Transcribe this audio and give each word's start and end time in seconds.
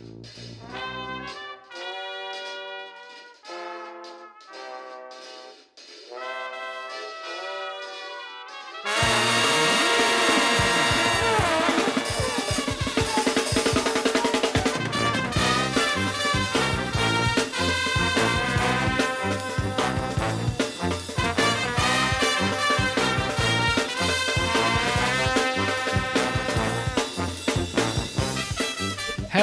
Música 0.00 1.59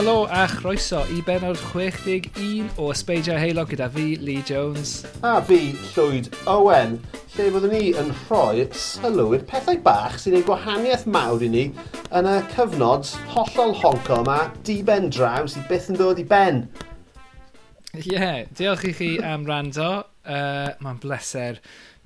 Helo 0.07 0.25
a 0.31 0.47
chroeso 0.47 1.01
i 1.11 1.19
benod 1.19 1.57
61 1.59 2.69
o 2.79 2.85
Ysbeidiau 2.93 3.35
Heilog 3.41 3.73
gyda 3.73 3.89
fi, 3.91 4.13
Lee 4.23 4.39
Jones. 4.47 5.01
A 5.19 5.41
fi, 5.43 5.73
Llwyd 5.89 6.29
Owen, 6.47 6.93
lle 7.33 7.47
byddwn 7.51 7.73
ni 7.75 7.89
yn 7.99 8.13
rhoi 8.21 8.69
sylw 8.71 9.35
i'r 9.35 9.43
pethau 9.49 9.81
bach 9.83 10.15
sy'n 10.23 10.37
ei 10.39 10.45
gwahaniaeth 10.47 11.03
mawr 11.11 11.43
i 11.43 11.51
ni 11.51 11.65
yn 12.15 12.31
y 12.31 12.37
cyfnod 12.53 13.11
hollol 13.33 13.75
honco 13.81 14.21
yma, 14.23 14.39
diben 14.63 15.11
draw 15.11 15.43
sydd 15.43 15.67
byth 15.67 15.91
yn 15.91 15.99
dod 15.99 16.23
i 16.23 16.27
ben. 16.31 16.63
Ie, 17.91 18.07
yeah, 18.07 18.45
diolch 18.55 18.87
i 18.87 18.95
chi 18.95 19.13
am 19.19 19.43
rando. 19.51 19.91
Uh, 20.23 20.71
Mae'n 20.79 21.03
bleser 21.03 21.59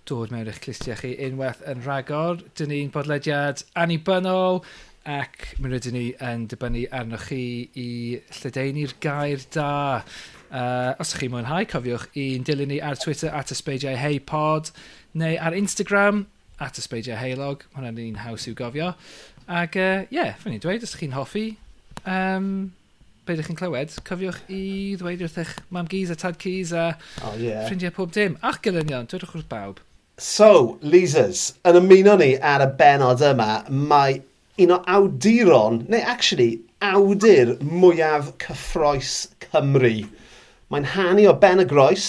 dod 0.10 0.34
mewn 0.34 0.50
i'ch 0.50 0.64
clistiau 0.66 0.98
chi 0.98 1.14
unwaith 1.28 1.62
yn 1.70 1.86
rhagor. 1.86 2.42
Dyn 2.58 2.74
ni'n 2.74 2.96
bodlediad 2.98 3.62
anibynnol 3.78 4.64
ac 5.08 5.56
mi 5.58 5.72
rydyn 5.72 5.96
ni 5.98 6.04
yn 6.22 6.44
dibynnu 6.52 6.84
arnoch 6.94 7.30
chi 7.32 7.70
i 7.80 7.90
lledeini'r 8.38 8.94
gair 9.02 9.42
da. 9.54 10.04
Uh, 10.52 10.92
os 11.00 11.14
ydych 11.14 11.24
chi'n 11.24 11.34
mwynhau, 11.34 11.66
cofiwch 11.72 12.10
i'n 12.20 12.46
dilyn 12.46 12.70
ni 12.70 12.82
ar 12.84 13.00
Twitter 13.00 13.32
at 13.34 13.54
ysbeidiau 13.56 13.98
heipod 13.98 14.70
neu 15.18 15.38
ar 15.42 15.56
Instagram 15.58 16.26
at 16.62 16.78
ysbeidiau 16.78 17.18
heilog. 17.18 17.66
hwnna'n 17.74 18.02
un 18.04 18.20
haws 18.26 18.46
i'w 18.48 18.58
gofio. 18.58 18.94
Ac 19.48 19.76
ie, 19.80 19.88
uh, 19.88 20.06
yeah, 20.14 20.36
fan 20.38 20.54
ni'n 20.54 20.64
dweud, 20.64 20.84
os 20.86 20.94
ydych 20.94 21.06
chi'n 21.06 21.18
hoffi, 21.18 21.46
um, 22.06 22.50
be 23.26 23.36
ydych 23.36 23.50
chi'n 23.50 23.60
clywed, 23.60 23.96
cofiwch 24.08 24.44
i 24.54 24.64
ddweud 25.00 25.24
wrth 25.26 25.40
eich 25.42 25.56
mam 25.74 25.90
gys 25.90 26.14
a 26.14 26.18
tad 26.20 26.38
cys 26.42 26.76
a 26.78 26.92
oh, 27.26 27.34
yeah. 27.40 27.66
ffrindiau 27.66 27.96
pob 27.96 28.14
dim. 28.14 28.38
Ach 28.46 28.62
gylynion, 28.62 29.10
dwedwch 29.10 29.34
wrth 29.40 29.50
bawb. 29.50 29.82
So, 30.22 30.78
Leasers, 30.86 31.56
yn 31.66 31.80
ymuno 31.80 32.14
ni 32.22 32.36
ar 32.38 32.62
y 32.62 32.68
benod 32.78 33.24
yma, 33.26 33.64
mae 33.72 34.20
un 34.60 34.72
o 34.76 34.82
awduron, 34.88 35.86
neu 35.90 36.02
actually, 36.04 36.60
awdur 36.84 37.56
mwyaf 37.64 38.34
cyffroes 38.42 39.30
Cymru. 39.46 40.04
Mae'n 40.72 40.88
hannu 40.94 41.28
o 41.30 41.34
Ben 41.40 41.64
y 41.64 41.66
Groes 41.68 42.06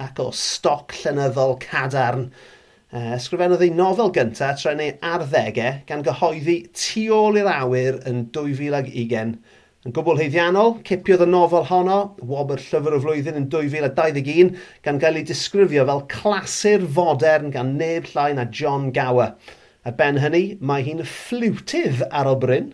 ac 0.00 0.20
o 0.20 0.30
stoc 0.32 0.94
llenyddol 1.02 1.56
cadarn. 1.62 2.30
E, 2.92 3.00
ysgrifennodd 3.16 3.64
ei 3.64 3.72
nofel 3.76 4.12
gyntaf 4.16 4.60
tra 4.60 4.72
neu 4.76 4.94
arddegau 5.04 5.82
gan 5.88 6.04
gyhoeddi 6.06 6.58
tu 6.76 7.06
ôl 7.16 7.40
i'r 7.40 7.50
awyr 7.52 8.00
yn 8.08 8.24
2020. 8.36 9.36
Yn 9.86 9.94
gwbl 9.94 10.18
heiddiannol, 10.18 10.72
cipiodd 10.86 11.22
y 11.22 11.28
nofel 11.30 11.68
honno, 11.68 11.98
Wobr 12.26 12.58
Llyfr 12.58 12.96
y 12.96 13.02
Flwyddyn 13.04 13.38
yn 13.38 13.50
2021, 13.52 14.56
gan 14.82 14.98
gael 15.02 15.20
ei 15.20 15.28
disgrifio 15.28 15.84
fel 15.86 16.02
clasur 16.10 16.88
fodern 16.96 17.52
gan 17.54 17.76
neb 17.78 18.08
llai 18.10 18.32
na 18.34 18.48
John 18.50 18.90
Gower. 18.96 19.36
Ar 19.86 19.94
ben 19.94 20.16
hynny, 20.18 20.56
mae 20.58 20.82
hi'n 20.82 21.04
ffliwtydd 21.06 22.00
ar 22.10 22.26
o 22.26 22.34
bryn. 22.42 22.72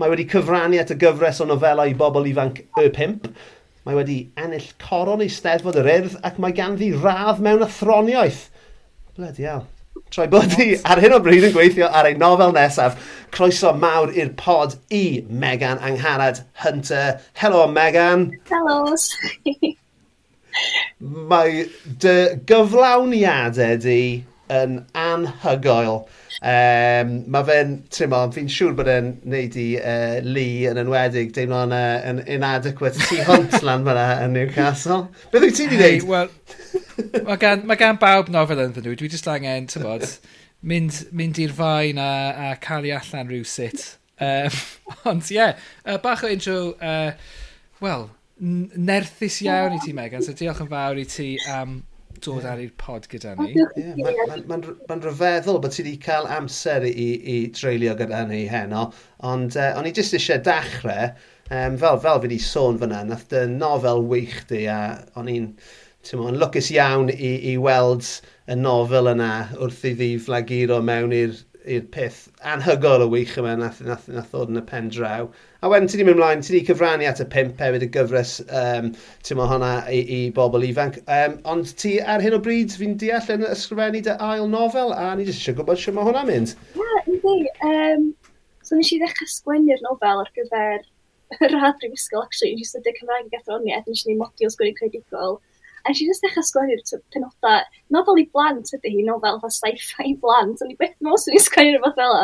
Mae 0.00 0.08
wedi 0.08 0.24
cyfrannu 0.30 0.78
at 0.80 0.94
y 0.94 0.96
gyfres 1.02 1.42
o 1.44 1.46
nofelau 1.50 1.90
i 1.92 1.96
bobl 1.98 2.24
ifanc 2.30 2.62
y 2.80 2.86
pimp. 2.94 3.28
Mae 3.84 3.98
wedi 3.98 4.16
ennill 4.40 4.70
coron 4.80 5.20
ei 5.20 5.28
steddfod 5.28 5.76
yr 5.82 5.90
urdd 5.98 6.16
ac 6.24 6.40
mae 6.40 6.56
ganddi 6.56 6.88
radd 6.96 7.42
mewn 7.44 7.66
athroniaeth. 7.66 8.46
Bledi 9.18 9.44
hell. 9.44 9.66
Troi 10.14 10.26
bod 10.32 10.56
hi 10.56 10.70
ar 10.88 11.04
hyn 11.04 11.12
o 11.14 11.20
bryd 11.22 11.50
yn 11.50 11.52
gweithio 11.54 11.92
ar 12.00 12.08
ei 12.08 12.16
nofel 12.16 12.56
nesaf. 12.56 12.96
Croeso 13.34 13.74
mawr 13.76 14.16
i'r 14.16 14.32
pod 14.40 14.78
i 14.88 15.20
Megan 15.28 15.84
Angharad 15.84 16.46
Hunter. 16.64 17.20
Helo 17.42 17.66
Megan. 17.68 18.30
Helo. 18.48 18.96
Mae 21.30 21.66
dy 22.00 22.18
gyflawniadau 22.48 23.82
di 23.84 24.00
yn 24.54 24.76
anhygoel. 24.98 26.04
Um, 26.44 27.12
mae 27.32 27.46
fe'n, 27.48 27.74
ti'n 27.94 28.14
fi'n 28.34 28.50
siŵr 28.52 28.74
bod 28.76 28.90
e'n 28.90 29.10
neud 29.30 29.58
i 29.60 29.66
uh, 29.78 30.18
Lee 30.26 30.66
yn 30.70 30.80
enwedig 30.82 31.32
deimlo'n 31.36 31.72
uh, 31.72 32.00
an 32.10 32.22
inadequate 32.26 33.00
tu 33.08 33.20
hwnt 33.24 33.60
lan 33.64 33.86
fyna 33.86 34.06
yn 34.24 34.34
Newcastle. 34.36 35.06
Beth 35.32 35.46
wyt 35.46 35.58
ti 35.58 35.68
wedi 35.70 35.80
hey, 35.80 36.00
wneud? 36.02 36.08
Wel, 36.10 37.22
mae 37.28 37.38
gan, 37.40 37.64
mae 37.68 37.80
gan 37.80 38.00
bawb 38.02 38.32
nofel 38.34 38.64
yn 38.66 38.74
nhw. 38.76 38.96
Dwi 38.98 39.12
jyst 39.12 39.30
angen, 39.30 39.70
ti'n 39.70 39.86
bod, 39.86 40.04
mynd, 40.66 41.04
mynd 41.16 41.40
i'r 41.44 41.54
fain 41.56 42.02
a, 42.02 42.10
a 42.50 42.52
cael 42.64 42.90
ei 42.90 42.96
allan 42.98 43.30
rhyw 43.30 43.46
sut. 43.48 43.86
Um, 44.20 44.60
ond 45.10 45.30
ie, 45.30 45.38
yeah, 45.38 45.56
uh, 45.86 45.98
bach 46.02 46.26
o 46.26 46.30
intro, 46.30 46.58
uh, 46.76 47.14
wel, 47.84 48.08
nerthus 48.38 49.40
iawn 49.46 49.78
i 49.78 49.82
ti 49.82 49.94
Megan, 49.96 50.22
so 50.22 50.34
diolch 50.36 50.62
yn 50.64 50.70
fawr 50.70 51.00
i 51.00 51.08
ti 51.08 51.34
am 51.46 51.78
um, 51.78 51.82
dod 52.24 52.46
ar 52.48 52.62
i'r 52.62 52.72
pod 52.80 53.06
gyda 53.12 53.34
ni. 53.38 53.52
Yeah, 53.54 53.94
Mae'n 54.00 54.18
ma, 54.30 54.38
ma, 54.50 54.74
ma, 54.88 54.98
rhyfeddol 55.00 55.60
bod 55.62 55.76
ti 55.76 55.84
wedi 55.84 55.94
cael 56.02 56.28
amser 56.38 56.86
i, 56.88 57.08
i 57.34 57.36
dreulio 57.54 57.94
gyda 57.98 58.24
ni 58.30 58.44
heno, 58.50 58.88
ond 59.32 59.58
uh, 59.60 59.70
o'n 59.78 59.88
i 59.88 59.94
jyst 59.96 60.16
eisiau 60.18 60.42
dachrau, 60.46 61.14
um, 61.50 61.78
fel, 61.80 62.00
fel 62.04 62.20
fi 62.20 62.28
wedi 62.28 62.40
sôn 62.42 62.80
fyna, 62.82 63.04
nath 63.08 63.26
dy 63.32 63.46
nofel 63.54 64.04
wych 64.10 64.42
di 64.50 64.64
a 64.72 64.80
o'n 65.20 65.32
i'n 65.32 65.50
yn 66.12 66.36
lwcus 66.40 66.68
iawn 66.74 67.08
i, 67.14 67.32
i 67.52 67.56
weld 67.56 68.04
y 68.50 68.56
nofel 68.60 69.08
yna 69.14 69.32
wrth 69.56 69.84
iddi 69.88 70.10
flaguro 70.20 70.82
mewn 70.84 71.14
i'r 71.16 71.38
i'r 71.64 71.84
peth 71.94 72.20
anhygol 72.52 73.04
o 73.04 73.08
wych 73.12 73.34
yma 73.40 73.54
nath, 73.58 73.80
nath, 73.84 74.06
nath 74.12 74.32
ddod 74.32 74.52
yn 74.52 74.60
y 74.60 74.62
pen 74.68 74.90
draw. 74.92 75.28
A 75.64 75.70
wedyn 75.72 75.88
ti 75.88 75.96
wedi 75.96 76.06
mynd 76.08 76.18
ymlaen, 76.18 76.42
ti 76.44 76.52
wedi 76.52 76.66
cyfrannu 76.68 77.08
at 77.08 77.22
y 77.24 77.26
pimp 77.32 77.62
hefyd 77.64 77.86
y 77.86 77.88
gyfres 77.94 78.34
um, 78.62 78.90
ti'n 79.24 79.40
mo 79.40 79.46
hwnna 79.48 79.70
i, 79.88 80.00
i 80.16 80.18
bobl 80.36 80.66
ifanc. 80.68 81.00
Um, 81.18 81.38
ond 81.54 81.72
ti 81.80 81.94
ar 82.00 82.24
hyn 82.24 82.36
o 82.36 82.40
bryd 82.44 82.76
fi'n 82.80 82.98
deall 83.00 83.32
yn 83.36 83.46
ysgrifennu 83.48 84.04
dy 84.04 84.16
ail 84.28 84.50
nofel 84.52 84.92
a 84.96 85.10
ni 85.14 85.28
jyst 85.28 85.40
eisiau 85.40 85.58
gwybod 85.60 85.80
sy'n 85.80 85.96
ma 85.96 86.04
hwnna 86.08 86.26
mynd. 86.28 86.56
Ie, 86.74 86.84
yeah, 86.84 87.08
ynddi. 87.14 87.54
Um, 87.70 88.10
so 88.64 88.76
nes 88.76 88.92
i 88.92 89.00
ddechrau 89.00 89.32
sgwennu'r 89.32 89.82
nofel 89.88 90.24
ar 90.24 90.30
gyfer 90.36 90.84
yr 91.48 91.58
adrif 91.70 91.96
ysgol, 91.96 92.26
actually, 92.28 92.54
nes 92.58 92.76
i 92.76 92.82
ddechrau 92.84 93.08
Cymraeg 93.08 93.30
i 93.30 93.36
gathroniaeth, 93.38 93.88
nes 93.88 94.04
i 94.04 94.12
ni 94.12 94.20
modiwl 94.20 94.52
sgwennu 94.52 94.76
credigol. 94.78 95.40
A 95.84 95.92
nes 95.92 96.00
i 96.00 96.06
just 96.08 96.24
dechrau 96.24 96.44
sgwennu'r 96.48 97.02
penodau. 97.12 97.66
Nofel 97.92 98.22
i 98.22 98.24
blant 98.32 98.72
ydy 98.76 98.92
hi, 98.94 99.02
nofel 99.04 99.40
fatha 99.42 99.52
sci-fi 99.52 100.14
blant. 100.22 100.62
Ond 100.64 100.72
i 100.72 100.78
beth 100.80 100.96
mos 101.04 101.28
yn 101.28 101.36
i 101.36 101.42
sgwennu'r 101.44 101.82
fath 101.84 101.98
fel. 101.98 102.16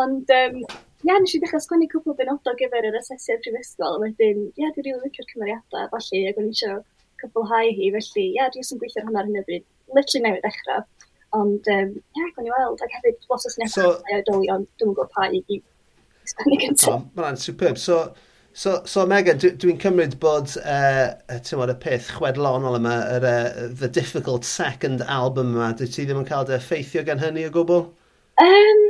Ond, 0.00 0.32
um, 0.38 0.58
ia, 1.06 1.18
nes 1.22 1.36
i 1.36 1.40
ddechrau 1.42 1.62
sgwennu 1.62 1.88
cwpl 1.92 2.14
o 2.14 2.16
benodau 2.18 2.58
gyfer 2.58 2.88
yr 2.88 2.98
asesiad 2.98 3.42
prifysgol. 3.44 4.00
A 4.00 4.02
wedyn, 4.02 4.42
ia, 4.58 4.72
dwi'n 4.74 4.88
rili 4.88 4.98
licio'r 5.04 5.30
cymeriadau, 5.30 5.88
falle, 5.94 6.22
ac 6.32 6.42
o'n 6.42 6.50
i 6.50 6.52
eisiau 6.52 6.82
cwblhau 7.22 7.72
hi. 7.78 7.92
Felly, 7.94 8.26
ia, 8.34 8.50
dwi'n 8.54 8.66
sy'n 8.66 8.82
gweithio'r 8.82 9.06
hwnna 9.06 9.22
ar 9.22 9.30
hyn 9.30 9.40
o 9.40 9.46
bryd. 9.46 9.66
Literally 9.94 10.24
newydd 10.26 10.46
dechrau. 10.48 10.84
Ond, 11.36 11.70
um, 11.76 11.96
ia, 12.18 12.28
gwn 12.34 12.50
i 12.50 12.54
weld. 12.56 12.82
Ac 12.82 12.98
hefyd, 12.98 13.22
lot 13.30 13.46
o 13.46 13.54
snefau, 13.54 13.94
so, 13.94 14.14
oedolion, 14.16 14.66
dwi'n 14.80 14.92
gwybod 14.92 15.14
pa 15.14 15.30
i, 15.30 15.44
i 15.46 15.62
sgwennu 16.32 16.58
gyntaf. 16.64 16.94
Oh, 16.96 17.04
Mae'n 17.20 17.38
superb. 17.38 17.78
So, 17.78 18.02
So, 18.56 18.80
so 18.88 19.04
Megan, 19.04 19.36
dwi'n 19.36 19.58
dwi 19.60 19.74
cymryd 19.76 20.14
bod 20.16 20.54
uh, 20.62 21.10
y 21.28 21.74
peth 21.82 22.06
chwedlonol 22.16 22.78
yma, 22.78 22.94
yr, 23.18 23.24
uh, 23.28 23.66
the 23.68 23.88
difficult 23.92 24.46
second 24.48 25.02
album 25.02 25.50
yma, 25.52 25.74
dwi 25.76 25.88
ti 25.92 26.06
ddim 26.06 26.22
yn 26.22 26.28
cael 26.30 26.46
dy 26.48 26.54
effeithio 26.56 27.02
gan 27.04 27.20
hynny 27.20 27.44
o 27.44 27.50
gwbl? 27.52 27.82
Um, 28.40 28.80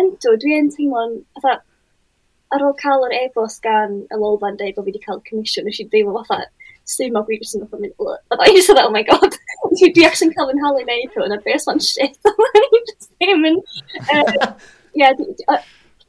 ynddo, 0.00 0.32
dwi'n 0.40 0.72
teimlo'n... 0.72 1.18
Ar 1.44 2.64
ôl 2.64 2.72
cael 2.80 3.04
yr 3.10 3.18
e-bost 3.18 3.60
gan 3.66 3.98
y 4.00 4.20
lolfa'n 4.22 4.56
dweud 4.62 4.78
bod 4.78 4.88
fi 4.88 4.94
wedi 4.94 5.04
cael 5.04 5.20
commission, 5.28 5.68
nes 5.68 5.82
i 5.84 5.86
ddim 5.92 6.08
o 6.08 6.16
fatha, 6.22 6.48
sy'n 6.88 7.12
ma 7.12 7.26
fi 7.28 7.36
jyst 7.36 7.60
yn 7.60 7.66
fatha 7.66 7.82
mynd, 7.84 8.16
a 8.32 8.40
i 8.48 8.56
just 8.56 8.72
oh 8.72 8.88
my 8.96 9.04
god, 9.12 9.36
dwi 9.76 9.92
di 9.92 10.08
ac 10.08 10.24
yn 10.24 10.32
cael 10.32 10.54
yn 10.56 10.64
halu 10.64 10.88
neud 10.88 11.20
hwn, 11.20 11.36
a 11.36 11.40
beth 11.44 11.68
o'n 11.68 11.84
shit, 11.84 12.16
a 12.32 12.34
i 12.64 12.82
just 12.88 13.12
ddim 13.12 13.44
yn... 13.52 13.60
Ie, 14.96 15.12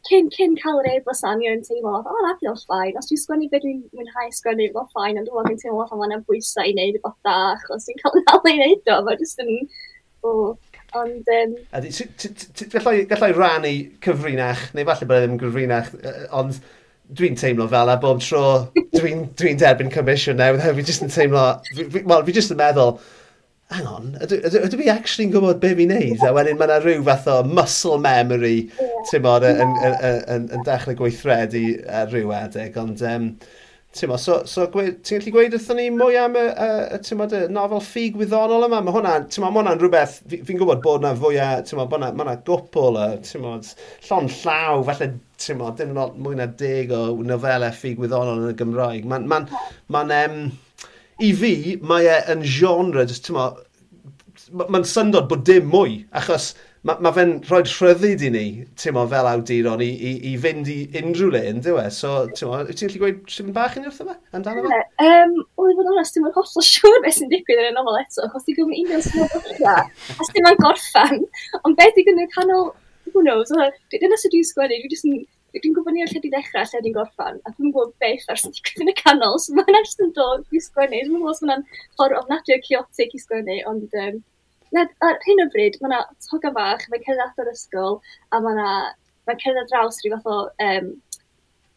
cyn, 0.10 0.30
cyn 0.36 0.58
cael 0.60 0.82
yr 0.82 0.90
e-bost 0.98 1.26
am 1.28 1.42
yw'n 1.44 1.64
teimlo, 1.68 1.96
o, 2.00 2.04
oh, 2.04 2.26
that 2.26 2.42
feels 2.42 2.66
fine. 2.70 2.94
Os 3.00 3.08
dwi'n 3.10 3.22
sgwennu 3.22 3.50
beth 3.52 3.64
dwi'n 3.64 3.82
mwynhau 3.96 4.36
sgwennu, 4.36 4.68
fel 4.76 4.90
fine, 4.98 5.22
ond 5.22 5.32
dwi'n 5.32 5.62
teimlo, 5.62 5.88
o, 5.88 6.00
mae'n 6.00 6.26
bwysau 6.28 6.68
i 6.68 6.76
wneud 6.76 7.00
bod 7.06 7.18
da, 7.28 7.38
achos 7.56 7.88
dwi'n 7.88 8.04
cael 8.04 8.20
nawl 8.22 8.52
i 8.52 8.56
wneud 8.60 8.94
o, 8.94 9.00
Mae'n 9.08 9.24
jyst 9.24 9.44
yn, 9.44 9.56
ond... 11.00 11.34
Gallai 13.10 13.34
rannu 13.38 13.74
cyfrinach, 14.04 14.70
neu 14.76 14.88
falle 14.90 15.10
bod 15.10 15.20
e 15.20 15.26
ddim 15.26 15.38
yn 15.38 15.44
cyfrinach, 15.46 15.92
ond 16.36 16.60
dwi'n 17.14 17.36
teimlo 17.40 17.68
fel 17.72 17.92
a 17.92 17.98
bob 18.00 18.22
tro 18.24 18.46
dwi'n 18.96 19.28
dwi 19.40 19.56
derbyn 19.60 19.92
commission 19.94 20.40
newydd, 20.40 20.64
fi 20.78 20.86
jyst 20.88 21.04
yn 21.06 21.12
teimlo, 21.14 21.48
wel, 21.80 22.24
fi 22.28 22.36
jyst 22.36 22.54
yn 22.56 22.60
meddwl, 22.62 22.98
hang 23.72 23.88
on, 23.90 24.12
ydw, 24.22 24.38
ydw, 24.44 24.60
ydw 24.68 24.84
i 24.84 24.92
actually'n 24.92 25.34
gwybod 25.34 25.60
be 25.64 25.74
fi'n 25.80 25.94
neud? 25.96 26.22
A 26.28 26.34
wedyn 26.36 26.60
mae 26.60 26.68
yna 26.70 26.80
rhyw 26.84 27.04
fath 27.08 27.28
o 27.32 27.40
muscle 27.48 27.98
memory, 28.04 28.70
ti'n 29.10 29.24
bod, 29.26 29.48
yn, 29.48 29.76
yn, 29.88 30.00
yn, 30.36 30.48
yn 30.54 30.66
dechrau 30.68 31.00
gweithredu 31.00 31.68
ar 31.90 32.12
rhyw 32.14 32.34
adeg, 32.44 32.80
ond... 32.84 33.04
Um, 33.08 33.36
Ti'n 33.94 34.10
bod, 34.10 34.18
so, 34.18 34.40
so 34.50 34.64
ti'n 34.74 35.20
gallu 35.20 35.32
gweud 35.36 35.54
wrthyn 35.54 35.78
ni 35.78 35.84
mwy 35.94 36.16
am 36.18 36.34
y, 36.34 36.42
y, 36.50 36.70
y, 36.96 36.98
y, 36.98 37.26
y 37.38 37.42
nofel 37.54 37.84
ffug 37.86 38.16
wyddonol 38.18 38.66
yma? 38.66 38.80
Mae 38.82 38.96
hwnna, 38.96 39.12
ti'n 39.30 39.44
bod, 39.44 39.52
mae 39.54 39.62
hwnna'n 39.62 39.84
rhywbeth, 39.84 40.16
fi'n 40.32 40.58
gwybod 40.58 40.82
bod 40.82 41.04
yna 41.04 41.12
fwy 41.20 41.38
a, 41.38 41.50
ti'n 41.62 41.78
bod, 41.78 41.94
mae 42.02 42.26
yna 42.26 42.34
gwpl, 42.48 42.98
ti'n 43.22 43.46
bod, 43.46 43.70
llon 44.08 44.32
llaw, 44.34 44.82
falle, 44.88 45.12
ti'n 45.46 45.62
bod, 45.62 45.78
dim 45.78 45.94
lot 45.94 46.18
mwy 46.18 46.40
na 46.40 46.50
deg 46.64 46.90
o 46.98 47.04
nofelau 47.22 47.78
ffug 47.78 48.02
wyddonol 48.02 48.42
yn 48.42 48.56
y 48.56 48.58
Gymraeg. 48.64 49.06
Mae'n, 49.14 49.30
mae'n, 49.30 49.46
mae'n, 49.94 50.16
um, 50.24 50.40
i 51.22 51.32
fi, 51.38 51.54
mae 51.86 52.10
e 52.10 52.20
yn 52.34 52.44
genre, 52.48 53.06
jyst 53.10 53.28
ti'n 53.28 53.40
mae'n 54.54 54.86
syndod 54.88 55.30
bod 55.30 55.44
dim 55.48 55.70
mwy, 55.72 56.04
achos 56.18 56.54
mae 56.84 57.00
ma 57.00 57.12
fe'n 57.16 57.38
rhoi 57.48 57.62
rhyddid 57.64 58.26
i 58.28 58.30
ni, 58.34 58.44
ti'n 58.80 58.98
fel 59.12 59.28
awduron, 59.30 59.82
i, 59.86 59.88
i, 59.94 60.12
i 60.28 60.34
fynd 60.44 60.68
i 60.68 60.78
unrhyw 61.00 61.30
le 61.32 61.42
yn 61.54 61.62
dywe. 61.64 61.86
So, 61.96 62.26
ti'n 62.36 62.50
mo, 62.50 62.60
wyt 62.68 62.76
ti'n 62.80 62.92
gallu 62.92 63.04
gweud 63.06 63.22
sy'n 63.32 63.54
bach 63.56 63.78
yn 63.80 63.88
wrtho 63.88 64.08
fe? 64.10 64.16
Amdano 64.36 64.66
fe? 64.68 64.82
Um, 65.06 65.38
Wel, 65.62 65.72
i 65.72 65.78
fod 65.78 65.86
yn 65.86 65.92
honest, 65.94 66.18
ti'n 66.18 66.26
mo'n 66.26 66.36
hollol 66.36 66.68
siŵr 66.68 67.00
beth 67.06 67.20
sy'n 67.20 67.32
digwydd 67.32 67.62
yn 67.64 67.70
y 67.70 67.76
nofel 67.78 68.02
eto, 68.02 68.28
achos 68.28 68.48
ti'n 68.48 68.58
gwybod 68.60 68.82
un 68.82 68.98
o'n 68.98 69.06
sy'n 69.08 69.24
o'r 69.24 69.72
a 69.72 70.28
sy'n 70.28 70.48
ma'n 70.50 70.60
gorffan, 70.60 71.24
ond 71.64 71.80
beth 71.80 72.02
i 72.02 72.06
gynnu 72.10 72.28
canol, 72.36 72.74
who 73.14 73.24
knows, 73.24 73.54
dyna 73.94 74.20
sydd 74.20 74.36
dwi'n 74.36 74.50
sgwennu, 74.52 74.82
dwi'n 74.84 74.92
just 74.92 75.08
yn 75.08 75.24
dwi'n 75.62 75.74
gwybod 75.78 75.94
ni 75.94 76.02
o 76.02 76.10
lle 76.10 76.20
di 76.24 76.32
ddechrau, 76.34 76.66
lle 76.66 76.82
di'n 76.82 76.96
gorffan, 76.96 77.40
a 77.46 77.52
dwi'n 77.54 77.70
gwybod 77.70 77.92
beth 78.02 78.30
ar 78.34 78.40
sy'n 78.42 78.54
digwydd 78.56 78.86
yn 78.86 78.92
y 78.92 78.96
canol, 78.98 79.40
so 79.42 79.54
mae'n 79.54 79.78
just 79.80 80.02
yn 80.02 80.14
dod 80.18 80.48
i 80.50 80.62
sgwennu. 80.66 81.02
Dwi'n 81.06 81.20
gwybod 81.20 81.34
os 81.36 81.42
mae'n 81.46 81.66
ffordd 81.98 82.18
ofnadwy 82.22 82.56
o 82.56 82.62
chaotic 82.68 83.14
i 83.14 83.22
sgwennu, 83.22 83.58
ond 83.70 83.98
um, 84.02 84.20
na, 84.74 84.86
ar 85.06 85.20
hyn 85.28 85.44
o 85.44 85.48
bryd, 85.54 85.78
mae 85.84 86.02
toga 86.26 86.54
bach, 86.58 86.86
mae'n 86.90 87.06
cerdded 87.06 87.44
o'r 87.44 87.52
ysgol, 87.54 88.00
a 88.34 88.42
mae 88.42 88.58
yna, 88.58 88.70
mae'n 89.30 89.42
cerdded 89.44 89.70
draws 89.70 90.02
rhyw 90.02 90.18
fath 90.18 90.32
o 90.34 90.40
um, 90.70 90.90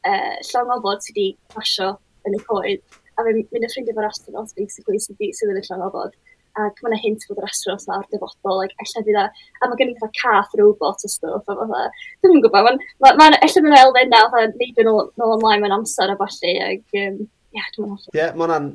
uh, 0.08 0.36
llong 0.52 0.72
ofod 0.78 1.04
sydd 1.04 1.20
wedi 1.20 1.28
pasio 1.52 1.92
yn 2.26 2.38
y 2.38 2.40
coed, 2.48 2.96
a 3.16 3.26
mae'n 3.26 3.42
mynd 3.42 3.68
y 3.68 3.72
ffrindiau 3.74 3.98
fo'r 3.98 4.08
astronaut, 4.08 4.56
basically, 4.56 5.02
sydd, 5.02 5.20
wedi 5.20 5.36
sydd 5.36 5.52
yn 5.52 5.60
y 5.60 5.66
llongofod 5.68 6.16
ac 6.64 6.82
mae 6.84 7.00
hint 7.02 7.26
bod 7.28 7.42
yr 7.42 7.48
astro 7.48 7.76
fatha 7.76 8.00
ar 8.00 8.08
dyfodol, 8.12 8.60
like, 8.62 8.76
ella 8.82 9.04
fydd 9.06 9.20
e, 9.22 9.24
a 9.60 9.70
mae 9.70 9.80
gen 9.80 9.92
i 9.92 9.96
fatha 10.00 10.20
cath 10.22 10.58
robot 10.60 11.06
o 11.06 11.12
stwff, 11.12 11.46
a 11.52 11.56
fatha, 11.62 11.86
dwi'n 12.24 12.36
yn 12.38 12.44
gwybod, 12.44 12.68
mae'n, 12.68 12.84
ma, 13.04 13.14
ma, 13.20 13.30
ella 13.36 13.54
fydd 13.54 13.80
elfen 13.82 14.12
na, 14.12 14.26
fatha, 14.34 14.52
neidio 14.56 14.86
nôl, 14.88 15.08
nôl 15.20 15.38
ymlaen 15.38 15.64
mewn 15.64 15.78
amser 15.80 16.12
a 16.12 16.18
falle, 16.20 16.54
ac, 16.70 17.00
um, 17.06 17.24
Ie, 17.56 17.60
yeah, 17.62 17.68
dwi'n 17.72 17.88
hoffi. 17.88 18.10
Ie, 18.10 18.18
yeah, 18.18 18.32
mae 18.36 18.44
hwnna'n 18.44 18.66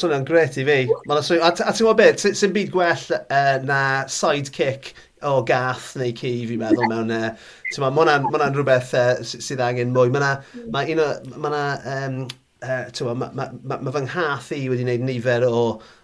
swnio'n 0.00 0.22
gret 0.24 0.54
i 0.56 0.62
fi. 0.64 0.76
A, 0.88 1.16
a 1.20 1.50
ti'n 1.52 1.82
gwybod 1.82 1.98
beth, 1.98 2.22
sy'n 2.38 2.54
byd 2.54 2.70
gwell 2.72 3.02
uh, 3.18 3.56
na 3.68 3.80
sidekick 4.08 4.94
o 5.28 5.42
gath 5.44 5.90
neu 6.00 6.14
ci 6.16 6.30
fi'n 6.48 6.62
meddwl 6.62 6.88
mewn... 6.88 7.12
Uh, 7.12 7.34
ma, 7.82 7.90
mae 7.92 8.16
hwnna'n 8.24 8.56
rhywbeth 8.56 8.94
uh, 8.96 9.10
sydd 9.20 9.60
angen 9.64 9.92
mwy. 9.92 10.08
Mae 10.14 10.22
yna 10.22 10.30
ma 10.72 10.86
un 10.94 11.02
o... 11.04 11.08
Ma 11.36 11.50
yna 11.52 11.64
um, 11.96 12.16
Uh, 12.60 12.84
mae 13.06 13.14
ma, 13.16 13.30
ma, 13.32 13.44
ma, 13.64 13.76
ma 13.80 13.92
fy 13.94 14.02
nghath 14.04 14.50
i 14.52 14.66
wedi 14.68 14.84
gwneud 14.84 15.04
nifer 15.06 15.46
o, 15.48 15.60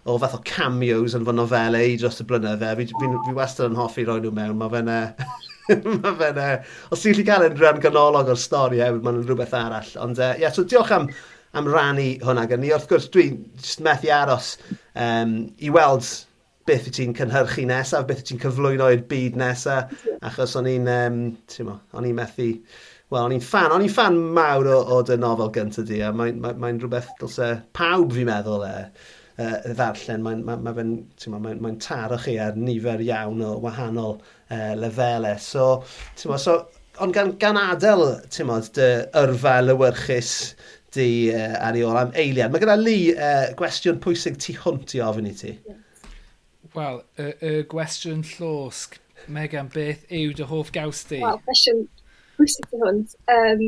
o 0.08 0.14
fath 0.22 0.38
o 0.38 0.40
cameos 0.48 1.12
yn 1.18 1.26
fy 1.26 1.34
nofelau 1.36 1.90
i 1.92 1.98
dros 2.00 2.22
y 2.22 2.24
blynydde. 2.30 2.70
Fi, 2.78 2.86
fi, 2.92 3.10
fi 3.26 3.34
wastad 3.36 3.68
yn 3.68 3.76
hoffi 3.76 4.06
roi 4.08 4.22
nhw 4.22 4.32
mewn. 4.38 4.56
Mae 4.62 4.72
fe'n... 4.72 4.88
mae 6.00 6.14
fe'n... 6.16 6.40
Os 6.94 7.04
ti'n 7.04 7.12
gallu 7.12 7.26
cael 7.28 7.46
yn 7.50 7.58
rhan 7.60 7.82
ganolog 7.84 8.32
o'r 8.32 8.40
stori, 8.40 8.80
e, 8.80 8.88
mae'n 8.96 9.20
rhywbeth 9.26 9.52
arall. 9.58 9.92
Ond, 10.00 10.22
uh, 10.22 10.32
yeah, 10.40 10.54
so 10.54 10.64
diolch 10.64 10.94
am, 10.96 11.10
am 11.60 11.68
rannu 11.68 12.08
hwnna 12.24 12.46
gan 12.48 12.64
ni. 12.64 12.72
Wrth 12.72 12.88
gwrs, 12.88 13.10
dwi'n 13.12 13.36
methu 13.84 14.16
aros 14.16 14.54
um, 14.96 15.38
i 15.60 15.76
weld 15.76 16.08
beth 16.66 16.88
wyt 16.88 16.96
ti'n 16.98 17.14
cynhyrchu 17.20 17.68
nesaf, 17.68 18.08
beth 18.08 18.24
wyt 18.24 18.32
ti'n 18.32 18.40
cyflwyno 18.42 18.88
i'r 18.96 19.04
byd 19.12 19.36
nesaf, 19.38 19.92
achos 20.24 20.56
o'n 20.58 20.72
i'n, 20.72 20.88
um, 20.90 21.24
ti'n 21.52 21.68
mo, 21.68 21.76
o'n 21.92 22.08
i'n 22.08 22.16
methu 22.16 22.54
Wel, 23.06 23.22
o'n 23.22 23.34
i'n 23.36 23.42
fan, 23.44 23.70
o'n 23.70 23.84
i'n 23.86 23.92
fan 23.92 24.16
mawr 24.34 24.66
o, 24.66 24.78
o 24.96 25.02
dy 25.06 25.14
nofel 25.22 25.52
gyntaf 25.54 25.84
di, 25.86 26.00
a 26.02 26.08
mae'n 26.10 26.40
mae, 26.42 26.56
mae 26.58 26.72
rhywbeth 26.74 27.12
dylse 27.20 27.52
pawb 27.78 28.10
fi'n 28.16 28.26
meddwl 28.26 28.64
e, 28.66 28.72
e 29.38 29.50
ddarllen. 29.68 30.24
Mae'n 30.24 30.40
mae, 30.48 30.58
mae 30.64 30.74
mae, 30.80 31.38
mae, 31.44 31.54
mae 31.62 31.76
taro 31.84 32.18
chi 32.24 32.34
ar 32.42 32.58
nifer 32.58 33.04
iawn 33.06 33.44
o 33.46 33.52
wahanol 33.62 34.16
e, 34.50 34.58
lefelau. 34.82 35.38
So, 35.38 35.68
ti'n 36.18 36.32
mo, 36.32 36.40
so, 36.42 36.56
ond 36.98 37.14
gan, 37.14 37.30
gan 37.38 37.60
adael, 37.60 38.02
ti'n 38.34 38.50
mo, 38.50 38.58
dy 38.74 38.90
yrfa 39.22 39.54
lywyrchus 39.62 40.34
di 40.96 41.08
e, 41.30 41.46
ar 41.62 41.78
ei 41.78 41.86
ôl 41.86 42.02
am 42.02 42.10
eiliad. 42.18 42.50
Mae 42.50 42.64
gyda 42.64 42.74
Lee 42.80 43.12
e, 43.14 43.32
gwestiwn 43.60 44.02
pwysig 44.02 44.42
tu 44.42 44.58
hwnt 44.64 44.98
i 44.98 45.04
ofyn 45.06 45.30
i 45.30 45.36
ti. 45.44 45.54
Wel, 46.74 47.04
y, 47.22 47.30
y 47.38 47.58
gwestiwn 47.70 48.26
llosg, 48.34 48.98
Megan, 49.30 49.70
beth 49.70 50.02
yw 50.10 50.34
dy 50.34 50.50
hoff 50.50 50.74
gaws 50.74 51.06
di? 51.06 51.22
Wel, 51.22 51.38
gwestiwn 51.46 51.86
pwysig 52.36 52.68
i 52.72 52.82
hwnt. 52.82 53.16
Um, 53.36 53.64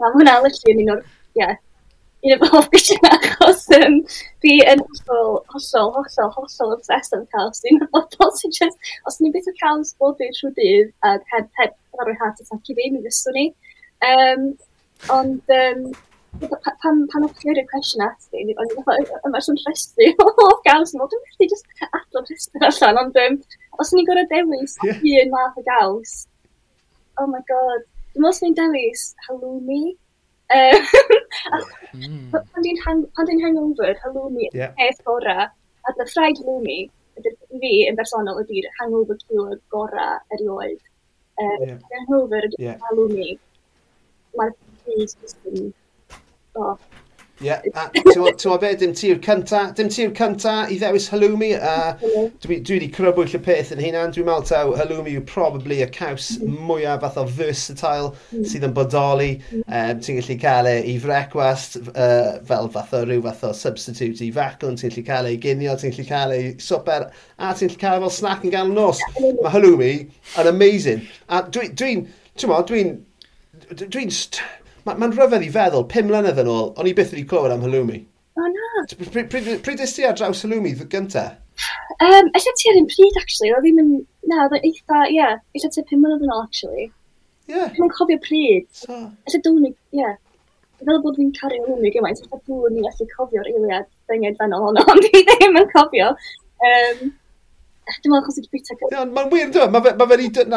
mae 0.00 0.12
hwnna 0.16 0.40
literally 0.44 0.74
yn 0.74 0.82
un 0.84 0.92
o'r, 0.96 1.06
ie, 1.06 1.40
yeah, 1.40 1.56
un 2.26 2.34
o'r 2.36 2.52
hoff 2.54 2.68
gysiau 2.72 3.10
achos 3.12 3.64
um, 3.78 3.98
fi 4.44 4.56
yn 4.72 4.82
hollol, 4.84 5.38
hollol, 5.54 5.92
hollol, 5.98 6.32
hollol 6.36 6.74
obsessed 6.76 7.16
am 7.16 7.26
caws. 7.34 7.62
Dwi'n 7.64 7.84
hollol 7.94 8.34
sy'n 8.40 8.56
just, 8.58 8.92
os 9.08 9.20
ni'n 9.20 9.34
beth 9.34 9.50
o 9.52 9.54
caws 9.62 9.94
bod 10.00 10.18
fi 10.20 10.30
trwy 10.38 10.52
dydd 10.58 10.92
a 11.06 11.16
heb, 11.34 11.48
heb 11.60 12.02
arwyr 12.02 12.18
heart 12.22 12.42
attack 12.42 12.72
i 12.72 12.76
fi, 12.78 12.90
mi 12.92 13.04
fyswn 13.06 13.38
ni. 13.38 13.46
Um, 14.06 14.50
ond, 15.12 15.56
um, 15.60 15.86
pan, 16.82 17.02
pan 17.12 17.26
o'ch 17.26 17.36
chi'n 17.40 17.54
chi'r 17.54 17.68
cwestiwn 17.72 18.06
at 18.06 18.28
fi, 18.30 18.42
o'n 18.44 18.50
i'n 18.52 18.80
meddwl, 18.86 19.20
mae'r 19.32 19.44
swn 19.46 19.60
rhestru 19.64 20.10
o 20.24 20.30
hoff 20.40 20.62
gaws 20.66 20.94
yn 20.94 21.02
meddwl, 21.02 21.22
dwi'n 21.22 21.36
meddwl 21.36 21.52
just 21.54 21.86
adlodd 21.88 22.32
rhestru 22.32 22.64
allan, 22.68 23.02
ond 23.04 23.20
um, 23.24 23.38
os 23.82 23.92
ni'n 23.94 24.08
gorau 24.08 24.28
dewis 24.32 24.76
yeah. 24.84 25.22
un 25.24 25.32
math 25.34 25.60
o 25.60 25.64
gaws, 25.68 26.16
oh 27.20 27.26
my 27.26 27.42
god, 27.50 27.86
dwi'n 28.14 28.24
meddwl 28.24 28.36
sy'n 28.38 28.56
dewis 28.58 29.06
halloumi. 29.26 29.80
Um, 30.56 30.84
pan 32.32 32.66
dwi'n 32.66 32.82
hang, 32.84 33.06
hangover, 33.18 33.94
halloumi 34.04 34.50
yeah. 34.52 34.74
peth 34.78 35.02
gorau, 35.08 35.48
a 35.48 35.94
dy 35.98 36.06
ffraid 36.12 36.42
halloumi, 36.42 36.78
ydy'r 37.18 37.38
fi 37.62 37.72
yn 37.90 37.98
bersonol 37.98 38.42
ydy'r 38.44 38.68
hangover 38.80 39.18
cure 39.24 39.58
gorau 39.74 40.36
erioed. 40.36 40.78
Um, 41.42 41.64
yeah. 41.66 41.80
Hangover 41.94 42.46
ydy'r 42.50 42.68
yeah. 42.68 42.78
halloumi. 42.86 43.34
Mae'r 44.36 44.54
cheese 44.84 45.16
just 45.22 45.50
yn... 45.50 45.72
Oh, 46.56 46.76
Ie, 47.36 47.48
yeah, 47.50 47.60
a 47.76 47.90
ti'n 47.92 48.60
be, 48.62 48.68
dim 48.80 48.94
tir 48.96 49.18
cynta, 49.20 49.66
dim 49.76 49.90
tir 49.92 50.12
cynta 50.16 50.54
i 50.72 50.78
ddewis 50.80 51.10
halloumi, 51.12 51.50
a 51.60 51.92
dwi, 52.40 52.56
dwi 52.64 52.78
wedi 52.78 52.88
crybwyll 52.94 53.34
y 53.36 53.40
peth 53.44 53.74
yn 53.74 53.82
hynna, 53.84 54.06
dwi'n 54.14 54.24
meddwl 54.24 54.46
taw 54.48 54.72
halloumi 54.78 55.12
yw 55.18 55.24
probably 55.28 55.82
y 55.84 55.88
caws 55.92 56.30
mwyaf 56.40 57.02
fath 57.04 57.20
o 57.20 57.26
versatile 57.36 58.14
sydd 58.48 58.64
yn 58.70 58.72
bodoli, 58.78 59.28
um, 59.52 60.00
ti'n 60.00 60.16
gallu 60.22 60.38
cael 60.46 60.70
e 60.70 60.74
i 60.94 60.96
frecwast 61.02 61.76
uh, 61.92 62.40
fel 62.48 62.72
fath 62.72 62.96
o 62.96 63.04
rhyw 63.04 63.20
fath 63.28 63.44
o 63.44 63.52
substitute 63.60 64.24
i 64.24 64.32
facwn, 64.32 64.80
ti'n 64.80 64.94
gallu 64.94 65.06
cael 65.12 65.28
e 65.28 65.36
i 65.36 65.40
ginio, 65.44 65.76
ti'n 65.76 65.92
gallu 65.92 66.08
cael 66.08 66.32
e 66.32 66.40
i 66.40 66.50
swper, 66.70 67.10
a 67.36 67.52
ti'n 67.52 67.68
gallu 67.68 67.82
cael 67.84 68.00
e 68.00 68.06
fel 68.06 68.18
snack 68.22 68.48
yn 68.48 68.56
ganol 68.56 68.78
nos. 68.80 69.04
Mae 69.20 69.52
halloumi 69.52 69.94
yn 70.40 70.54
amazing, 70.54 71.04
a 71.28 71.44
dwi'n, 71.44 71.76
dwi, 71.76 72.06
dwi'n, 72.40 72.62
dwi'n, 72.64 72.96
dwi'n, 73.76 73.90
dwi'n, 73.92 74.16
Mae'n 74.86 75.00
ma 75.02 75.08
rhyfedd 75.10 75.42
i 75.42 75.48
feddwl, 75.50 75.88
pum 75.90 76.06
mlynedd 76.06 76.38
yn 76.38 76.50
ôl, 76.52 76.68
o'n 76.78 76.86
i 76.86 76.92
byth 76.94 77.14
wedi 77.14 77.24
clywed 77.30 77.54
am 77.54 77.64
halloumi. 77.66 78.04
O 78.38 78.50
na. 78.52 78.84
Pryd 79.66 79.82
ys 79.82 79.96
ti 79.96 80.04
ar 80.06 80.14
draws 80.18 80.44
halloumi 80.44 80.74
gyntaf? 80.92 81.40
Um, 82.04 82.28
Ella 82.36 82.52
ti 82.60 82.70
ar 82.70 82.78
un 82.78 82.86
pryd, 82.92 83.18
actually. 83.18 83.50
Oedd 83.56 83.64
ddim 83.64 83.80
yn... 83.82 83.90
Na, 84.30 84.44
oedd 84.44 84.58
yn 84.58 84.68
eitha... 84.68 85.00
Ie, 85.08 85.16
yeah, 85.16 85.40
ella 85.56 85.72
ti 85.72 85.84
pum 85.88 86.04
mlynedd 86.04 86.22
yn 86.26 86.34
ôl, 86.34 86.44
actually. 86.44 86.86
Ie. 86.86 87.56
Yeah. 87.56 87.74
Dwi'n 87.78 87.92
cofio 87.96 88.20
pryd. 88.28 88.70
So. 88.76 89.00
Ella 89.26 89.42
dwi'n... 89.48 89.68
Ie. 89.72 90.00
Yeah. 90.02 90.14
Fel 90.84 91.00
bod 91.02 91.16
fi'n 91.16 91.32
cario 91.38 91.64
hwnnw 91.64 91.90
gymaint, 91.94 92.20
ella 92.22 92.38
dwi'n 92.44 92.82
gallu 92.84 93.06
cofio'r 93.14 93.48
eiliad 93.48 93.86
ddenged 94.10 94.36
fanol 94.38 94.66
honno, 94.66 94.82
ond 94.92 95.06
fi 95.08 95.22
ddim 95.24 95.56
yn 95.62 95.70
cofio. 95.72 96.10
Um, 96.68 97.14
Dwi'n 97.86 98.10
meddwl 98.10 98.24
chos 98.26 98.38
i'n 98.40 98.46
bita 98.50 98.74
gyda. 98.80 99.02
Mae'n 99.14 99.28
wir, 99.30 99.50
dwi'n 99.54 99.70
meddwl. 99.70 99.92
Mae'n 100.00 100.00
ma 100.00 100.06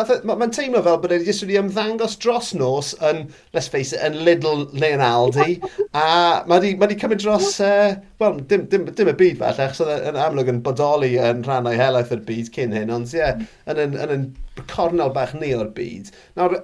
ma, 0.02 0.34
e- 0.34 0.38
ma 0.40 0.48
teimlo 0.56 0.82
fel 0.86 0.98
bod 1.04 1.12
e 1.14 1.20
wedi 1.20 1.30
jyst 1.30 1.44
wedi 1.46 1.60
ymddangos 1.60 2.16
dros 2.24 2.48
nos 2.58 2.96
yn, 3.06 3.20
let's 3.54 3.70
face 3.70 3.94
it, 3.94 4.02
yn 4.08 4.18
Lidl 4.26 4.64
neu 4.74 4.96
yn 4.98 5.04
Aldi. 5.06 5.60
a 5.94 6.08
mae 6.50 6.56
wedi 6.56 6.72
ma 6.82 6.90
cymryd 7.04 7.22
dros, 7.22 7.52
uh, 7.62 7.94
wel, 8.24 8.42
dim, 8.50 8.66
dim, 8.72 8.90
dim, 8.98 9.12
y 9.14 9.16
byd 9.22 9.38
falle, 9.44 9.68
achos 9.68 9.84
oedd 9.86 9.94
e 10.08 10.10
yn 10.10 10.18
amlwg 10.26 10.50
yn 10.56 10.64
bodoli 10.66 11.12
yn 11.22 11.46
rhan 11.46 11.70
o'i 11.70 11.78
helaeth 11.78 12.16
o'r 12.18 12.26
byd 12.32 12.50
cyn 12.56 12.74
hyn, 12.80 12.94
ond 12.98 13.14
ie, 13.14 13.22
yeah, 13.22 13.46
yn, 13.70 13.84
yn, 13.86 13.98
yn, 14.08 14.16
yn 14.18 14.66
cornel 14.74 15.14
bach 15.14 15.38
ni 15.38 15.54
o'r 15.54 15.70
byd. 15.78 16.10
Nawr, 16.40 16.58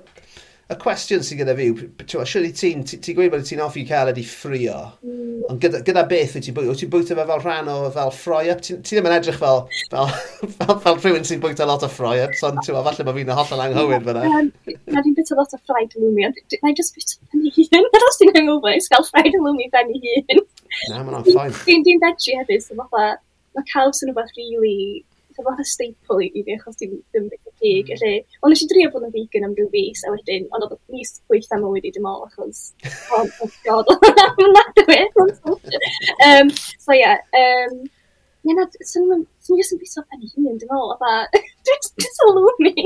y 0.65 0.75
cwestiwn 0.81 1.21
sydd 1.21 1.43
gyda 1.43 1.53
fi, 1.53 1.65
siwr 2.09 2.45
i 2.47 2.49
ti'n, 2.57 2.79
ti'n 2.89 3.15
gweud 3.17 3.29
bod 3.29 3.43
ti'n 3.45 3.59
offi 3.61 3.83
cael 3.85 4.09
ydi 4.09 4.23
ffrio, 4.25 4.79
mm. 5.05 5.43
ond 5.51 5.59
gyda, 5.61 5.81
gyda 5.85 6.01
beth 6.09 6.33
wyt 6.33 6.47
ti'n 6.47 6.55
bwyta? 6.57 6.71
Wyt 6.71 6.81
ti'n 6.81 6.91
bwyta 6.95 7.17
fe 7.19 7.25
fel 7.29 7.43
rhan 7.43 7.69
o 7.69 7.75
fel 7.93 8.13
fry-up? 8.17 8.63
Ti, 8.65 8.79
ti 8.81 8.97
ddim 8.97 9.05
yn 9.05 9.13
edrych 9.19 9.37
fel, 9.37 9.61
fel, 9.91 10.09
fel, 10.57 10.73
fel 10.81 10.97
rhywun 10.97 11.27
sy'n 11.29 11.43
bwyta 11.43 11.67
lot 11.69 11.85
o 11.85 11.89
fry-ups, 11.91 12.41
ond 12.49 12.63
ti'n 12.65 12.79
falle 12.87 13.05
mae 13.05 13.17
fi'n 13.19 13.33
hollol 13.37 13.63
anghywir 13.67 14.01
fyna. 14.09 14.25
Na, 14.25 14.41
dwi'n 14.97 15.17
bwyta 15.19 15.37
lot 15.37 15.53
o 15.53 15.61
fried 15.69 15.93
lumi, 16.01 16.25
ond 16.31 16.57
I 16.65 16.73
just 16.73 16.97
bwyta 16.97 17.21
pen 17.29 17.45
i 17.45 17.53
hun. 17.59 17.85
Nad 17.93 18.05
os 18.09 18.21
ti'n 18.23 18.33
hangover, 18.33 18.73
it's 18.73 18.89
gael 18.89 19.05
fried 19.11 19.37
lumi 19.37 19.69
pen 19.75 19.93
i 19.93 20.01
hun. 20.01 20.45
Na, 20.89 21.03
mae'n 21.03 21.19
on 21.19 21.27
ffain. 21.29 21.53
Dwi'n 21.69 22.01
veggie 22.07 22.39
hefyd, 22.41 22.65
so 22.65 22.79
mae 22.81 23.69
cael 23.69 23.93
sy'n 23.93 24.09
rhywbeth 24.09 24.33
really, 24.41 25.05
mae'n 25.37 25.67
staple 25.75 26.23
i 26.25 26.41
fi, 26.41 26.57
achos 26.57 26.81
dwi'n 26.81 27.29
pig, 27.61 27.91
felly, 27.93 28.21
hmm. 28.21 28.39
ond 28.41 28.53
nes 28.53 28.63
i 28.65 28.69
drio 28.71 28.93
bod 28.93 29.07
yn 29.07 29.15
vegan 29.15 29.47
am 29.47 29.57
rhyw 29.57 29.71
fus, 29.73 30.05
a 30.05 30.13
wedyn, 30.13 30.47
ond 30.51 30.67
oedd 30.67 30.77
y 30.77 30.97
mis 30.97 31.13
gweitha 31.31 31.59
mywyd 31.61 31.89
i 31.89 31.93
dim 31.95 32.07
ol, 32.09 32.25
achos, 32.27 32.63
oh 33.15 33.51
god, 33.65 33.91
na 34.55 34.65
dweud, 34.81 35.19
um, 36.29 36.51
so 36.53 36.95
ie, 36.95 37.01
yeah, 37.01 37.21
um, 37.41 37.85
Ie, 38.45 38.53
na, 38.53 38.65
sy'n 38.85 39.07
i'n 39.09 39.23
yn 39.57 39.79
bwyso 39.81 40.03
pen 40.05 40.21
i 40.21 40.27
hun, 40.35 40.57
dim 40.61 40.69
meddwl, 40.69 40.91
a 41.01 41.13
dwi'n 41.65 41.87
sylw 42.17 42.51
ni. 42.61 42.83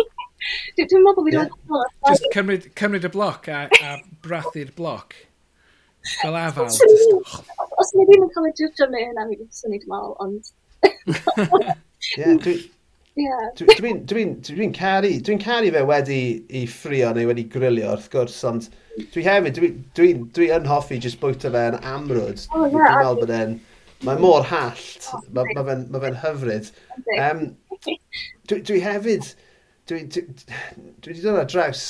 Dwi'n 0.77 1.03
meddwl 1.03 1.17
bod 1.17 1.27
fi 1.27 1.33
roed 1.35 1.51
Just 2.05 2.27
cymryd, 2.35 2.69
cymryd 2.79 3.07
y 3.09 3.11
bloc 3.11 3.49
a, 3.51 3.65
a 3.67 3.97
brathu'r 4.23 4.71
bloc. 4.77 5.17
Fel 6.13 6.39
afal. 6.39 6.71
Os 6.71 7.91
ni 7.91 8.07
ddim 8.07 8.23
yn 8.23 8.31
cael 8.31 8.47
ei 8.47 8.55
drwydro 8.55 8.87
neu 8.93 9.09
hynna, 9.09 9.27
mi 9.27 9.35
ddim 9.35 9.51
swnni, 9.59 9.81
dwi'n 9.83 9.91
meddwl, 9.97 10.15
ond... 10.23 10.53
Ie, 12.15 12.55
Dwi'n 13.59 14.03
dwi 14.09 14.25
dwi 14.47 14.67
caru, 14.75 15.11
dwi'n 15.25 15.41
caru 15.43 15.71
fe 15.75 15.81
wedi 15.87 16.19
i 16.55 16.65
ffrio 16.69 17.11
neu 17.15 17.27
wedi 17.29 17.45
grilio 17.51 17.93
wrth 17.93 18.09
gwrs, 18.13 18.37
ond 18.47 18.69
dwi 19.13 19.25
hefyd, 19.25 19.57
dwi'n 19.59 19.81
dwi, 19.97 20.11
dwi 20.37 20.49
yn 20.55 20.69
hoffi 20.69 20.99
jyst 21.03 21.19
bwyta 21.21 21.51
fe 21.53 21.65
yn 21.73 21.79
amrwyd. 21.93 22.45
Oh, 22.53 22.65
yeah, 22.65 22.71
dwi'n 22.71 22.99
meddwl 23.01 23.21
bod 23.21 23.35
e'n, 23.37 23.55
mae 24.07 24.21
mor 24.23 24.47
hallt, 24.51 25.09
mae 25.35 25.55
ma 25.57 25.65
fe'n 25.67 25.85
ma 25.91 26.03
fe 26.05 26.13
hyfryd. 26.23 26.71
Um, 27.17 27.45
dwi, 27.83 28.61
dwi 28.71 28.83
hefyd, 28.85 29.33
dwi 29.91 30.03
wedi 30.05 31.19
dod 31.23 31.41
ar 31.43 31.49
draws 31.51 31.89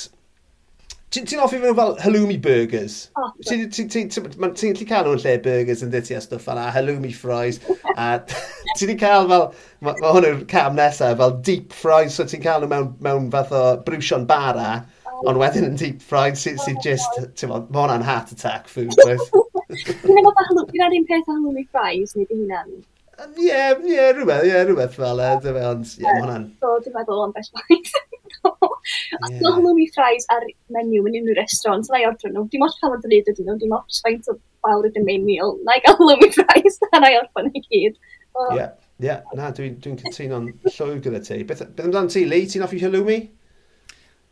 Ti'n 1.10 1.24
ti 1.26 1.38
offi 1.42 1.58
nhw 1.58 1.72
fel 1.74 1.96
halloumi 1.98 2.36
burgers? 2.38 3.08
Oh, 3.18 3.32
ti'n 3.42 3.64
ti, 3.74 3.84
ti, 3.90 4.02
ti, 4.14 4.70
ti, 4.78 4.84
cael 4.86 5.08
nhw'n 5.08 5.18
lle 5.24 5.32
burgers 5.42 5.80
yn 5.82 5.90
dyty 5.90 6.14
a 6.14 6.20
stwff 6.22 6.44
fel 6.46 6.60
halloumi 6.62 7.10
fries. 7.10 7.58
a 7.96 8.20
ti'n 8.78 8.92
cael 9.00 9.26
fel, 9.32 9.48
mae 9.82 9.98
ma 9.98 10.12
hwn 10.14 10.28
yw'r 10.28 10.44
cam 10.52 10.78
nesaf, 10.78 11.16
fel 11.18 11.34
deep 11.48 11.74
fries. 11.74 12.14
So 12.14 12.28
ti'n 12.30 12.44
cael 12.44 12.62
nhw 12.62 12.70
mewn, 12.70 12.92
mewn 13.02 13.26
fath 13.34 13.50
o 13.50 13.64
brwsion 13.88 14.28
bara, 14.30 14.84
oh. 15.10 15.32
ond 15.32 15.42
wedyn 15.42 15.66
yn 15.72 15.80
deep 15.82 15.98
fried 16.12 16.38
sy'n 16.38 16.62
sy 16.62 16.76
oh. 16.76 16.84
just, 16.86 17.18
ti'n 17.34 17.50
bod, 17.56 17.66
mae 17.74 17.88
hwnna'n 17.88 18.06
heart 18.06 18.30
attack 18.36 18.70
food. 18.70 18.94
Dwi'n 19.02 20.14
meddwl 20.14 20.30
bod 20.30 20.46
hwnnw, 20.46 20.68
gyda'r 20.70 20.94
un 21.00 21.10
peth 21.10 21.26
halloumi 21.34 21.66
fries, 21.74 22.14
neu 22.14 22.30
di 22.30 22.38
hynna'n 22.38 22.70
Ie, 23.20 23.56
ie, 23.84 24.04
rhywbeth, 24.14 24.46
ie, 24.48 24.60
rhywbeth 24.64 24.94
fel 24.96 25.20
e, 25.20 25.28
dyfe, 25.44 25.62
ond, 25.68 25.88
ie, 25.98 26.06
mae 26.06 26.22
hwnna'n... 26.22 26.46
Do, 26.62 26.70
dwi'n 26.84 26.94
meddwl 26.96 27.24
ond 27.26 27.34
bell 27.36 27.48
ffaith. 27.50 27.92
Os 28.40 29.34
yeah. 29.34 29.40
nhw'n 29.42 29.76
mi 29.76 29.86
ffrais 29.92 30.24
ar 30.32 30.46
menu 30.72 31.02
yn 31.04 31.18
unrhyw 31.20 31.36
restaurant, 31.36 31.90
na 31.92 32.00
i 32.00 32.06
ordro 32.08 32.30
nhw, 32.32 32.46
dim 32.52 32.64
ots 32.64 32.78
pa 32.80 32.88
fod 32.92 33.04
yn 33.08 33.16
ydyn 33.18 33.42
nhw, 33.44 33.56
dim 33.60 33.74
ots 33.76 34.00
faint 34.06 34.30
o 34.32 34.36
fawr 34.64 34.88
ydyn 34.88 35.04
main 35.08 35.26
meal, 35.26 35.56
na 35.66 35.76
i 35.76 35.84
gael 35.84 36.00
lwmi 36.00 36.30
ffrais, 36.32 36.80
na 36.96 37.12
i 37.12 37.18
orffan 37.20 37.52
i 37.52 37.64
gyd. 37.66 37.98
Ie, 38.56 38.66
ie, 39.04 39.16
na, 39.36 39.50
dwi'n 39.56 39.76
dwi, 39.82 39.96
dwi 39.98 40.14
cytuno'n 40.14 40.48
llwyr 40.70 41.04
gyda 41.04 41.20
ti. 41.26 41.42
Beth, 41.44 41.66
beth 41.74 41.88
amdano 41.90 42.12
ti, 42.12 42.24
Lee, 42.28 42.48
ti'n 42.48 42.64
offi 42.64 42.80
halloumi? 42.80 43.20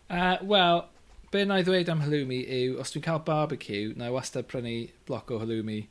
Uh, 0.08 0.36
Wel, 0.48 0.86
be 1.34 1.44
na 1.44 1.60
i 1.60 1.66
ddweud 1.66 1.92
am 1.92 2.00
halloumi 2.06 2.40
yw, 2.62 2.78
os 2.80 2.94
dwi'n 2.94 3.04
cael 3.04 3.24
barbecue, 3.26 3.92
na 4.00 4.08
i 4.08 4.14
wastad 4.14 4.48
prynu 4.48 4.78
bloc 5.10 5.34
o 5.34 5.42
halloumi 5.42 5.82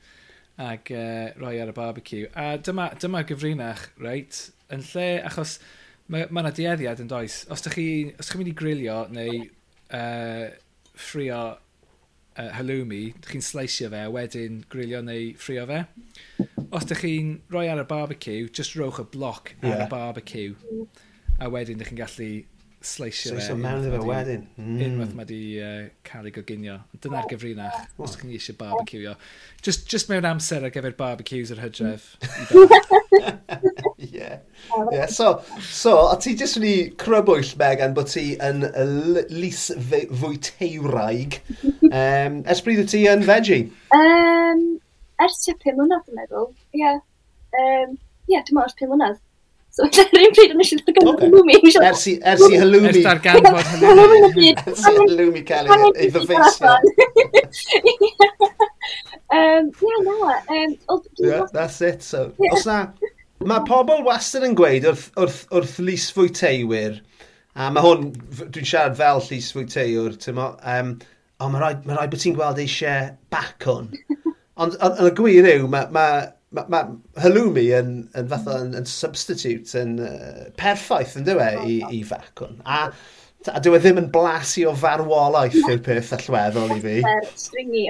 ac 0.57 0.91
uh, 0.93 1.33
rhoi 1.37 1.59
ar 1.61 1.71
y 1.71 1.75
barbecue. 1.77 2.29
A 2.33 2.57
dyma, 2.57 2.89
dyma 2.97 3.21
gyfrinach, 3.29 3.91
reit, 4.01 4.47
yn 4.73 4.81
lle, 4.89 5.09
achos 5.27 5.57
mae 6.11 6.25
yna 6.25 6.41
ma 6.41 6.51
dieddiad 6.55 7.03
yn 7.03 7.11
does. 7.11 7.43
Os 7.51 7.63
ydych 7.63 7.77
chi'n 7.77 8.11
chi 8.17 8.39
mynd 8.39 8.51
i 8.51 8.55
grilio 8.57 8.97
neu 9.13 9.41
uh, 9.43 10.47
ffrio 10.97 11.41
uh, 11.53 12.49
halloumi, 12.57 13.03
ydych 13.13 13.35
chi'n 13.35 13.45
sleisio 13.45 13.91
fe, 13.93 14.03
wedyn 14.15 14.63
grilio 14.71 15.03
neu 15.05 15.33
ffrio 15.37 15.67
fe. 15.69 15.83
Os 16.71 16.87
ydych 16.87 17.03
chi'n 17.05 17.33
rhoi 17.53 17.67
ar 17.71 17.83
y 17.83 17.87
barbecue, 17.89 18.49
just 18.49 18.77
rowch 18.79 19.01
y 19.03 19.07
bloc 19.13 19.53
yeah. 19.61 19.75
ar 19.75 19.85
y 19.85 19.89
barbecue. 19.93 20.87
A 21.37 21.51
wedyn 21.53 21.77
ydych 21.77 21.93
chi'n 21.93 22.01
gallu 22.01 22.31
sleisio 22.81 23.33
fe. 23.33 23.41
Sleisio 23.41 23.55
mewn 23.59 23.85
iddo 23.87 23.97
fe 24.01 24.07
wedyn. 24.07 24.43
Mm. 24.59 24.79
Unwaith 24.85 25.13
mae 25.17 25.27
di 25.29 25.39
uh, 25.63 25.87
cael 26.07 26.29
ei 26.29 26.33
goginio. 26.35 26.77
Dyna'r 27.03 27.25
oh. 27.25 27.29
gyfrinach, 27.31 27.77
oh. 27.95 28.05
os 28.05 28.15
ydych 28.15 28.25
chi 28.25 28.37
eisiau 28.39 28.57
barbecueio. 28.59 29.15
Just, 29.65 29.87
just 29.91 30.11
mewn 30.11 30.27
amser 30.29 30.65
ar 30.67 30.73
gyfer 30.73 30.95
barbecues 30.97 31.51
yr 31.55 31.61
hydref. 31.63 32.07
yeah. 33.97 34.39
yeah. 34.91 35.05
So, 35.07 35.41
so 35.61 35.95
a 36.11 36.17
ti 36.21 36.35
jyst 36.37 36.59
wedi 36.61 36.91
crybwyll, 37.01 37.53
Megan, 37.59 37.95
bod 37.97 38.11
ti 38.13 38.25
yn 38.43 38.65
lys 39.33 39.69
fwy 39.89 40.37
teiraig. 40.49 41.41
Um, 41.91 42.41
ers 42.45 42.63
bryd 42.65 42.85
ti 42.91 43.05
yn 43.09 43.25
veggie? 43.27 43.63
Um, 43.95 44.65
ers 45.23 45.39
tua 45.45 45.57
5 45.63 45.79
mlynedd, 45.79 46.05
dwi'n 46.07 46.21
meddwl. 46.21 46.51
Ie. 46.75 46.83
Yeah. 46.83 47.01
Um, 47.57 47.97
yeah, 48.29 48.43
dwi'n 48.43 48.59
meddwl 48.59 48.69
ers 48.69 48.77
5 48.83 48.93
mlynedd. 48.93 49.23
So, 49.77 49.85
yr 50.01 50.23
un 50.25 50.31
pryd 50.33 50.53
yn 50.55 50.61
eisiau 50.63 50.79
darganfod 50.87 51.11
okay. 51.13 51.27
halloumi. 51.29 51.57
Ers 51.85 52.05
i 52.09 52.13
halloumi. 52.57 52.89
Ers 52.89 53.03
darganfod 53.05 53.67
halloumi. 53.83 54.53
Ers 54.57 54.79
i 54.81 54.93
halloumi 54.95 55.43
cael 55.45 55.69
ei 55.91 56.07
ddyfeisio. 56.15 56.71
Ie, 59.37 59.99
na. 60.07 60.31
Yeah, 61.19 61.45
that's 61.53 61.81
it. 61.85 62.01
So, 62.01 62.31
os 62.49 62.65
na, 62.65 62.79
mae 63.45 63.61
pobl 63.69 64.01
wastad 64.07 64.47
yn 64.47 64.57
gweud 64.57 64.87
wrth, 64.89 65.11
wrth, 65.19 65.43
wrth 65.53 65.77
lisfwy 65.83 66.31
teiwyr, 66.33 66.97
a 67.53 67.69
mae 67.69 67.85
hwn, 67.85 68.09
dwi'n 68.39 68.69
siarad 68.71 68.97
fel 68.97 69.21
lisfwy 69.29 69.67
teiwr, 69.69 70.17
ti'n 70.23 70.41
um, 70.41 70.95
ond 71.37 71.53
mae 71.53 71.61
rhaid, 71.61 71.85
ma 71.85 71.99
rhaid 71.99 72.15
bod 72.15 72.23
ti'n 72.23 72.37
gweld 72.39 72.63
eisiau 72.65 73.11
bac. 73.29 73.67
Ond 74.63 74.73
yn 74.81 75.05
y 75.05 75.13
gwir 75.19 75.45
yw, 75.51 75.69
mae 75.69 75.85
ma, 75.93 76.07
mae 76.55 76.71
ma, 76.71 76.81
halloumi 77.19 77.65
yn, 77.75 77.93
yn 78.15 78.29
fath 78.31 78.47
mm. 78.47 78.63
yn, 78.63 78.75
yn 78.79 78.89
substitute 78.89 79.75
yn 79.81 79.97
uh, 79.99 80.47
perffaith 80.59 81.17
yn 81.19 81.27
dweud 81.27 81.67
i, 81.67 81.81
i 81.91 82.01
facwn. 82.07 82.61
A, 82.63 82.87
a 83.51 83.59
dwi 83.63 83.77
e 83.77 83.81
ddim 83.83 84.01
yn 84.03 84.11
blasu 84.13 84.67
o 84.69 84.73
farwolaeth 84.77 85.59
yw'r 85.65 85.83
peth 85.83 86.13
allweddol 86.17 86.75
i 86.77 86.81
fi. 86.83 86.97
Stringi, 87.35 87.87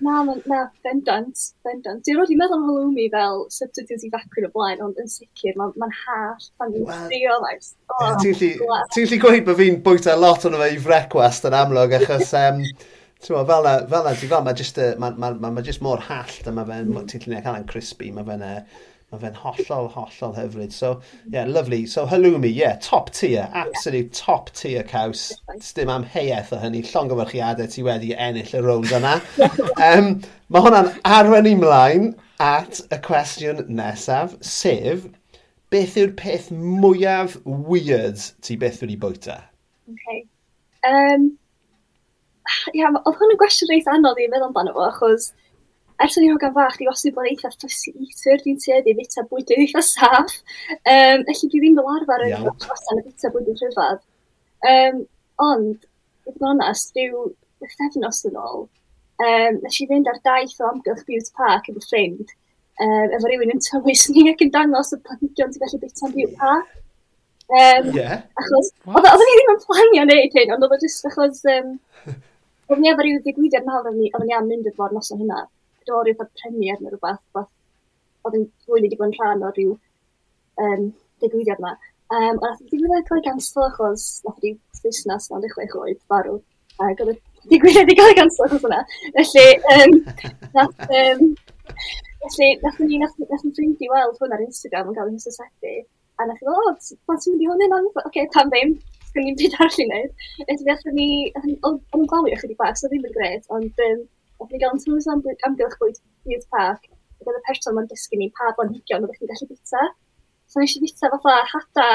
Na, 0.00 0.22
na, 0.24 0.34
na, 0.48 0.60
bendant, 0.84 1.36
bendant. 1.66 2.00
Dwi'n 2.06 2.16
rodi 2.16 2.36
meddwl 2.40 2.56
am 2.56 2.68
halloumi 2.68 3.08
fel 3.12 3.42
substitute 3.52 4.06
i 4.06 4.12
facwn 4.12 4.46
o 4.46 4.50
blaen, 4.54 4.80
ond 4.84 5.00
yn 5.00 5.10
sicr, 5.10 5.56
mae'n 5.60 5.74
ma 5.80 5.90
hall, 6.04 6.46
mae'n 6.62 6.78
well, 6.78 7.02
Ti'n 8.94 9.10
lli 9.10 9.20
gweud 9.20 9.44
bod 9.48 9.60
fi'n 9.60 9.82
bwyta 9.84 10.16
lot 10.16 10.46
o'n 10.48 10.56
fe 10.62 10.70
i 10.76 10.80
frecwast 10.80 11.48
yn 11.50 11.58
amlwg, 11.58 11.98
achos 12.00 12.32
um, 12.40 12.64
Ti'n 13.20 13.46
fel 13.46 13.66
na, 13.66 13.72
fel 13.88 14.06
na, 14.06 14.14
ti'n 14.16 14.30
fel, 14.30 14.44
mae 14.46 14.56
jyst, 14.56 14.78
ma, 15.00 15.10
ma, 15.12 15.34
ma, 15.36 15.50
ma 15.52 15.64
jyst 15.64 15.82
mor 15.84 16.00
hallt 16.06 16.46
a 16.48 16.54
mae 16.56 16.64
fe'n, 16.68 16.88
mm. 16.88 17.08
ti'n 17.10 17.26
llunio 17.26 17.42
cael 17.44 17.58
yn 17.60 17.66
crispy, 17.68 18.08
mae 18.16 18.24
fe'n, 18.24 18.44
mae 19.12 19.20
fe'n 19.20 19.34
hollol, 19.42 19.90
hollol 19.92 20.32
hyfryd. 20.38 20.72
So, 20.72 20.92
yeah, 21.28 21.44
lovely. 21.44 21.84
So, 21.84 22.06
halloumi, 22.08 22.48
yeah, 22.54 22.78
top 22.80 23.10
tier, 23.12 23.48
absolute 23.52 24.06
yeah. 24.06 24.22
top 24.22 24.48
tier 24.56 24.82
caws. 24.82 25.26
Dim 25.76 25.92
am 25.92 26.06
heiaeth 26.14 26.54
o 26.56 26.60
hynny, 26.62 26.80
llongyfarchiadau 26.88 27.68
ti 27.68 27.84
wedi 27.84 28.14
ennill 28.16 28.54
y 28.56 28.62
rownd 28.64 28.94
yna. 28.96 29.18
um, 29.90 30.14
mae 30.48 30.64
hwnna'n 30.64 30.92
arwen 31.18 31.50
i 31.50 31.54
mlaen 31.60 32.14
at 32.40 32.80
y 32.88 33.00
cwestiwn 33.04 33.66
nesaf, 33.68 34.38
sef, 34.40 35.04
beth 35.70 35.98
yw'r 36.00 36.16
peth 36.16 36.48
mwyaf 36.56 37.36
weird 37.44 38.24
ti 38.40 38.56
beth 38.64 38.80
wedi 38.80 38.96
bwyta? 39.04 39.42
Okay. 39.92 40.24
Um, 40.88 41.34
ia, 42.74 42.90
oedd 42.90 43.20
hwn 43.20 43.34
yn 43.34 43.40
gwestiwn 43.40 43.72
reit 43.72 43.88
anodd 43.90 44.20
i'n 44.20 44.32
meddwl 44.32 44.50
amdano 44.50 44.74
fo, 44.76 44.88
achos 44.88 45.30
ers 46.00 46.16
o'n 46.16 46.24
i'n 46.24 46.32
hogan 46.34 46.54
fach, 46.56 46.76
di 46.80 46.88
osib 46.88 47.16
bod 47.16 47.28
eitha 47.28 47.50
fussy 47.60 47.92
eater, 47.92 48.40
dwi'n 48.40 48.60
tueddu 48.62 48.94
bita 48.96 49.24
bwydydd 49.28 49.64
eitha 49.66 49.82
saff. 49.84 50.36
Um, 50.88 51.24
felly 51.28 51.50
dwi 51.52 51.60
ddim 51.60 51.78
fel 51.78 51.90
arfer 51.94 52.24
yn 52.26 52.32
yeah. 52.32 52.46
allan 52.76 53.02
y 53.02 53.06
bita 53.08 53.32
bwydydd 53.34 53.64
rhyfedd. 53.64 54.02
Um, 54.70 55.02
ond, 55.44 55.86
i 56.24 56.32
fod 56.32 56.40
yn 56.40 56.50
onast, 56.54 56.94
rhyw 56.96 57.26
ffefnos 57.74 58.22
yn 58.30 58.38
ôl, 58.40 58.64
um, 59.26 59.60
nes 59.60 59.80
i 59.84 59.88
fynd 59.90 60.08
ar 60.08 60.20
daith 60.24 60.56
o 60.62 60.70
amgylch 60.70 61.04
Butte 61.08 61.36
Park 61.36 61.68
efo 61.72 61.84
ffrind, 61.84 62.32
um, 62.80 63.16
efo 63.18 63.26
rhywun 63.26 63.54
yn 63.56 63.64
tywys 63.66 64.06
ni 64.14 64.28
ac 64.32 64.44
yn 64.46 64.54
dangos 64.56 64.94
y 64.96 65.00
planhigion 65.04 65.52
ti'n 65.52 65.66
gallu 65.66 65.82
bita 65.84 66.08
am 66.08 66.16
Butte 66.16 66.40
Park. 66.40 66.76
Um, 67.50 67.92
yeah. 67.92 68.24
Achos, 68.40 68.72
oedd 68.88 69.12
ni 69.20 69.36
ddim 69.36 69.54
yn 69.56 69.62
planio 69.66 70.08
neud 70.08 70.36
hyn, 70.38 70.56
ond 70.56 70.64
oedd 70.64 70.78
o 70.78 70.82
jyst 70.86 71.12
achos... 71.12 71.44
Um, 71.58 71.78
Oedden 72.70 72.84
ni 72.86 72.90
efo 72.92 73.02
rhyw 73.02 73.22
ddigwyddiad 73.22 73.64
mawr 73.66 73.80
oedden 73.88 73.96
ni, 73.98 74.08
oedden 74.14 74.28
ni 74.30 74.34
am 74.36 74.44
mynd 74.46 74.66
i'r 74.70 74.74
ffordd 74.76 74.92
noson 74.94 75.18
hynna. 75.18 75.38
Dwi'n 75.88 75.96
meddwl 75.96 76.04
rhyw 76.06 76.26
premier 76.40 76.76
neu 76.78 76.92
rhywbeth, 76.92 77.22
rhywbeth 77.34 78.28
oedd 78.28 78.36
yn 78.38 78.44
rwy'n 78.68 78.84
wedi 78.84 78.98
bod 79.00 79.08
yn 79.08 79.14
rhan 79.16 79.42
o 79.42 79.50
rhyw 79.56 79.72
um, 80.66 80.84
ddigwyddiad 81.24 81.62
yma. 81.64 81.72
Um, 82.14 82.38
a 82.38 82.44
nath 82.44 82.60
digwyddiad 82.60 83.08
cael 83.08 83.18
ei 83.18 83.24
ganslo 83.24 83.64
achos 83.66 84.04
nath 84.28 84.46
i 84.46 84.52
busnes 84.84 85.26
mewn 85.32 85.42
dechrau 85.46 85.82
oed 85.82 85.98
farw. 86.12 86.36
Ac 86.86 87.02
oedd 87.06 87.10
y 87.16 87.16
digwyddiad 87.56 87.90
wedi 87.90 87.98
cael 88.02 88.12
ei 88.12 88.18
ganslo 88.20 88.46
achos 88.46 88.68
yna. 88.70 88.80
Felly, 89.18 89.46
um, 89.74 89.98
nath, 90.60 90.86
um, 91.00 91.26
felly, 92.22 92.52
nath 92.62 92.80
ni, 92.84 93.02
nath, 93.02 93.18
nath 93.24 93.48
ni 93.48 93.54
ffrindi 93.56 93.90
weld 93.96 94.22
hwn 94.22 94.38
ar 94.38 94.46
Instagram 94.46 94.94
yn 94.94 95.00
cael 95.00 95.10
ei 95.10 95.18
hysysebu. 95.18 95.74
A 96.22 96.30
nath 96.30 96.46
i 96.46 96.46
fel, 96.46 96.62
o, 96.70 96.78
pan 97.10 97.18
ti'n 97.18 97.34
mynd 97.34 97.48
i 97.48 97.50
hwn 97.50 97.66
yn 97.66 97.78
oce, 97.80 98.06
okay, 98.06 98.30
pam 98.38 98.54
ddim 98.54 98.78
sgan 99.10 99.26
ni'n 99.26 99.38
byd 99.40 99.58
arall 99.58 99.82
i 99.82 99.88
wneud. 99.88 100.24
Felly 100.46 100.72
allan 100.74 100.96
ni, 100.96 101.10
o'n 101.66 102.08
glawio 102.10 102.38
chydig 102.40 102.58
bach, 102.60 102.78
so 102.78 102.90
ddim 102.90 103.06
yn 103.08 103.16
gred, 103.16 103.44
ond 103.56 103.84
um, 103.88 104.06
gathen 104.40 104.56
ni 104.56 104.62
gael 104.62 104.76
yn 104.76 104.82
tŵrs 104.84 105.08
am, 105.12 105.22
amgylch 105.48 105.76
bwyd 105.82 106.00
Youth 106.30 106.48
Park, 106.54 106.86
ac 107.20 107.28
oedd 107.28 107.40
y 107.40 107.42
person 107.48 107.76
ma'n 107.76 107.90
dysgu 107.90 108.20
ni 108.20 108.30
pa 108.36 108.54
blanhigion 108.56 109.04
oeddech 109.04 109.20
chi'n 109.20 109.32
gallu 109.32 109.50
bita. 109.50 109.84
So 110.50 110.62
nes 110.62 110.76
i 110.76 110.82
bita 110.84 111.10
fatha 111.12 111.36
hada 111.52 111.88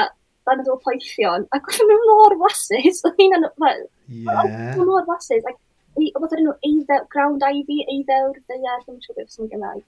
dan 0.46 0.62
ydw 0.62 0.78
poethion, 0.86 1.48
ac 1.58 1.70
oedd 1.72 1.90
nhw 1.90 2.18
mor 2.22 2.38
flasus, 2.44 3.02
oedd 3.08 3.22
hi'n 3.22 3.38
anodd, 3.40 3.62
oedd 3.66 4.58
nhw 4.78 4.88
mor 4.92 5.08
flasus, 5.10 5.48
ac 5.50 5.58
oedd 5.98 6.36
nhw 6.44 6.56
eiddew, 6.70 7.06
ground 7.14 7.46
ivy, 7.50 7.82
eiddewr, 7.96 8.38
ddeiar, 8.46 8.84
ddim 8.84 9.00
yn 9.00 9.06
siŵr 9.06 9.22
beth 9.22 9.38
sy'n 9.38 9.52
gymraeg. 9.54 9.86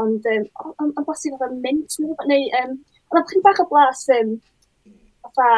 Ond, 0.00 0.26
um, 0.32 0.46
ond 0.80 1.06
bosib 1.06 1.36
oedd 1.36 1.46
yn 1.50 1.60
mint, 1.62 1.98
neu, 2.00 2.48
um, 2.62 2.74
ond 3.10 3.20
oedd 3.20 3.30
chi'n 3.30 3.44
bach 3.46 3.62
o 3.62 3.68
blas, 3.70 4.02
um, 4.16 4.34
fatha, 5.28 5.50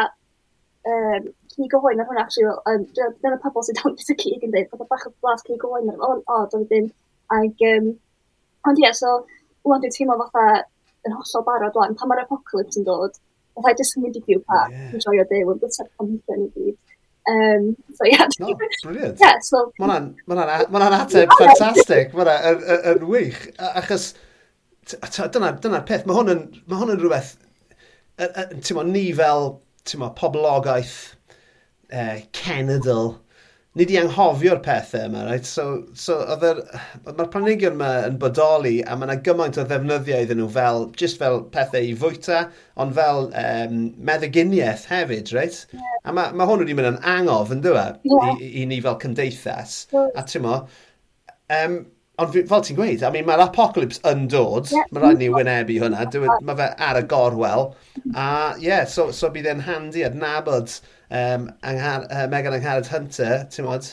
um, 0.89 1.29
cig 1.53 1.75
ohoen 1.79 2.01
ar 2.01 2.09
hwnna, 2.09 2.25
actually, 2.25 2.53
um, 2.71 2.87
dyna 3.23 3.39
pobl 3.43 3.65
sy'n 3.67 3.79
dawn 3.79 3.97
gyda 3.99 4.17
cig 4.23 4.47
yn 4.47 4.55
dweud, 4.55 4.71
bod 4.73 4.89
bach 4.91 5.07
o 5.09 5.13
blas 5.25 5.45
cig 5.47 5.67
ohoen 5.69 5.91
ar 5.93 5.99
hwnna, 6.01 6.23
o, 6.27 6.39
doedd 6.53 6.69
ddim. 6.71 6.89
Ac, 7.33 7.67
um, 7.73 7.91
ond 8.69 8.81
ie, 8.81 8.87
yeah, 8.87 8.97
so, 8.97 9.19
wwan 9.67 9.83
dwi'n 9.83 9.95
teimlo 9.97 10.19
fatha 10.23 10.63
yn 11.07 11.17
hollol 11.19 11.47
barod 11.47 11.79
wan, 11.79 11.99
pan 11.99 12.11
mae'r 12.11 12.25
apocalypse 12.25 12.81
yn 12.81 12.89
dod, 12.89 13.19
fatha 13.59 13.75
i 13.75 13.79
jyst 13.81 13.99
yn 13.99 14.07
mynd 14.07 14.19
i 14.19 14.25
byw 14.27 14.43
pa, 14.49 14.65
yeah. 14.73 14.89
enjoyo 14.97 15.29
byw, 15.31 15.55
yn 15.55 15.63
bwyta'r 15.63 15.93
pampen 15.99 16.47
i 16.47 16.51
gyd. 16.57 16.81
Um, 17.31 17.69
so 17.95 18.07
yeah. 18.09 18.27
No, 18.41 18.55
brilliant. 18.83 19.21
yeah, 19.23 19.39
so... 19.47 19.69
Mae'n 19.79 20.97
ateb 20.99 21.31
ffantastig, 21.39 22.15
mae'n 22.19 22.71
yn 22.95 23.07
wych, 23.07 23.45
achos 23.73 24.13
dyna'r 24.91 25.85
peth, 25.87 26.09
mae 26.09 26.19
hwn 26.19 26.33
yn 26.35 26.99
rhywbeth, 26.99 27.37
ti'n 28.19 28.91
ni 28.91 29.07
fel 29.19 29.53
ti'n 29.83 29.99
tyma, 29.99 30.13
poblogaeth 30.19 30.97
eh, 31.93 32.23
cenedl, 32.37 33.17
ni 33.75 33.87
di 33.89 33.97
anghofio'r 33.97 34.61
pethau 34.65 35.07
yma, 35.09 35.23
right? 35.25 35.47
So, 35.49 35.85
so 35.97 36.19
mae'r 36.37 37.31
planhigion 37.33 37.79
yma 37.79 37.91
yn 38.11 38.19
bodoli 38.21 38.75
a 38.85 38.97
mae 38.99 39.09
yna 39.09 39.17
gymaint 39.25 39.57
o 39.61 39.65
ddefnyddiau 39.69 40.27
iddyn 40.27 40.43
nhw 40.43 40.51
fel, 40.53 40.85
just 41.01 41.21
fel 41.23 41.41
pethau 41.55 41.89
i 41.89 41.95
fwyta, 41.97 42.43
ond 42.85 42.93
fel 42.99 43.31
um, 43.45 43.81
meddyginiaeth 44.11 44.85
hefyd, 44.93 45.33
right? 45.37 45.57
Yeah. 45.73 45.97
A 46.05 46.17
mae 46.17 46.37
ma 46.37 46.49
hwn 46.49 46.65
wedi 46.65 46.77
mynd 46.77 46.93
yn 46.93 47.01
angof 47.15 47.55
yn 47.55 47.65
dweud 47.65 48.05
yeah. 48.05 48.37
i, 48.37 48.53
i, 48.61 48.69
ni 48.69 48.83
fel 48.85 49.01
cymdeithas. 49.03 49.79
Yeah. 49.95 50.13
A 50.21 50.27
ti'n 50.29 50.45
mo, 50.45 50.59
um, 51.63 51.81
Ond 52.23 52.37
fel 52.51 52.65
ti'n 52.67 52.79
gweud, 52.79 53.03
I 53.03 53.11
mean, 53.15 53.27
mae'r 53.29 53.45
apocalypse 53.47 54.03
yn 54.09 54.27
dod, 54.31 54.71
yeah. 54.71 54.89
mae 54.93 55.03
rhaid 55.03 55.23
ni 55.23 55.31
wynebu 55.33 55.79
hwnna, 55.83 56.07
e- 56.07 56.39
mae 56.49 56.59
fe 56.61 56.69
ar 56.89 57.01
y 57.01 57.05
gorwel, 57.11 57.69
a 58.15 58.27
ie, 58.59 58.67
yeah, 58.69 58.85
so, 58.95 59.09
so 59.17 59.31
bydd 59.35 59.49
e'n 59.53 59.65
handi 59.67 60.05
adnabod 60.07 60.77
um, 61.11 61.49
anghar, 61.67 62.07
uh, 62.09 62.27
Megan 62.33 62.59
Angharad 62.59 62.91
Hunter, 62.93 63.47
ti'n 63.53 63.67
modd, 63.69 63.89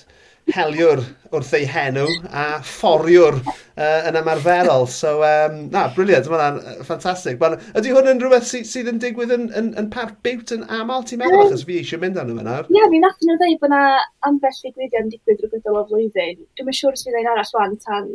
heliwr 0.56 1.02
wrth 1.30 1.52
ei 1.58 1.68
henw 1.70 2.08
a 2.34 2.46
fforiwr 2.66 3.38
uh, 3.40 4.08
yn 4.10 4.18
ymarferol. 4.20 4.88
So, 4.90 5.20
um, 5.26 5.60
na, 5.74 5.86
briliant, 5.96 6.30
mae 6.32 6.40
hwnna'n 6.40 6.86
ffantastig. 6.88 7.42
Ydy 7.78 7.94
hwn 7.94 8.10
yn 8.14 8.24
rhywbeth 8.24 8.48
sy, 8.50 8.64
sydd 8.68 8.90
yn 8.92 9.02
digwydd 9.04 9.36
yn, 9.36 9.46
yn, 9.60 9.70
yn 9.80 9.92
parc 9.94 10.18
biwt 10.26 10.56
yn 10.56 10.66
aml, 10.80 11.06
ti'n 11.06 11.22
meddwl? 11.22 11.46
Achos 11.46 11.68
fi 11.68 11.80
eisiau 11.82 12.02
mynd 12.02 12.20
arno 12.22 12.38
fe 12.40 12.48
nawr. 12.48 12.70
Ie, 12.70 12.80
yeah, 12.80 12.90
fi 12.94 13.04
nath 13.04 13.22
nhw 13.26 13.38
ddweud 13.38 13.62
bod 13.62 13.70
yna 13.72 13.84
ambell 14.30 14.64
i 14.64 14.74
gwydiau 14.74 15.06
yn 15.06 15.14
digwydd 15.14 15.44
drwy 15.44 15.54
gydol 15.56 15.82
o 15.82 15.86
flwyddyn. 15.92 16.44
Dwi'n 16.60 16.80
siŵr 16.82 16.98
os 16.98 17.06
fydd 17.06 17.20
ein 17.22 17.32
arall 17.36 17.56
wan 17.60 17.78
tan 17.86 18.10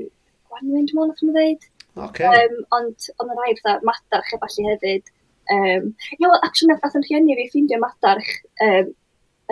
Gwanwyn, 0.54 0.88
dwi'n 0.90 1.00
meddwl, 1.00 1.10
nath 1.10 1.22
nhw 1.24 1.34
dweud. 1.34 1.70
Okay. 2.08 2.26
Um, 2.26 2.58
ond 2.74 3.08
ond 3.22 3.30
yn 3.30 3.38
rhaid 3.38 3.60
fatha 3.62 3.86
madarch 3.86 4.34
e 4.34 4.40
falle 4.42 4.66
hefyd. 4.72 5.14
Um, 5.54 5.88
ie, 6.16 6.24
wel, 6.26 6.36
actually, 6.42 6.74
nath 6.74 6.98
yn 6.98 7.06
rhieni 7.06 7.38
fi 7.38 7.46
ffeindio 7.52 7.78
madarch 7.82 8.30
um, 8.66 8.90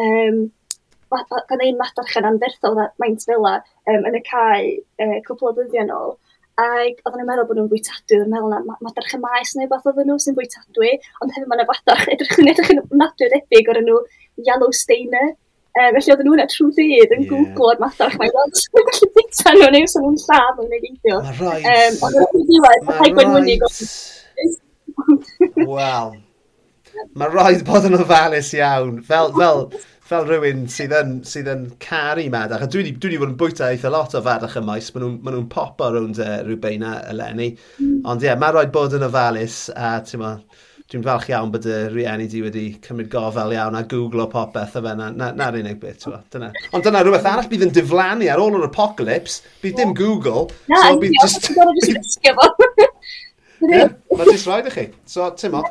um, 0.03 0.39
gan 1.50 1.62
ein 1.64 1.78
madarchen 1.78 2.28
anferthol 2.28 2.76
na 2.78 2.88
maint 3.02 3.25
fel 3.28 3.47
um, 3.47 4.04
yn 4.09 4.19
y 4.19 4.23
cae 4.26 4.69
uh, 5.02 5.19
cwpl 5.26 5.50
o 5.50 5.52
ddyddiau 5.57 5.88
nôl. 5.88 6.14
Ac 6.62 6.99
oedden 7.07 7.23
nhw'n 7.23 7.28
meddwl 7.31 7.47
bod 7.49 7.59
nhw'n 7.59 7.71
bwytadwy, 7.71 8.19
oedden 8.19 8.33
nhw'n 8.33 8.35
meddwl 8.35 8.52
na 8.52 8.76
madarch 8.85 9.14
y 9.16 9.21
maes 9.23 9.54
neu 9.57 9.69
beth 9.71 9.87
oedden 9.88 10.11
nhw 10.11 10.19
sy'n 10.21 10.37
bwytadwy, 10.37 10.90
ond 11.25 11.33
hefyd 11.33 11.48
mae'n 11.51 11.64
abadarch, 11.64 12.09
edrych 12.12 12.40
yn 12.42 12.51
edrych 12.53 12.72
yn 12.75 12.83
ofnadwy 12.83 13.29
o 13.29 13.31
debyg 13.33 13.70
o'r 13.72 13.81
enw 13.81 13.94
Yellow 13.96 14.48
Yellowsteiner. 14.48 15.31
Um, 15.72 15.94
felly 15.96 16.12
oedden 16.12 16.29
nhw'n 16.29 16.51
trwy 16.53 16.75
ddydd 16.77 17.14
yn 17.16 17.22
yeah. 17.22 17.31
googlo'r 17.31 17.81
madarch, 17.81 18.18
mae'n 18.20 18.35
gweld 18.35 18.59
sy'n 18.61 18.85
gallu 18.90 19.09
bwyta 19.16 19.55
nhw 19.57 19.70
neu 19.72 19.87
sy'n 19.94 20.05
nhw'n 20.05 20.20
lladd 20.27 20.61
o'n 20.61 20.77
ei 20.77 20.83
geidio. 20.83 21.22
Mae'n 21.22 21.38
rhaid. 21.40 21.70
Um, 21.72 21.94
ond 22.09 22.20
oedden 22.20 22.37
nhw'n 22.37 22.51
ddiwedd, 22.51 22.85
mae'n 22.90 23.01
rhaid 23.01 23.16
gwynwynig. 23.20 23.61
Wel, 25.72 26.12
Mae 27.16 27.33
rhaid 27.33 27.64
bod 27.66 27.87
yn 27.88 27.96
ofalus 27.96 28.51
iawn. 28.57 28.98
Fel, 29.07 29.31
fel, 29.37 29.62
fel 30.12 30.27
rhywun 30.29 30.66
sydd 30.72 30.92
yn, 30.98 31.12
sydd 31.29 31.48
yn 31.53 31.62
caru 31.83 32.27
madach, 32.33 32.64
a 32.64 32.68
dwi 32.70 32.83
wedi 32.83 32.96
dwi 33.01 33.20
bod 33.20 33.33
yn 33.33 33.38
bwyta 33.40 33.70
eitha 33.72 33.92
lot 33.92 34.16
o 34.18 34.20
fadach 34.25 34.59
y 34.61 34.64
maes. 34.66 34.90
maen 34.92 35.07
nhw'n 35.07 35.20
ma 35.25 35.33
nhw 35.33 35.46
popo 35.53 35.88
rownd 35.94 36.20
uh, 36.20 36.35
rhywbeina 36.46 36.98
eleni. 37.12 37.53
Ond 37.81 38.25
ie, 38.25 38.29
yeah, 38.29 38.37
mae 38.40 38.53
rhaid 38.53 38.75
bod 38.75 38.98
yn 38.98 39.07
ofalus, 39.09 39.64
a 39.72 39.96
dwi'n 40.92 41.05
falch 41.07 41.31
iawn 41.31 41.53
bod 41.55 41.64
y 41.64 41.77
rieni 41.88 42.27
di 42.29 42.42
wedi 42.44 42.66
cymryd 42.85 43.09
gofal 43.12 43.55
iawn 43.55 43.79
a 43.79 43.81
googlo 43.88 44.27
popeth 44.29 44.77
o 44.77 44.83
fe, 44.85 44.92
na'r 44.98 45.14
na, 45.16 45.31
na 45.33 45.48
unig 45.57 45.79
bit, 45.81 46.03
twa, 46.03 46.18
dyna. 46.35 46.51
Ond 46.77 46.85
dyna 46.85 47.01
rhywbeth 47.01 47.29
arall 47.31 47.48
bydd 47.48 47.64
yn 47.68 47.72
diflannu 47.79 48.29
ar 48.29 48.42
ôl 48.42 48.59
yr 48.59 48.68
apocalypse, 48.68 49.40
bydd 49.64 49.81
dim 49.81 49.96
Google, 49.96 50.51
na, 50.68 50.83
so 50.85 51.01
bydd 51.01 51.16
just... 51.22 51.48
Mae 53.62 54.29
jyst 54.29 54.48
rhaid 54.48 54.68
i 54.68 54.72
chi. 54.75 54.87
So, 55.09 55.29
ti'n 55.38 55.55
mo. 55.55 55.62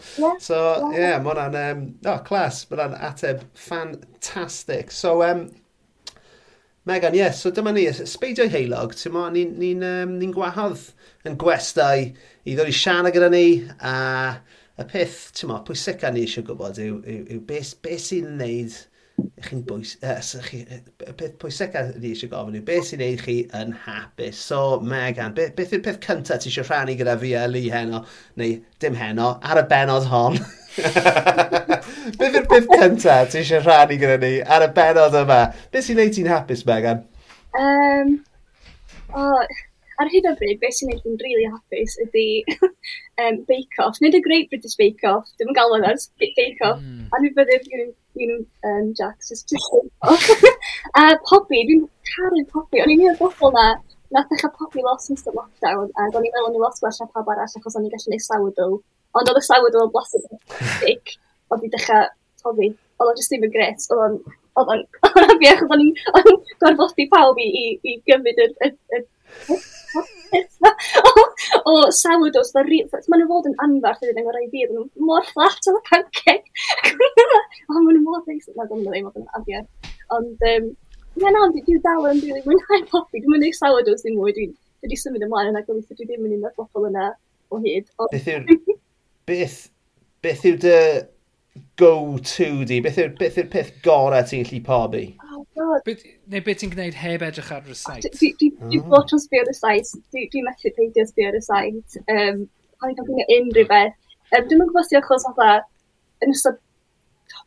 So, 0.42 0.60
ie, 0.92 1.00
yeah, 1.00 1.18
mae 1.22 1.34
hwnna'n... 1.34 1.58
Um, 1.62 1.82
oh, 2.08 2.22
clas, 2.28 2.64
mae 2.70 2.80
hwnna'n 2.80 3.10
ateb 3.12 3.44
ffantastig. 3.58 4.94
So, 4.96 5.20
um, 5.26 5.50
Megan, 6.90 7.14
ie, 7.14 7.22
yes, 7.22 7.44
so 7.44 7.52
dyma 7.54 7.74
ni, 7.76 7.84
sbeidio 8.10 8.48
heilog, 8.50 8.96
ti'n 8.98 9.14
mo, 9.14 9.28
ni'n 9.30 9.52
ni, 9.60 9.74
ni, 9.78 9.90
um, 10.02 10.16
ni 10.18 10.32
gwahodd 10.34 10.88
yn 11.30 11.36
gwestau 11.42 12.08
i 12.08 12.56
ddod 12.56 12.72
i 12.72 12.74
siarad 12.74 13.14
gyda 13.14 13.30
ni, 13.30 13.46
a 13.86 13.94
y 14.82 14.88
peth, 14.90 15.20
ti'n 15.38 15.52
mo, 15.52 15.60
pwysica 15.68 16.10
ni 16.10 16.24
eisiau 16.26 16.48
gwybod 16.48 16.80
yw, 16.82 16.96
yw, 17.06 17.20
yw 17.36 17.44
beth, 17.46 17.76
be 17.86 18.00
sy'n 18.02 18.34
neud 18.40 18.80
i 19.38 19.44
chi'n 19.46 19.62
bwys... 19.68 19.94
Uh, 20.04 20.18
chi, 20.46 20.62
y 20.66 21.14
peth 21.18 21.38
pwysica 21.42 21.84
ni 21.96 22.12
eisiau 22.14 22.32
gofyn 22.32 22.58
yw, 22.60 22.64
beth 22.68 22.88
sy'n 22.90 23.02
neud 23.04 23.24
chi 23.26 23.38
yn 23.58 23.74
hapus? 23.86 24.40
So, 24.50 24.80
Megan, 24.80 25.36
beth, 25.38 25.54
beth 25.58 25.76
yw'r 25.76 25.84
peth 25.86 26.02
cyntaf 26.06 26.44
ti 26.44 26.52
eisiau 26.52 26.68
rhannu 26.68 26.98
gyda 27.00 27.16
fi 27.22 27.34
a 27.40 27.48
Lee 27.52 27.72
heno, 27.74 28.04
neu 28.42 28.60
dim 28.84 28.98
heno, 29.00 29.34
ar 29.42 29.62
y 29.62 29.66
benod 29.72 30.10
hon? 30.12 30.40
beth 32.20 32.38
yw'r 32.38 32.48
peth 32.52 32.70
cyntaf 32.76 33.32
ti 33.34 33.42
eisiau 33.42 33.64
rhannu 33.66 34.00
gyda 34.02 34.20
ni 34.22 34.36
ar 34.58 34.68
y 34.68 34.72
benod 34.78 35.18
yma? 35.24 35.42
Beth 35.74 35.90
sy'n 35.90 36.02
neud 36.02 36.16
ti'n 36.18 36.32
hapus, 36.32 36.66
Megan? 36.70 37.06
Um, 37.60 38.16
oh, 39.16 39.44
ar 40.02 40.10
hyn 40.12 40.30
o 40.30 40.34
bryd, 40.40 40.60
beth 40.62 40.78
sy'n 40.78 40.92
neud 40.92 41.02
fi'n 41.06 41.20
really 41.22 41.48
hapus 41.50 41.98
ydy 42.06 42.26
um, 43.22 43.42
Bake 43.50 43.80
Off. 43.84 44.00
Nid 44.02 44.18
y 44.18 44.22
Great 44.26 44.50
British 44.54 44.78
Bake 44.80 45.06
Off, 45.08 45.30
dim 45.38 45.52
yn 45.52 45.58
galw 45.58 45.78
e 45.78 45.82
yna, 45.82 45.94
Bake 46.22 46.66
Off. 46.68 46.82
Mm. 46.82 47.08
A 47.12 47.22
mi 47.22 47.32
fydde 47.38 47.60
fi'n 47.66 47.86
un 47.86 48.34
um, 48.72 48.92
Jacks, 48.98 49.30
just 49.30 49.52
just 49.52 49.70
Bake 49.76 50.12
Off. 50.12 50.28
a 51.02 51.06
Poppy, 51.30 51.64
dwi'n 51.70 51.86
caru 52.12 52.44
Poppy. 52.54 52.84
O'n 52.84 52.94
i'n 52.96 53.06
un 53.06 53.14
o'r 53.14 53.20
bobl 53.22 53.56
na, 53.58 53.68
nath 54.16 54.34
eich 54.36 54.48
Poppy 54.58 54.86
lot 54.86 55.06
yn 55.08 55.20
ystod 55.20 55.38
lockdown, 55.38 55.94
a 55.94 56.08
o'n 56.10 56.26
i'n 56.26 56.34
meddwl 56.34 56.50
o'n 56.50 56.60
i 56.60 56.64
lot 56.66 56.82
gwella 56.82 57.10
pawb 57.14 57.34
arall 57.36 57.60
achos 57.62 57.78
o'n 57.78 57.88
i'n 57.88 57.94
gallu 57.94 58.16
neud 58.16 58.28
sourdough. 58.28 58.80
Ond 59.20 59.32
oedd 59.32 59.42
y 59.42 59.46
sourdough 59.48 59.88
yn 59.88 59.96
blasod 59.96 60.28
yn 60.30 60.44
ffig, 60.50 61.18
oedd 61.52 61.68
i 61.68 61.74
dechrau 61.76 62.10
tofi. 62.42 62.72
Oedd 62.98 63.12
o'n 63.14 63.20
just 63.20 63.34
ddim 63.34 63.48
yn 63.48 63.54
gret, 63.54 63.90
oedd 63.92 64.06
o'n 64.08 64.22
oedd 64.60 64.72
o'n 64.74 64.82
Oedd 65.08 65.28
afiach, 65.32 65.62
oedd 65.64 66.28
o'n 66.28 66.34
gorfodi 66.64 67.06
pawb 67.12 67.40
i, 67.40 67.48
i, 67.48 67.66
i 67.88 67.94
gymryd 68.08 68.42
y, 68.44 68.48
y, 68.68 68.72
y 69.00 69.60
o 71.70 71.74
sourdough, 71.92 72.48
so 72.48 72.62
maen 72.62 73.22
nhw 73.22 73.28
fod 73.32 73.50
yn 73.50 73.58
anfarth 73.66 74.04
iddyn 74.06 74.22
nhw'n 74.22 74.36
rhoi 74.36 74.48
fi, 74.54 74.64
maen 74.70 74.78
nhw 74.78 75.08
mor 75.10 75.26
fflat 75.30 75.70
oedd 75.72 75.80
y 75.80 75.84
pancake. 75.90 76.48
o, 77.70 77.76
maen 77.76 77.96
nhw 77.98 78.04
mor 78.06 78.24
neis, 78.28 78.48
na 78.56 78.68
dwi'n 78.70 78.86
ddim 78.88 79.10
oedd 79.10 79.22
yn 79.22 79.30
afiad. 79.40 79.70
Ond, 80.18 80.48
um, 80.54 80.70
ie 81.20 81.28
na, 81.28 81.46
ond 81.46 81.58
dwi 81.58 81.80
dal 81.84 82.10
yn 82.12 82.22
rili 82.24 82.44
mwynhau 82.46 82.86
popi, 82.92 83.20
dwi'n 83.20 83.34
mynd 83.34 83.44
mwynhau 83.46 83.58
sourdoughs 83.60 84.06
ddim 84.06 84.20
mwy, 84.20 84.36
dwi 84.38 84.48
wedi 84.82 84.98
symud 84.98 85.26
ymlaen 85.26 85.52
yna, 85.52 85.64
gobeithio 85.68 85.98
dwi 85.98 86.08
ddim 86.10 86.28
yn 86.28 86.38
un 86.40 86.48
o'r 86.50 86.56
bobl 86.58 86.88
yna 86.90 87.10
o 87.52 87.60
hyd. 87.64 87.90
Beth 88.14 88.30
yw'r, 88.32 88.48
beth, 89.30 89.60
beth 90.26 90.46
yw 90.50 90.62
dy 90.64 90.78
go-to 91.82 92.50
di? 92.68 92.80
Beth 92.84 93.00
yw'r 93.02 93.14
beth, 93.20 93.38
yw 93.44 93.52
peth 93.52 93.76
gorau 93.86 94.26
ti'n 94.28 94.48
gallu 94.48 94.64
pobi? 94.66 95.06
Oh 95.62 95.78
be, 95.86 95.96
neu 96.32 96.44
beth 96.46 96.62
ti'n 96.62 96.74
gwneud 96.74 96.98
heb 97.02 97.26
edrych 97.28 97.52
ar 97.56 97.70
y 97.70 97.78
site? 97.78 98.12
Dwi'n 98.20 98.82
ah. 98.82 98.90
bod 98.92 99.08
trwy 99.10 99.22
sbio 99.24 99.44
ar 99.44 99.52
y 99.52 99.56
site. 99.58 100.02
Dwi'n 100.16 100.48
methu 100.48 100.74
peidio 100.78 101.06
sbio 101.10 101.30
ar 101.32 101.38
y 101.40 101.44
site. 101.46 102.04
Um, 102.06 102.44
Ond 102.82 102.98
dwi'n 102.98 103.08
gwneud 103.10 103.34
unrhyw 103.38 103.70
beth. 103.70 103.98
Um, 104.32 104.48
dwi'n 104.50 104.64
gwybod 104.64 104.88
sy'n 104.88 105.02
achos 105.02 105.28
fatha, 105.30 105.50
yn 106.26 106.34
ystod 106.36 106.60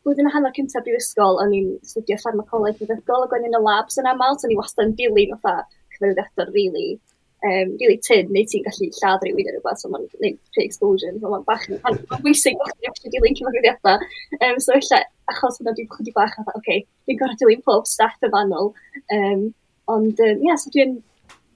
blwyddyn 0.05 0.29
a 0.29 0.33
hanner 0.33 0.53
cyntaf 0.55 0.85
brifysgol, 0.85 1.39
o'n 1.41 1.53
i'n 1.55 1.73
studio 1.85 2.17
pharmacoleg 2.21 2.77
feddygol 2.79 3.25
ac 3.25 3.35
o'n 3.37 3.47
i'n 3.47 3.57
y 3.57 3.61
labs 3.65 3.99
yn 4.01 4.09
aml, 4.11 4.37
so 4.37 4.47
o'n 4.47 4.55
i 4.55 4.59
wastad 4.59 4.87
yn 4.87 4.95
dilyn 4.99 5.35
fatha 5.35 5.65
cyfeiriadau 5.95 6.49
rili. 6.51 6.71
Really 6.71 7.14
um, 7.43 7.75
really 7.81 7.97
tyn, 8.05 8.31
neu 8.33 8.45
ti'n 8.49 8.63
gallu 8.65 8.87
lladd 8.99 9.25
rhywun 9.25 9.49
yn 9.49 9.57
rhywbeth, 9.57 9.81
so 9.81 9.91
mae'n 9.91 10.07
neud 10.23 10.39
pre-explosion, 10.55 11.19
so 11.21 11.31
mae'n 11.31 11.45
bach 11.49 11.67
yn 11.69 11.81
bwysig 12.23 12.57
bod 12.59 12.71
chi'n 12.73 12.89
actually 12.91 13.13
dilyn 13.15 13.37
cyfarwyddiadau. 13.39 14.09
Um, 14.39 14.59
so 14.63 14.77
illa, 14.79 15.01
achos 15.33 15.59
hwnna 15.59 15.75
dwi'n 15.77 15.91
chwyddi 15.93 16.15
bach, 16.17 16.35
a 16.41 16.57
okay, 16.59 16.83
dwi'n 17.05 17.21
gorau 17.21 17.39
dilyn 17.41 17.63
pob 17.67 17.87
staff 17.89 18.25
y 18.25 18.31
fanol. 18.33 18.73
Um, 19.13 19.47
ond, 19.91 20.21
um, 20.27 20.45
yeah, 20.45 20.59
so 20.59 20.73
dwi'n 20.73 20.99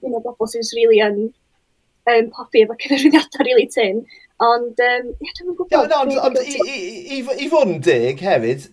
un 0.06 0.16
o'r 0.16 0.24
bobl 0.24 0.48
sy'n 0.48 0.66
really 0.78 1.00
yn 1.04 1.22
um, 2.10 2.32
popi 2.36 2.64
efo 2.64 2.76
cyfarwyddiadau 2.84 3.46
really 3.48 3.68
tyn. 3.70 4.04
Ond, 4.40 4.78
um, 4.80 5.14
yeah, 5.20 5.32
dwi'n 5.38 5.56
gwybod... 5.56 5.96
Ond, 6.00 6.18
ond 6.26 6.42
i, 6.44 6.58
i, 6.64 6.76
i, 7.18 7.22
i 7.44 7.48
fod 7.52 7.74
yn 7.74 7.82
dig 7.84 8.22
hefyd, 8.24 8.70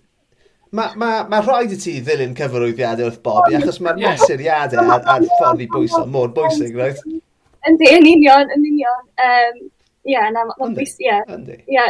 Mae 0.75 0.97
ma, 0.99 1.11
ma 1.29 1.39
rhaid 1.43 1.71
i 1.71 1.77
ti 1.79 1.93
ddilyn 2.03 2.35
cyfarwyddiadau 2.35 3.07
wrth 3.07 3.21
Bobby, 3.23 3.55
achos 3.59 3.79
mae'r 3.83 4.01
yeah. 4.01 4.17
mesuriadau 4.17 4.83
a'r, 4.83 5.05
ar 5.13 5.25
ffordd 5.37 5.63
i 5.63 5.69
bwyso 5.71 6.03
mor 6.11 6.33
bwysig, 6.35 6.75
right? 6.75 6.99
Yndi, 7.67 7.87
yn 7.93 8.09
union, 8.09 8.51
yn 8.55 8.65
union. 8.67 9.07
Um, 9.23 9.61
yeah, 10.07 10.27
na, 10.33 10.43
mae'n 10.51 10.75
bwysig, 10.75 11.07
ie. 11.07 11.17
Yndi. 11.37 11.57
Yeah, 11.71 11.87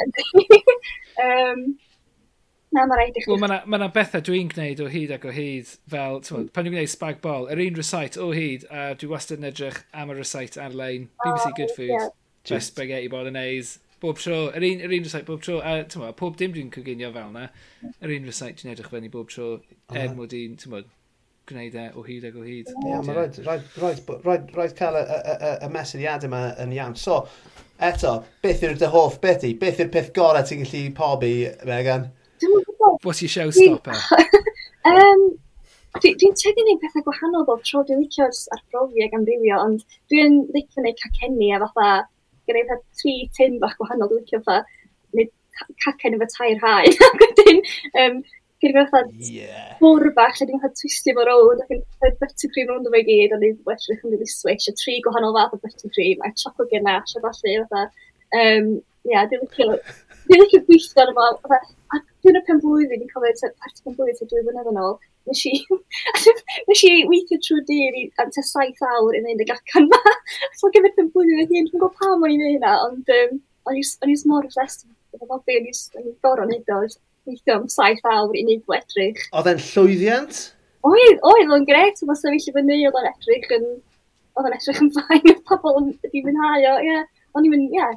um, 1.26 1.64
na, 2.76 2.86
mae 2.86 3.00
rhaid 3.00 3.18
i 3.18 3.24
chi. 3.24 3.32
Wel, 3.32 3.42
mae 3.42 3.50
yna 3.50 3.82
ma 3.88 3.90
bethau 3.98 4.26
dwi'n 4.30 4.54
gwneud 4.54 4.86
o 4.86 4.92
hyd 4.94 5.16
ac 5.18 5.26
o 5.26 5.34
hyd, 5.34 5.74
fel, 5.90 6.22
mm. 6.22 6.48
pan 6.54 6.68
dwi'n 6.68 6.78
gwneud 6.78 6.94
spag 6.94 7.22
bol, 7.26 7.50
yr 7.54 7.64
un 7.66 7.82
recite 7.82 8.22
o 8.22 8.30
hyd, 8.36 8.70
a 8.70 8.92
dwi 9.00 9.12
wastad 9.16 9.42
yn 9.42 9.50
edrych 9.50 9.82
am 9.98 10.14
y 10.14 10.20
recite 10.22 10.62
ar-lein, 10.62 11.10
BBC 11.26 11.50
oh, 11.50 11.58
Good 11.58 11.76
Food, 11.80 11.94
yeah. 11.96 12.10
just 12.46 12.76
spaghetti 12.76 13.10
bolognese, 13.10 13.82
bob 14.04 14.20
tro, 14.22 14.44
yr 14.58 14.66
un, 14.68 14.84
yr 14.86 14.94
un 14.98 15.08
recite 15.08 15.26
bob 15.28 15.42
tro, 15.44 15.58
a 15.62 15.80
ti'n 15.80 15.96
tyma, 15.96 16.12
pob 16.18 16.38
dim 16.40 16.54
dwi'n 16.56 16.70
coginio 16.74 17.10
fel 17.16 17.32
yna, 17.32 17.48
yr 18.04 18.14
un 18.18 18.30
recite 18.30 18.62
dwi'n 18.62 18.74
edrych 18.76 18.92
fyny 18.94 19.12
bob 19.14 19.32
tro, 19.34 19.56
er 19.94 20.14
mod 20.18 20.36
i'n, 20.38 20.56
ti'n 20.58 20.68
tyma, 20.68 20.84
gwneud 21.48 21.78
e 21.80 21.86
o 21.96 22.04
hyd 22.04 22.28
ag 22.28 22.38
o 22.38 22.44
hyd. 22.44 22.70
Ie, 22.74 23.00
mae 23.08 23.16
rhaid, 23.16 23.40
rhaid, 23.46 23.66
rhaid, 23.80 24.12
rhaid, 24.26 24.52
rhaid 24.56 24.76
cael 24.78 25.00
y, 25.00 25.04
y, 25.06 25.36
y, 25.38 25.52
y 25.64 25.72
mesuriad 25.72 26.28
yma 26.28 26.44
yn 26.64 26.76
iawn. 26.76 26.98
So, 27.00 27.22
eto, 27.90 28.18
beth 28.44 28.64
yw'r 28.68 28.78
dy 28.82 28.92
hoff 28.94 29.20
beth 29.24 29.48
i? 29.48 29.54
Beth 29.62 29.82
yw'r 29.84 29.92
peth 29.94 30.14
gorau 30.18 30.44
ti'n 30.48 30.66
gallu 30.66 30.84
pobi, 30.98 31.34
Megan? 31.68 32.10
Dwi'n 32.44 32.66
gwybod. 32.68 33.00
What's 33.08 33.24
your 33.24 33.32
showstopper? 33.32 33.96
um, 34.92 35.28
Dwi'n 35.98 36.18
dwi 36.22 36.30
tegio 36.38 36.54
gwneud 36.54 36.82
pethau 36.84 37.02
gwahanol 37.08 37.46
bob 37.48 37.64
tro, 37.66 37.80
dwi'n 37.88 38.04
licio'r 38.04 38.36
arbrofiau 38.54 39.10
gan 39.10 39.24
amrywio, 39.24 39.58
ond 39.64 39.86
dwi'n 40.12 40.36
licio 40.54 40.82
gwneud 40.82 41.00
cacenni 41.00 41.48
a 41.56 41.62
fatha 41.64 41.88
gen 42.48 42.60
i 42.62 42.66
tri 43.02 43.14
tin 43.38 43.60
bach 43.64 43.78
gwahanol, 43.80 44.10
dwi'n 44.12 44.24
licio 44.24 44.42
fatha, 44.48 44.66
neu 45.18 45.30
cacen 45.84 46.18
efo 46.18 46.28
tair 46.34 46.60
haen. 46.64 46.98
Ac 47.10 47.24
wedyn, 47.24 47.62
um, 48.04 48.20
gen 48.64 48.74
i 48.74 48.76
fatha 48.78 49.04
yeah. 49.30 49.72
bwr 49.82 50.12
bach, 50.18 50.40
lle 50.40 50.50
dwi'n 50.50 50.64
fatha 50.64 50.82
twistio 50.82 51.16
fo 51.18 51.26
rown, 51.30 51.64
ac 51.64 51.74
yn 51.76 51.84
rhoi 52.02 52.14
buttercream 52.24 52.72
rownd 52.72 52.90
efo 52.90 53.02
i 53.02 53.08
gyd, 53.10 53.36
ond 53.38 53.48
i'n 53.48 53.58
well 53.70 53.88
rhywch 53.88 54.06
yn 54.08 54.30
switch, 54.34 54.70
a 54.72 54.76
tri 54.82 55.00
gwahanol 55.06 55.36
fath 55.38 55.58
o 55.58 55.62
buttercream, 55.66 56.24
a 56.26 56.34
chocolate 56.44 56.74
ganache, 56.74 57.18
a 57.20 57.26
falle, 57.26 57.58
fatha, 57.74 58.06
um, 58.44 58.72
ia, 59.08 59.14
yeah, 59.14 59.30
dwi'n 59.32 59.46
licio, 59.46 59.78
dwi'n 60.30 60.44
licio 60.46 60.64
gweithio 60.70 61.06
arno 61.06 61.28
fo, 61.44 61.62
a 61.94 62.02
dwi'n 62.26 62.42
y 62.42 62.46
pen 62.48 62.64
blwyddyn, 62.64 63.04
dwi'n 63.04 63.14
cofio, 63.14 63.54
parti 63.62 63.86
pen 63.86 64.00
blwyddyn, 64.00 64.32
dwi'n 64.34 64.50
blynedd 64.50 64.72
yn 64.74 64.82
ôl, 64.84 64.98
nes 65.28 65.44
i, 65.50 65.54
nes 66.70 66.84
i 66.88 66.94
weithio 67.12 67.40
trwy 67.44 67.64
dyr 67.70 68.00
i 68.02 68.06
am 68.24 68.32
te 68.34 68.44
saith 68.46 68.84
awr 68.90 69.18
yn 69.20 69.28
neud 69.28 69.44
y 69.44 69.50
gacan 69.50 69.90
ma. 69.92 70.02
so 70.60 70.72
gyfer 70.76 70.94
pum 70.96 71.12
blwyddyn 71.14 71.44
oedd 71.44 71.54
hyn, 71.56 71.68
dwi'n 71.68 71.74
gwybod 71.74 71.98
pam 72.00 72.24
o'n 72.24 72.34
i'n 72.34 72.44
neud 72.44 72.56
hynna, 72.56 72.76
ond 72.88 73.12
um, 73.18 73.42
o'n 73.68 73.82
i'n 73.82 74.24
mor 74.32 74.48
obsessed 74.48 74.88
efo 75.16 75.30
bobi, 75.30 75.60
o'n 75.60 75.68
i'n 76.06 76.16
gorau 76.26 76.50
neud 76.50 76.74
o, 76.76 76.82
weithio 77.28 77.60
am 77.60 77.68
saith 77.72 78.06
awr 78.08 78.38
i 78.40 78.46
neud 78.48 78.64
wedrych. 78.72 79.20
Oedd 79.36 79.52
e'n 79.52 79.62
llwyddiant? 79.68 80.42
Oedd, 80.88 81.22
oedd, 81.28 81.54
o'n 81.54 81.68
gret, 81.68 82.02
oedd 82.02 82.14
o'n 82.14 82.20
sefyll 82.20 82.50
i 82.52 82.56
fyny, 82.56 82.82
oedd 82.88 83.00
o'n 83.00 83.10
edrych 83.12 83.54
yn, 83.58 83.70
oedd 84.38 84.50
o'n 84.50 84.58
edrych 84.58 84.84
yn 84.84 84.92
fain, 84.96 85.32
oedd 85.34 85.46
pobl 85.50 85.80
yn 85.82 85.94
wedi 86.06 86.24
mwynhau 86.26 86.68
o, 86.72 86.76
ie. 86.88 87.00
O'n 87.36 87.48
i'n 87.48 87.54
mynd, 87.54 87.76
ie. 87.76 87.88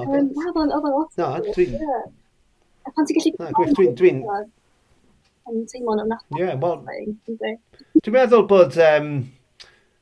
Oedd 0.00 0.10
o'n, 0.12 0.32
oedd 0.66 0.74
o'n 0.80 0.96
lot. 0.96 1.14
Na, 1.20 1.30
dwi'n... 1.46 1.76
Pan 2.90 3.06
ti'n 3.06 3.20
gallu... 3.20 3.52
Dwi'n, 3.76 3.94
dwi'n, 3.98 4.24
yn 5.48 5.66
teimlo'n 5.70 6.02
ofnadwy. 6.04 6.42
Ie, 6.44 6.56
wel... 6.62 7.60
Dwi'n 8.00 8.16
meddwl 8.16 8.48
bod... 8.50 8.80
Um, 8.86 9.12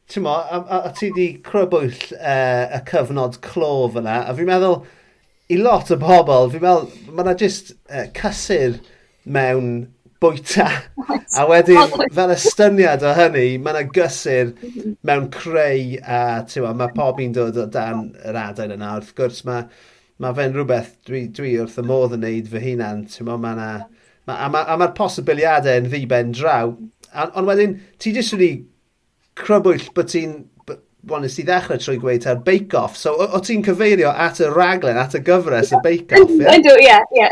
Ti'n 0.09 0.25
mo, 0.25 0.33
a, 0.33 0.59
a, 0.63 0.77
a 0.89 0.91
ti 0.97 1.11
di 1.13 1.27
crybwyll 1.45 1.93
uh, 2.17 2.63
y 2.73 2.79
cyfnod 2.89 3.35
clo 3.45 3.91
fyna, 3.93 4.23
a 4.25 4.33
fi'n 4.33 4.49
meddwl, 4.49 4.79
i 5.53 5.59
lot 5.61 5.93
o 5.93 5.99
bobl, 6.01 6.49
fi'n 6.55 6.63
meddwl, 6.65 6.87
mae 7.11 7.27
yna 7.27 7.35
jyst 7.43 7.75
uh, 7.93 8.07
cysur 8.17 8.79
mewn 9.29 9.69
bwyta. 10.25 10.71
a 11.37 11.45
wedyn, 11.51 11.93
fel 12.17 12.33
ystyniad 12.33 13.05
o 13.05 13.13
hynny, 13.19 13.59
mae 13.61 13.77
yna 13.77 13.85
gysur 13.99 14.55
mm-hmm. 14.55 14.97
mewn 15.11 15.29
creu 15.35 15.99
a 16.01 16.23
ma, 16.65 16.73
mae 16.81 16.97
pob 16.97 17.21
un 17.23 17.37
dod 17.37 17.61
o 17.61 17.69
dan 17.77 18.09
yr 18.25 18.41
adain 18.47 18.73
yna. 18.79 18.95
Wrth 19.03 19.13
gwrs, 19.19 19.45
mae 19.49 19.69
ma 20.25 20.33
fe'n 20.41 20.57
rhywbeth 20.57 20.95
dwi, 21.05 21.27
dwi 21.37 21.53
wrth 21.61 21.79
y 21.83 21.85
modd 21.87 22.17
yn 22.17 22.25
neud 22.25 22.49
fy 22.49 22.65
hunan. 22.65 23.05
Mae 23.29 23.53
yna 23.53 23.71
Ma, 24.29 24.37
a 24.45 24.49
mae'r 24.53 24.77
ma 24.81 24.91
posibiliadau 24.97 25.81
yn 25.81 25.89
ddi 25.89 26.05
ben 26.11 26.35
draw. 26.37 26.75
Ond 27.29 27.49
wedyn, 27.49 27.79
ti 28.03 28.13
jyst 28.13 28.37
wedi 28.37 28.53
crybwyll 29.41 29.89
bod 29.97 30.13
ti'n 30.13 30.39
Wel, 31.09 31.23
nes 31.23 31.37
ti 31.39 31.45
ddechrau 31.47 31.79
trwy 31.81 31.95
gweud 32.03 32.25
ar 32.29 32.41
Bake 32.45 32.75
Off. 32.77 32.97
So, 32.99 33.15
o, 33.15 33.29
o 33.33 33.41
ti'n 33.41 33.63
cyfeirio 33.65 34.11
at 34.11 34.41
y 34.43 34.49
raglen, 34.51 34.99
at 35.01 35.15
y 35.17 35.21
gyfres, 35.25 35.71
y 35.73 35.79
Bake 35.85 36.19
Off, 36.19 36.33
ie? 36.35 36.43
Ydw, 36.59 36.75
ie, 36.83 36.97
ie. 37.17 37.29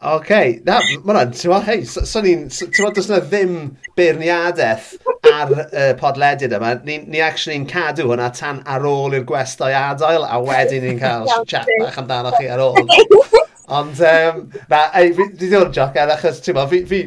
OK, 0.00 0.30
na, 0.64 0.78
mae 0.78 1.00
hwnna'n, 1.02 1.34
ti'n 1.34 1.50
meddwl, 1.50 1.66
hei, 1.66 1.82
so 1.84 2.22
ni'n, 2.24 2.46
ti'n 2.48 2.70
meddwl, 2.70 2.94
does 2.96 3.10
yna 3.10 3.18
ddim 3.26 3.58
beirniadaeth 3.98 4.94
ar 5.28 5.52
y 5.52 5.66
uh, 5.66 5.90
podlediad 6.00 6.56
yma. 6.56 6.72
Ni, 6.86 7.02
ni 7.10 7.20
actually'n 7.26 7.66
cadw 7.68 8.06
hwnna 8.08 8.30
tan 8.38 8.62
ar 8.70 8.86
ôl 8.88 9.18
i'r 9.18 9.26
gwestau 9.28 9.74
adael, 9.76 10.24
a 10.24 10.40
wedyn 10.46 10.86
ni'n 10.86 11.02
cael 11.02 11.28
chat 11.50 11.68
bach 11.82 12.00
amdano 12.00 12.32
chi 12.38 12.48
ar 12.48 12.64
ôl. 12.70 12.80
Ond, 13.70 14.00
um, 14.02 14.40
na, 14.70 14.78
ei, 14.98 15.12
fi 15.14 15.28
ddim 15.30 15.68
yn 15.68 15.74
joc, 15.76 15.94
achos, 16.02 16.40
ti'n 16.42 16.56
ma, 16.56 16.64
fi, 16.70 16.80
fi, 16.90 17.04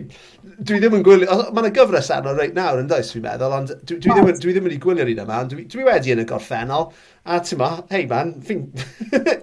dwi 0.63 0.77
ddim 0.79 0.93
yn 0.95 1.01
gwylio, 1.03 1.35
mae 1.51 1.65
yna 1.65 1.71
gyfres 1.75 2.07
arno 2.15 2.31
reit 2.37 2.53
nawr 2.55 2.79
yn 2.79 2.87
does, 2.87 3.09
fi'n 3.11 3.25
meddwl, 3.25 3.55
ond 3.57 3.73
dwi, 3.81 3.97
dwi, 3.97 4.13
ddim, 4.13 4.29
dwi 4.39 4.53
ddim 4.55 4.69
yn 4.69 4.75
ei 4.77 4.79
gwylio'r 4.85 5.11
un 5.11 5.19
yma, 5.25 5.41
ond 5.43 5.51
dwi, 5.51 5.65
dwi 5.73 5.83
wedi 5.89 6.13
yn 6.13 6.23
y 6.23 6.25
gorffennol, 6.29 6.87
a 7.27 7.41
ti'n 7.43 7.59
ma, 7.59 7.69
hei 7.91 8.07
man, 8.07 8.31
fi'n... 8.47 8.63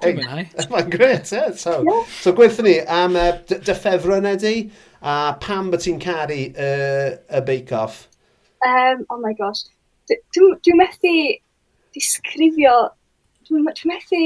hey, 0.06 0.16
mae'n 0.72 0.92
gret, 0.94 1.34
ie. 1.36 1.44
So, 1.60 1.76
so 2.22 2.32
gweithio 2.36 2.64
ni 2.64 2.78
am 3.00 3.20
uh, 3.20 3.34
dy 3.52 3.76
ffefrwn 3.76 4.32
ydi, 4.32 4.54
a 5.04 5.20
pam 5.44 5.68
bod 5.74 5.84
ti'n 5.84 6.00
caru 6.00 6.40
uh, 6.54 7.10
y 7.20 7.44
bake-off? 7.50 8.06
Um, 8.64 9.04
oh 9.12 9.20
my 9.20 9.36
gosh, 9.36 9.66
dwi'n 10.08 10.56
dwi 10.64 10.80
methu 10.80 11.16
disgrifio, 11.96 12.78
dwi'n 13.44 13.68
dwi 13.68 13.92
methu 13.92 14.24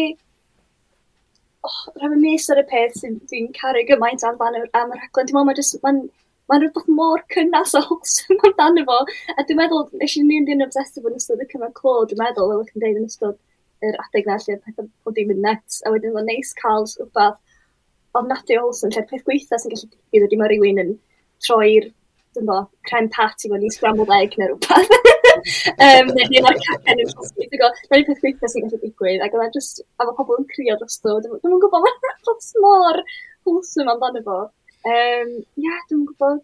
oh, 1.69 1.79
rhaid 2.01 2.19
mis 2.21 2.51
ar 2.53 2.61
y 2.61 2.67
peth 2.71 2.99
sy'n 3.01 3.17
dwi'n 3.31 3.49
caru 3.57 3.85
gymaint 3.89 4.27
am 4.29 4.37
fan 4.41 4.59
am 4.61 4.93
y 4.95 4.99
rhaglen. 4.99 5.31
Dwi'n 5.31 5.39
meddwl, 5.39 5.49
mae'n 5.49 5.59
just, 5.61 5.79
mae'n 5.85 6.03
ma 6.51 6.59
rhywbeth 6.61 6.91
mor 6.99 7.25
cynnas 7.35 7.75
a 7.79 7.83
wholesome 7.87 8.39
amdano 8.51 8.85
fo. 8.91 9.01
A 9.35 9.47
dwi'n 9.47 9.61
meddwl, 9.63 9.89
nes 10.03 10.17
i 10.21 10.25
ni'n 10.29 10.49
dyn 10.51 10.67
obsessed 10.67 11.09
yn 11.09 11.19
ystod 11.19 11.43
y 11.45 11.49
cyfan 11.51 11.75
clo, 11.79 11.97
dwi'n 12.11 12.21
meddwl, 12.21 12.53
fel 12.53 12.65
ych 12.67 12.77
yn 12.77 12.85
deud 12.85 13.01
yn 13.03 13.09
ystod 13.09 13.41
yr 13.85 13.99
adeg 14.05 14.29
na 14.29 14.39
lle 14.43 14.61
pethau 14.67 14.89
bod 15.07 15.21
i'n 15.21 15.33
mynd 15.33 15.45
net. 15.49 15.81
A 15.85 15.93
wedyn, 15.95 16.15
mae'n 16.17 16.31
neis 16.31 16.55
cael 16.61 16.89
rhywbeth 16.93 17.41
ofnadwy 18.15 18.61
o 18.61 18.67
wholesome, 18.67 18.95
lle'r 18.95 19.09
peth 19.11 19.27
gweitha 19.27 19.61
sy'n 19.61 19.75
gallu 19.75 19.91
digwydd 19.91 20.29
ydy 20.29 20.41
mae 20.41 20.53
rhywun 20.53 20.83
yn 20.85 20.95
troi'r 21.45 21.91
dwi'n 22.35 22.49
bo, 22.49 22.57
crem 22.89 23.09
pat 23.15 23.45
i 23.47 23.51
fod 23.51 23.65
i 23.67 23.71
scrambled 23.75 24.13
egg 24.17 24.35
neu 24.41 24.49
rhywbeth. 24.51 24.95
um, 25.75 26.11
neu 26.17 26.27
ddim 26.31 26.49
o'r 26.51 26.59
cacen 26.65 27.03
yn 27.05 27.13
cosbi. 27.19 27.47
Dwi'n 27.47 27.61
gwybod, 27.61 27.85
mae'n 27.93 28.07
peth 28.09 28.25
gweithio 28.25 28.51
sy'n 28.51 28.67
gallu 28.67 28.81
digwydd. 28.83 29.23
Ac 29.27 29.37
oedd 29.37 29.47
e 29.47 29.55
just, 29.55 29.85
a 29.99 30.09
mae 30.09 30.17
pobl 30.19 30.41
yn 30.41 30.49
crio 30.51 30.77
dros 30.81 30.99
ddo. 31.05 31.21
Dwi'n 31.23 31.63
gwybod, 31.63 31.87
mae'n 31.87 32.01
rhaid 32.09 32.51
mor 32.65 33.01
wholesome 33.47 33.95
amdano 33.95 34.25
fo. 34.27 34.41
Um, 34.91 35.33
ia, 35.63 35.79
dwi'n 35.91 36.05
gwybod. 36.11 36.43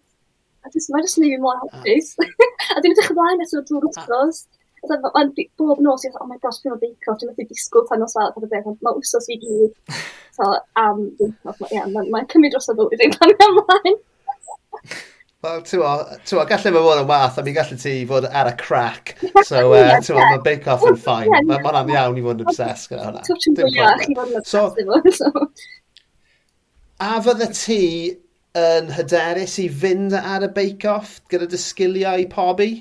A 0.62 0.70
dwi'n 0.70 0.86
gwybod, 0.86 0.94
mae'n 0.94 1.10
rhaid 1.10 1.44
mor 1.46 1.60
hapus. 1.64 2.14
a 2.76 2.78
dwi'n 2.78 2.94
edrych 2.94 3.12
ymlaen 3.16 3.44
at 3.46 3.58
o'r 3.58 3.68
dŵr 3.72 3.90
wrthnos. 3.90 4.44
Mae'n 4.88 5.34
bob 5.60 5.82
nos, 5.84 6.06
i'n 6.08 6.14
oh 6.22 6.28
my 6.30 6.38
gosh, 6.40 6.62
dwi'n 6.62 6.78
beico, 6.80 7.18
dwi'n 7.18 7.34
methu 7.34 7.48
disgwyl 7.50 7.84
tan 7.90 8.00
nos 8.00 8.16
fel, 8.16 8.32
mae 8.40 8.96
wsos 9.02 9.28
fi 9.28 9.40
gyd. 9.42 9.76
So, 10.40 10.46
am, 10.78 11.00
um, 11.20 11.56
yeah, 11.68 11.84
mae'n 11.90 12.28
cymryd 12.30 12.54
dros 12.54 12.70
y 12.70 12.74
bywyd 12.78 13.00
dwi'n 13.02 13.16
pan 13.18 13.34
ymlaen. 13.44 13.96
Wel, 15.40 15.62
ti'n 15.64 15.80
gwbod, 15.80 16.48
gallai 16.50 16.60
fe 16.60 16.70
fod 16.74 16.98
yn 17.00 17.06
wath, 17.08 17.38
a 17.40 17.42
mi 17.44 17.52
gallai 17.56 17.76
ti 17.80 17.92
fod 18.08 18.26
ar 18.28 18.50
y 18.50 18.56
crack. 18.60 19.14
So, 19.48 19.70
uh, 19.72 19.94
ti'n 20.04 20.18
yeah. 20.18 20.32
mae 20.34 20.42
Bake 20.44 20.68
Off 20.68 20.84
yn 20.84 20.98
ffain. 21.00 21.32
Mae 21.48 21.62
hwnna'n 21.64 21.92
iawn 21.94 22.18
i 22.20 22.24
fod 22.26 22.42
yn 22.42 22.50
obsessed 22.50 22.90
gyda 22.90 23.06
hwnna. 23.06 23.22
Twtio'n 23.24 23.56
gwyliach 23.56 24.04
i 24.04 24.16
fod 24.18 24.34
yn 24.34 24.40
obsessed 24.42 24.82
efo. 24.84 25.46
A 27.00 27.14
fydda 27.24 27.48
ti 27.56 27.80
yn 28.60 28.92
hyderus 28.92 29.56
i 29.62 29.68
fynd 29.80 30.18
ar 30.20 30.44
y 30.44 30.50
Bake 30.60 30.92
Off 30.92 31.16
gyda 31.32 31.48
dy 31.48 31.60
sgiliau 31.64 32.28
pobi? 32.34 32.72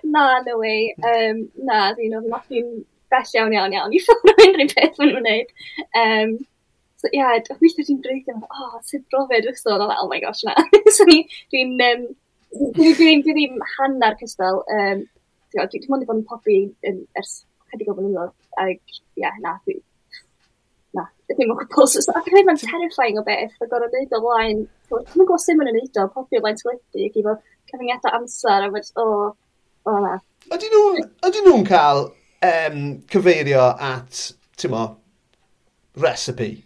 Na, 0.00 0.38
no 0.46 0.56
way. 0.62 0.94
Um, 1.04 1.44
na, 1.60 1.90
dwi'n 1.98 2.16
oedd 2.16 2.32
nothing 2.32 2.70
bell 3.12 3.34
iawn 3.36 3.52
iawn 3.58 3.76
iawn 3.76 3.92
i 3.92 4.00
ffwrdd 4.06 4.32
o 4.32 4.46
unrhyw 4.46 4.72
beth 4.72 4.96
maen 4.96 5.12
nhw'n 5.12 5.20
gwneud. 5.20 5.52
Um, 6.06 6.38
So, 6.98 7.06
ie, 7.12 7.20
yeah, 7.20 7.58
weithio 7.62 7.84
ti'n 7.86 8.00
dreithio, 8.02 8.34
oh, 8.42 8.78
sydd 8.82 9.04
brofiad 9.12 9.46
ysgol, 9.46 9.84
oh 9.86 10.08
my 10.10 10.18
gosh, 10.18 10.40
na. 10.42 10.56
so, 10.96 11.04
ni, 11.06 11.20
dwi'n 11.54 11.76
um, 11.84 12.00
dwi, 12.74 12.88
dwi, 12.98 13.12
dwi 13.22 13.34
ddim 13.36 13.60
hanna'r 13.76 14.16
cystal, 14.18 14.64
um, 14.74 15.04
dwi'n 15.54 15.70
dwi 15.70 15.82
dwi 15.84 15.92
mwyn 15.92 16.02
i 16.02 16.08
fod 16.08 16.18
yn 16.18 16.26
popi 16.26 16.56
um, 16.90 16.98
ers 17.22 17.36
chydig 17.70 17.92
o 17.92 17.96
flynyddoedd, 18.00 18.34
ac, 18.64 18.98
ie, 19.14 19.30
na, 19.44 19.54
dwi, 19.62 19.78
na, 20.98 21.06
ddim 21.30 21.46
yn 21.46 21.54
gwybod. 21.54 21.94
So, 21.94 22.02
ac 22.18 22.26
hefyd 22.32 22.50
mae'n 22.50 22.60
terrifying 22.64 23.22
o 23.22 23.26
beth, 23.30 23.54
a 23.62 23.70
gorau 23.70 23.94
neud 23.94 24.18
o 24.18 24.24
blaen, 24.26 24.66
dwi'n 24.90 25.08
gwybod 25.14 25.46
sy'n 25.46 25.62
mynd 25.62 25.76
yn 25.76 25.82
neud 25.84 26.02
o, 26.02 26.10
popi 26.18 26.42
o 26.42 26.44
blaen 26.44 26.58
teledu, 26.58 27.06
ac 27.06 27.22
i 27.22 27.26
fod 27.30 27.50
cyfyngiadau 27.70 28.18
amser, 28.18 28.66
a 28.66 28.74
fod, 28.74 28.94
o, 28.98 29.08
o, 29.86 29.98
na. 30.02 30.18
Ydy 30.50 30.74
nhw'n 30.74 31.04
ydyn 31.30 31.52
nhw 31.52 31.66
cael 31.70 32.08
um, 32.42 32.86
cyfeirio 33.06 33.68
at, 33.94 34.32
ti'n 34.58 34.74
mo, 34.74 34.88
recipe 36.02 36.56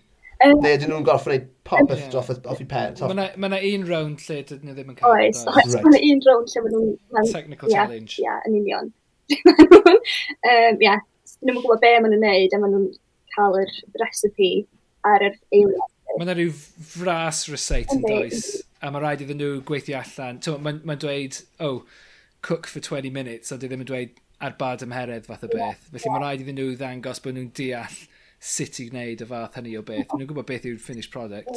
Um, 0.42 0.58
Neu 0.62 0.74
ydyn 0.74 0.90
nhw'n 0.90 1.04
gorff 1.06 1.28
wneud 1.28 1.44
popeth 1.68 2.00
yeah. 2.00 2.18
off, 2.18 2.30
off 2.50 2.60
i 2.62 2.66
pen? 2.68 2.96
Mae 2.98 3.14
yna 3.14 3.26
ma 3.38 3.60
un 3.68 3.86
round 3.86 4.24
lle 4.26 4.40
dydyn 4.48 4.68
nhw 4.70 4.74
ddim 4.76 4.92
yn 4.92 4.98
cael. 4.98 5.14
Oes, 5.14 5.44
oes. 5.46 5.76
Right. 5.76 5.84
Mae 5.84 6.00
yna 6.00 6.02
un 6.08 6.22
rownd 6.26 6.52
lle 6.52 6.64
maen 6.64 6.76
nhw'n... 6.76 7.30
Technical 7.30 7.70
yeah, 7.70 7.86
challenge. 7.86 8.18
Ie, 8.22 8.34
yn 8.48 8.58
union. 8.58 8.92
um, 10.50 10.82
yeah, 10.82 11.02
nhw'n 11.42 11.60
gwybod 11.60 11.82
be 11.84 11.92
maen 11.94 12.14
nhw'n 12.14 12.26
neud 12.26 12.56
a 12.56 12.62
maen 12.62 12.74
nhw'n 12.76 12.88
cael 13.36 13.58
yr 13.62 13.74
recipe 14.02 14.52
ar 15.08 15.26
yr 15.28 15.38
eiliad. 15.54 15.88
Mae 16.12 16.26
yna 16.26 16.36
rhyw 16.36 16.52
fras 16.92 17.46
receipt 17.48 17.92
yn 17.94 18.02
does, 18.04 18.48
a 18.82 18.90
mae 18.92 19.04
rhaid 19.04 19.22
iddyn 19.24 19.40
nhw 19.40 19.60
gweithio 19.68 20.00
allan. 20.02 20.42
Mae'n 20.66 20.82
ma 20.88 20.98
dweud, 21.00 21.38
oh, 21.64 21.84
cook 22.44 22.66
for 22.68 22.82
20 22.84 23.14
minutes, 23.14 23.54
a 23.54 23.58
dwi 23.58 23.70
ddim 23.70 23.86
yn 23.86 23.88
dweud 23.88 24.18
ar 24.42 24.56
bad 24.58 24.82
ymheredd 24.84 25.28
fath 25.30 25.46
o 25.46 25.52
beth. 25.52 25.86
Felly 25.94 26.12
mae 26.12 26.24
rhaid 26.24 26.44
iddyn 26.44 26.58
nhw 26.58 26.74
ddangos 26.76 27.22
bod 27.22 27.38
nhw'n 27.38 27.52
deall 27.56 28.02
sut 28.42 28.78
i 28.82 28.88
wneud 28.90 29.22
y 29.22 29.26
fath 29.28 29.58
hynny 29.58 29.74
o 29.78 29.82
beth. 29.86 30.14
Nw'n 30.16 30.26
gwybod 30.26 30.46
beth 30.48 30.64
yw'r 30.66 30.80
finished 30.82 31.12
product, 31.14 31.50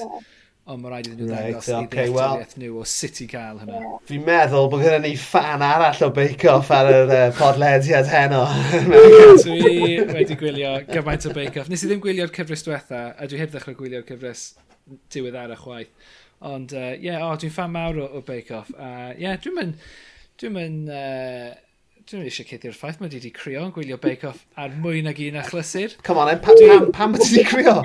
ond 0.65 0.81
mae 0.81 0.91
rhaid 0.91 1.07
iddyn 1.09 1.23
nhw 1.23 1.29
ddangos 1.31 1.69
right, 1.69 1.87
okay, 1.87 2.09
i 2.09 2.13
well, 2.13 2.43
nhw 2.61 2.81
o 2.81 2.85
sut 2.89 3.21
i 3.25 3.27
gael 3.29 3.61
hynny. 3.61 3.81
Fi'n 4.09 4.25
meddwl 4.27 4.69
bod 4.69 4.83
gyda 4.85 4.99
ni 5.01 5.15
fan 5.21 5.65
arall 5.65 6.03
o 6.05 6.11
Bake 6.13 6.49
Off 6.51 6.69
ar 6.75 6.91
yr 6.91 7.13
uh, 7.15 7.23
podlediad 7.39 8.09
heno. 8.11 8.43
dwi 9.41 9.97
wedi 10.11 10.37
gwylio 10.41 10.75
gymaint 10.91 11.25
o 11.25 11.33
Bake 11.33 11.63
Off. 11.63 11.73
Nes 11.73 11.85
i 11.85 11.89
ddim 11.89 12.03
gwylio'r 12.05 12.33
cyfres 12.37 12.65
diwetha, 12.67 13.03
a 13.17 13.29
dwi 13.31 13.41
heb 13.41 13.53
ddechrau 13.53 13.77
gwylio'r 13.81 14.05
cyfres 14.09 14.47
diwedd 15.13 15.41
ar 15.41 15.57
y 15.57 15.59
chwaith. 15.65 16.13
Ond, 16.45 16.73
ie, 16.75 16.81
uh, 16.81 16.97
yeah, 17.01 17.25
oh, 17.25 17.33
dwi'n 17.41 17.53
fan 17.53 17.73
mawr 17.73 18.03
o, 18.03 18.09
o 18.19 18.25
Bake 18.25 18.53
Off. 18.53 18.69
A, 18.77 18.89
uh, 18.89 19.13
ie, 19.15 19.25
yeah, 19.25 19.41
dwi'n 19.41 19.57
mynd... 19.57 19.85
Dwi'n 20.37 20.59
mynd... 20.59 20.89
Uh, 20.93 21.53
Dwi'n 22.05 22.21
mynd 22.21 22.29
eisiau 22.29 22.45
cuddio 22.45 22.69
ffaith, 22.69 22.99
mae 23.01 23.09
wedi 23.09 23.31
crio 23.33 23.63
yn 23.65 23.71
gwylio 23.73 23.95
Bake 23.97 24.27
Off 24.29 24.43
ar 24.61 24.73
mwy 24.77 24.99
nag 25.01 25.17
un 25.25 25.39
achlysur. 25.41 25.95
Come 26.05 26.21
on, 26.21 26.29
pa, 26.43 26.53
pam, 26.59 26.91
pam 26.93 27.15
ti 27.17 27.31
wedi 27.31 27.45
crio? 27.49 27.79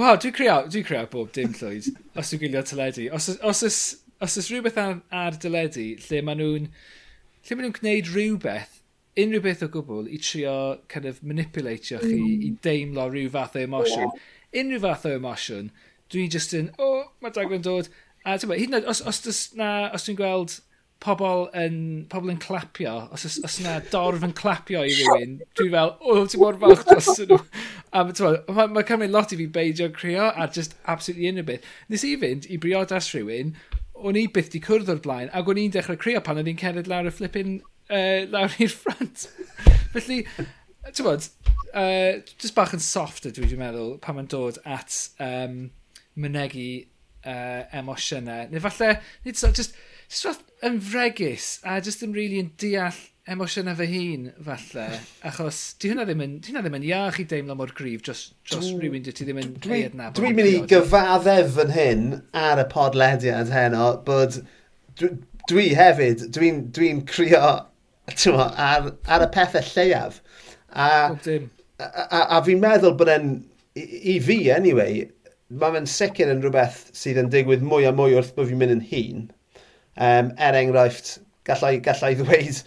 Wel, 0.00 0.16
dwi'n 0.22 0.32
crio, 0.38 0.54
dwi'n 0.72 0.86
crio 0.88 1.02
bob 1.12 1.34
dim 1.36 1.52
llwyd, 1.58 1.90
os 2.16 2.30
dwi'n 2.32 2.40
gwylio 2.40 2.62
teledu. 2.64 3.10
Os, 3.12 3.28
os, 3.34 3.60
os, 3.68 3.76
os 4.24 4.38
oes 4.40 4.48
rhywbeth 4.48 4.80
ar, 4.80 4.96
ar 5.12 5.36
dyledu 5.42 5.84
lle 6.06 6.22
maen 6.24 6.40
nhw'n 6.40 6.70
lle 6.70 7.58
maen 7.58 7.66
nhw'n 7.66 7.76
gwneud 7.82 8.10
rhywbeth 8.14 8.80
unrhyw 9.20 9.44
beth 9.44 9.68
o 9.68 9.72
gwbl 9.76 10.08
i 10.08 10.24
trio 10.24 10.58
kind 10.88 11.12
of 11.12 11.20
manipulatio 11.20 12.00
chi 12.00 12.16
mm. 12.16 12.48
i 12.48 12.52
deimlo 12.64 13.10
rhyw 13.10 13.28
fath 13.36 13.60
o 13.60 13.68
emosiwn. 13.68 14.08
Yeah. 14.08 14.62
Unrhyw 14.62 14.86
fath 14.88 15.04
o 15.10 15.16
emosiwn, 15.18 15.68
dwi'n 16.08 16.32
just 16.32 16.56
yn, 16.56 16.72
o, 16.78 16.88
oh, 16.88 17.08
mae 17.20 17.36
Dagwyn 17.36 17.68
dod. 17.68 17.92
A 18.24 18.38
ti'n 18.40 18.48
bod, 18.48 18.56
hyd 18.62 18.72
yn 18.72 18.80
oed, 18.80 18.88
os, 18.88 19.04
os, 19.04 19.20
os, 19.28 19.48
na, 19.60 19.74
os 19.92 20.08
dwi'n 20.08 20.16
gweld 20.16 20.62
pobl 21.02 21.48
yn, 21.58 21.76
pobl 22.12 22.32
yn 22.32 22.40
clapio, 22.40 22.94
os, 23.12 23.26
os, 23.28 23.36
os 23.44 23.58
yna 23.60 23.76
dorf 23.92 24.24
yn 24.24 24.32
clapio 24.36 24.84
i 24.86 24.94
rywun, 24.96 25.36
dwi 25.58 25.68
fel, 25.72 25.94
o, 26.00 26.14
oh, 26.14 26.28
ti'n 26.30 26.40
mor 26.40 26.58
falch 26.62 26.84
dros 26.88 27.10
nhw. 27.20 27.38
A 27.94 28.04
mae'n 28.08 28.38
ma, 28.56 28.66
ma 28.72 28.84
cymryd 28.86 29.12
lot 29.12 29.34
i 29.34 29.38
fi 29.38 29.48
beidio 29.52 29.90
crio 29.94 30.30
a 30.30 30.48
just 30.48 30.74
absolutely 30.90 31.28
unrhyw 31.30 31.48
beth. 31.50 31.68
Nes 31.92 32.06
i 32.08 32.14
fynd 32.20 32.48
i 32.50 32.58
briodas 32.62 33.10
rhywun, 33.12 33.52
o'n 33.94 34.18
i 34.18 34.24
byth 34.32 34.50
di 34.54 34.62
cwrdd 34.64 34.90
o'r 34.94 35.02
blaen, 35.04 35.30
ac 35.36 35.50
o'n 35.50 35.60
i'n 35.60 35.74
dechrau 35.74 36.00
crio 36.00 36.22
pan 36.24 36.40
o'n 36.40 36.50
i'n 36.50 36.58
cered 36.60 36.90
lawr 36.90 37.10
y 37.10 37.14
flippin 37.14 37.58
uh, 37.60 38.24
lawr 38.32 38.56
i'r 38.58 38.72
ffrant. 38.72 39.28
Felly, 39.94 40.22
ti'n 40.88 41.06
bod, 41.06 41.28
uh, 41.70 42.24
just 42.32 42.56
bach 42.56 42.74
yn 42.74 42.82
soft 42.82 43.28
ydw 43.28 43.44
i, 43.44 43.50
dwi'n 43.52 43.62
meddwl, 43.62 43.94
pan 44.02 44.18
mae'n 44.18 44.30
dod 44.32 44.58
at 44.64 44.98
um, 45.22 45.66
mynegu 46.18 46.68
uh, 47.24 47.62
emosiynau. 47.76 48.48
Neu 48.50 48.62
falle, 48.64 48.96
nid 49.26 49.38
so, 49.38 49.52
just, 49.54 49.76
Just 50.14 50.26
fath 50.28 50.42
yn 50.62 50.76
fregus 50.78 51.58
a 51.66 51.80
just 51.82 52.02
yn 52.06 52.12
really 52.14 52.38
yn 52.38 52.52
deall 52.62 52.98
emosiynau 53.34 53.74
fy 53.74 53.86
hun, 53.90 54.28
falle. 54.46 54.84
Achos, 55.26 55.58
di 55.82 55.90
hwnna 55.90 56.04
ddim 56.06 56.22
yn, 56.22 56.36
di 56.38 56.52
hwnna 56.52 56.62
ddim 56.62 56.76
yn 56.78 56.86
iach 56.86 57.18
i 57.18 57.24
deimlo 57.32 57.56
mor 57.58 57.72
grif 57.74 58.04
dros, 58.06 58.20
dros 58.46 58.68
dwi, 58.68 58.84
rhywun 58.84 59.02
dwi 59.08 59.14
ti 59.16 59.26
ddim 59.26 59.40
yn 59.42 59.50
dwi, 59.64 59.80
ei 59.80 59.88
adnabod. 59.88 60.20
Dwi'n 60.20 60.38
mynd 60.38 60.52
i 60.52 60.60
gyfaddef 60.70 61.58
yn 61.64 61.74
hyn 61.74 62.06
ar 62.44 62.62
y 62.62 62.68
podlediad 62.70 63.50
heno, 63.56 63.90
bod 64.06 64.38
dwi, 65.00 65.10
dwi 65.50 65.68
hefyd, 65.80 66.26
dwi'n 66.36 66.62
dwi, 66.78 66.94
dwi 67.00 67.08
crio 67.10 67.42
mo, 68.36 68.48
ar, 68.68 68.90
ar 69.18 69.26
y 69.26 69.30
pethau 69.34 69.66
lleiaf. 69.72 70.22
A, 70.70 70.88
a, 71.10 71.90
a, 72.04 72.24
a 72.38 72.42
fi'n 72.46 72.62
meddwl 72.62 72.94
bod 73.00 73.10
e'n, 73.10 73.32
i, 73.74 73.88
i 74.14 74.20
fi 74.22 74.38
anyway, 74.54 75.08
mae 75.50 75.74
fe'n 75.74 75.90
sicr 75.90 76.30
yn 76.30 76.44
rhywbeth 76.44 76.84
sydd 76.94 77.24
yn 77.24 77.34
digwydd 77.34 77.66
mwy 77.66 77.90
a 77.90 77.96
mwy 77.96 78.14
wrth 78.20 78.36
bod 78.38 78.52
fi'n 78.52 78.62
mynd 78.62 78.78
yn 78.78 78.90
hun. 78.92 79.32
Um, 79.94 80.32
er 80.42 80.56
enghraifft, 80.58 81.18
gallai, 81.46 81.78
gallai 81.84 82.14
ddweud, 82.18 82.62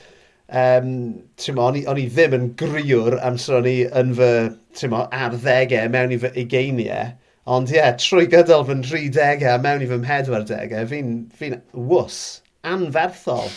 um, 0.48 0.92
tymo, 1.36 1.68
o'n, 1.68 1.80
i, 1.82 1.84
on 1.92 2.00
i 2.00 2.08
ddim 2.08 2.36
yn 2.38 2.50
griwr 2.60 3.18
amser 3.26 3.60
o'n 3.60 3.70
i 3.70 3.78
yn 3.88 4.14
fy 4.18 4.32
tymo, 4.80 5.04
arddegau 5.12 5.92
mewn 5.92 6.16
i 6.16 6.20
fy 6.22 6.32
ugeiniau, 6.44 7.14
ond 7.58 7.72
ie, 7.72 7.80
yeah, 7.80 7.94
trwy 8.00 8.28
gydol 8.32 8.66
fy 8.68 8.78
30au 8.86 9.48
a 9.52 9.58
mewn 9.64 9.84
i 9.84 9.90
fy 9.92 10.00
40au, 10.08 10.88
fi'n 10.92 11.14
fi, 11.36 11.52
wws, 11.76 12.22
anferthol, 12.68 13.52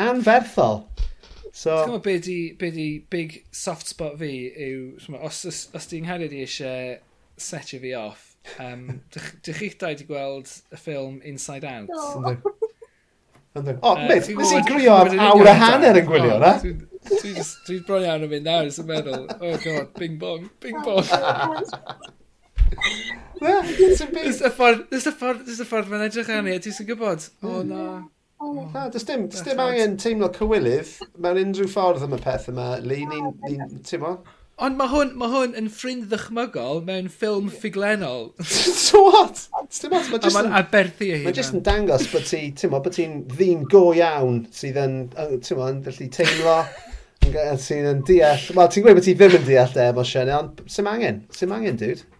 anferthol. 0.00 0.84
So... 1.54 1.70
Ti'n 1.70 1.92
gwybod 1.92 2.06
be 2.06 2.18
di, 2.18 2.38
be 2.58 2.70
di 2.74 2.88
big 3.12 3.42
soft 3.54 3.86
spot 3.86 4.16
fi 4.18 4.32
yw, 4.50 4.94
os, 5.20 5.44
os, 5.46 5.66
os 5.76 5.90
di'n 5.90 6.08
ngherid 6.08 6.34
i 6.34 6.42
eisiau 6.42 6.96
setio 7.38 7.78
fi 7.84 7.92
off, 7.98 8.32
um, 8.58 8.88
dych, 9.14 9.28
dych 9.46 9.60
chi'ch 9.60 9.78
dau 9.82 9.94
di 9.94 10.08
gweld 10.08 10.50
y 10.74 10.80
ffilm 10.80 11.20
Inside 11.22 11.68
Out? 11.68 11.92
No. 11.92 12.36
O, 13.54 13.94
beth, 14.08 14.28
nes 14.34 14.50
i 14.50 14.60
grio 14.66 14.96
am 14.98 15.20
awr 15.28 15.46
a 15.46 15.52
hanner 15.54 16.00
yn 16.00 16.06
gwylio 16.08 16.40
na? 16.42 16.56
Dwi'n 16.64 17.84
bron 17.86 18.02
iawn 18.02 18.24
yn 18.26 18.32
mynd 18.32 18.48
nawr, 18.48 18.70
sy'n 18.74 18.88
meddwl, 18.88 19.28
oh 19.36 19.58
god, 19.62 19.92
bing 20.00 20.16
bong, 20.18 20.48
bing 20.64 20.80
bong. 20.82 21.06
Ys 23.44 24.42
y 24.42 24.50
ffordd 24.50 25.92
mae'n 25.92 26.06
edrych 26.08 26.32
arni, 26.34 26.56
a 26.56 26.64
ti'n 26.64 26.88
gwybod, 26.88 27.28
o 27.44 27.60
mm. 27.60 27.70
na. 27.70 27.86
Na, 28.74 28.88
does 28.90 29.06
dim, 29.06 29.28
does 29.30 29.46
dim 29.46 29.62
angen 29.62 29.94
teimlo 30.02 30.32
cywilydd 30.34 30.90
mewn 31.22 31.38
unrhyw 31.44 31.70
ffordd 31.70 32.02
am 32.08 32.18
y 32.18 32.20
peth 32.26 32.50
yma, 32.50 32.72
Lee, 32.82 33.06
ni'n, 33.06 33.30
ni, 33.46 33.54
ti'n 33.86 34.02
Ond 34.62 34.76
mae 34.78 34.86
hwn, 34.86 35.08
ma 35.18 35.26
hwn 35.32 35.56
yn 35.58 35.66
ffrind 35.72 36.04
ddychmygol 36.12 36.84
mewn 36.86 37.08
ffilm 37.10 37.48
ffiglenol. 37.50 38.28
so 38.86 39.00
what? 39.08 39.40
Dim 39.80 39.96
ots, 39.98 40.10
mae 40.12 40.22
just, 40.22 40.36
ma 40.36 40.60
aberthu 40.60 41.08
ei 41.10 41.24
Mae 41.24 41.34
jyst 41.34 41.56
yn 41.56 41.64
dangos 41.66 42.06
bod 42.12 42.28
ti, 42.28 42.44
ti'n 42.54 42.70
bod 42.70 42.86
ti'n 42.94 43.16
ddyn 43.32 43.64
go 43.72 43.88
iawn 43.98 44.44
sydd 44.54 44.78
yn, 44.78 44.96
ti'n 45.10 45.58
mo, 45.58 45.66
yn 45.72 45.80
gallu 45.82 46.06
teimlo, 46.14 46.58
sydd 47.64 47.90
yn 47.90 48.04
deall. 48.06 48.46
Wel, 48.54 48.70
ti'n 48.70 48.86
gweud 48.86 49.00
bod 49.00 49.08
ti 49.08 49.16
ddim 49.18 49.34
yn 49.40 49.48
deall 49.48 49.74
de, 49.74 49.88
mae 49.98 50.10
Sian, 50.12 50.30
ond 50.38 50.62
sy'n 50.70 50.90
angen, 50.92 51.22
sy'n 51.34 51.56
angen, 51.58 51.80
dude 51.82 52.13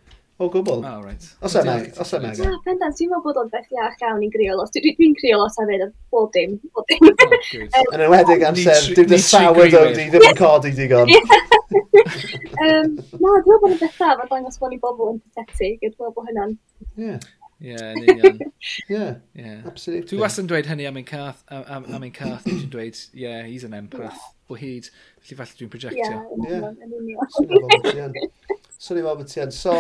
o 0.45 0.51
gwbl. 0.53 0.83
Oh, 0.85 1.03
right. 1.05 1.29
Os 1.45 1.57
yma, 1.61 1.77
os 2.01 2.13
yma. 2.17 2.33
Na, 2.39 2.57
pendant, 2.67 2.97
ti'n 2.99 3.11
meddwl 3.11 3.25
bod 3.25 3.41
o'n 3.43 3.53
beth 3.53 3.71
iach 3.75 4.03
iawn 4.05 4.25
i 4.25 4.31
griol 4.33 4.63
os. 4.63 4.73
Dwi'n 4.75 5.17
dwi 5.21 5.35
los 5.35 5.55
os 5.55 5.61
hefyd, 5.63 5.87
bob 6.15 6.33
dim, 6.37 6.57
bob 6.75 6.91
dim. 6.91 7.09
Oh, 7.11 7.85
yn 7.95 8.05
enwedig 8.07 8.45
amser, 8.49 8.91
dwi'n 8.97 9.13
dy 9.13 9.21
sourdough 9.25 9.95
di, 9.97 10.09
ddim 10.13 10.29
yn 10.31 10.41
codi 10.41 10.75
digon. 10.77 11.15
um, 12.67 12.91
na, 12.91 12.91
dwi'n 12.91 13.25
meddwl 13.25 13.63
bod 13.63 13.71
yn 13.73 13.81
beth 13.81 14.03
da, 14.03 14.13
fe 14.21 14.29
dangos 14.33 14.61
bod 14.61 14.75
ni 14.75 14.83
bobl 14.83 15.15
yn 15.15 15.25
pathetic, 15.25 15.81
dwi'n 15.81 15.97
meddwl 15.97 16.15
bod 16.19 16.31
hynna'n... 16.31 16.61
Ie. 16.95 17.17
Ie, 17.65 17.77
yn 17.79 18.03
union. 18.03 18.41
Ie, 18.91 19.53
absolutely. 19.65 20.09
Dwi 20.11 20.21
wastad 20.21 20.45
yn 20.45 20.51
dweud 20.51 20.69
hynny 20.69 20.89
am 20.89 20.99
ein 21.01 21.07
cath, 21.09 21.45
am, 21.55 21.87
am 21.87 22.03
ein 22.03 22.13
cath, 22.15 22.45
dwi'n 22.49 22.67
dweud, 22.73 22.99
ie, 23.15 23.23
yeah, 23.25 23.45
he's 23.47 23.65
an 23.65 23.77
empath, 23.79 24.21
o 24.51 24.59
hyd, 24.59 24.91
felly 25.23 25.39
falle 25.39 25.59
dwi'n 25.61 25.71
projectio. 25.73 26.19
Ie, 26.45 26.59
yn 26.85 26.97
union. 26.99 28.19
Swn 28.85 29.01
i 29.01 29.05
fel 29.07 29.17
bod 29.17 29.31
ti 29.31 29.41
yn. 29.41 29.55
So, 29.55 29.79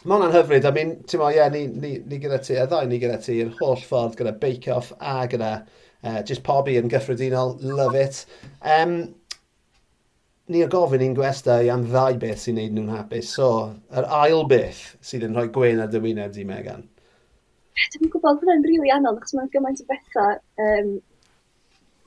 Mae 0.00 0.16
hwnna'n 0.16 0.32
hyfryd. 0.32 0.64
I 0.64 0.72
mean, 0.72 0.92
ti'n 1.04 1.22
ie, 1.26 1.46
ni, 1.52 1.62
ni, 1.82 1.92
ni 2.08 2.18
gyda 2.22 2.38
ti, 2.40 2.54
a 2.56 2.64
ddau 2.68 2.88
ni 2.88 2.98
gyda 3.02 3.18
ti, 3.20 3.36
yr 3.44 3.50
holl 3.58 3.80
ffordd 3.84 4.16
gyda 4.16 4.32
Bake 4.40 4.72
Off 4.72 4.94
a 4.96 5.26
gyda 5.28 5.50
uh, 5.60 6.22
just 6.24 6.44
pobi 6.46 6.78
yn 6.80 6.88
gyffredinol. 6.88 7.58
Love 7.60 8.00
it. 8.00 8.22
Um, 8.64 8.96
ni 10.50 10.64
o 10.64 10.70
gofyn 10.72 11.04
i'n 11.04 11.18
gwestau 11.18 11.68
am 11.74 11.84
ddau 11.90 12.16
beth 12.22 12.46
sy'n 12.46 12.56
neud 12.56 12.72
nhw'n 12.78 12.94
hapus. 12.94 13.34
So, 13.36 13.50
yr 13.92 14.08
ail 14.22 14.46
beth 14.48 14.80
sydd 15.04 15.28
yn 15.28 15.36
rhoi 15.36 15.50
gwein 15.52 15.84
ar 15.84 15.92
dy 15.92 16.00
wyneb 16.02 16.32
di, 16.34 16.46
Megan? 16.48 16.88
Dwi'n 17.92 18.10
gwybod 18.10 18.40
bod 18.40 18.54
yn 18.56 18.64
rili 18.66 18.90
anodd, 18.92 19.20
achos 19.20 19.36
mae'n 19.36 19.52
gymaint 19.52 19.84
o 19.84 19.88
bethau. 19.92 20.40
Um... 20.64 20.90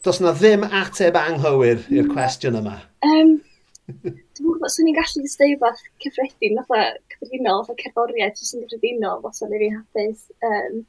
Does 0.03 0.19
na 0.19 0.34
ddim 0.36 0.65
ateb 0.65 1.15
anghywir 1.21 1.86
i'r 1.93 2.10
cwestiwn 2.10 2.58
yma? 2.60 2.79
Um, 3.06 3.38
Dwi'n 3.83 4.15
gwybod, 4.39 4.71
swn 4.71 4.89
i'n 4.89 4.95
gallu 4.95 5.21
just 5.25 5.41
dweud 5.41 5.59
beth 5.59 5.81
cyffredin, 6.03 6.59
fatha 6.69 6.93
cyffredinol, 7.11 7.65
fatha 7.67 7.83
cerddoriaeth, 7.83 8.39
jyst 8.39 8.55
yn 8.55 8.63
gyffredinol, 8.63 9.19
fatha 9.25 9.49
neu 9.49 9.59
fi'n 9.59 9.75
hapus. 9.75 10.21
Um, 10.49 10.83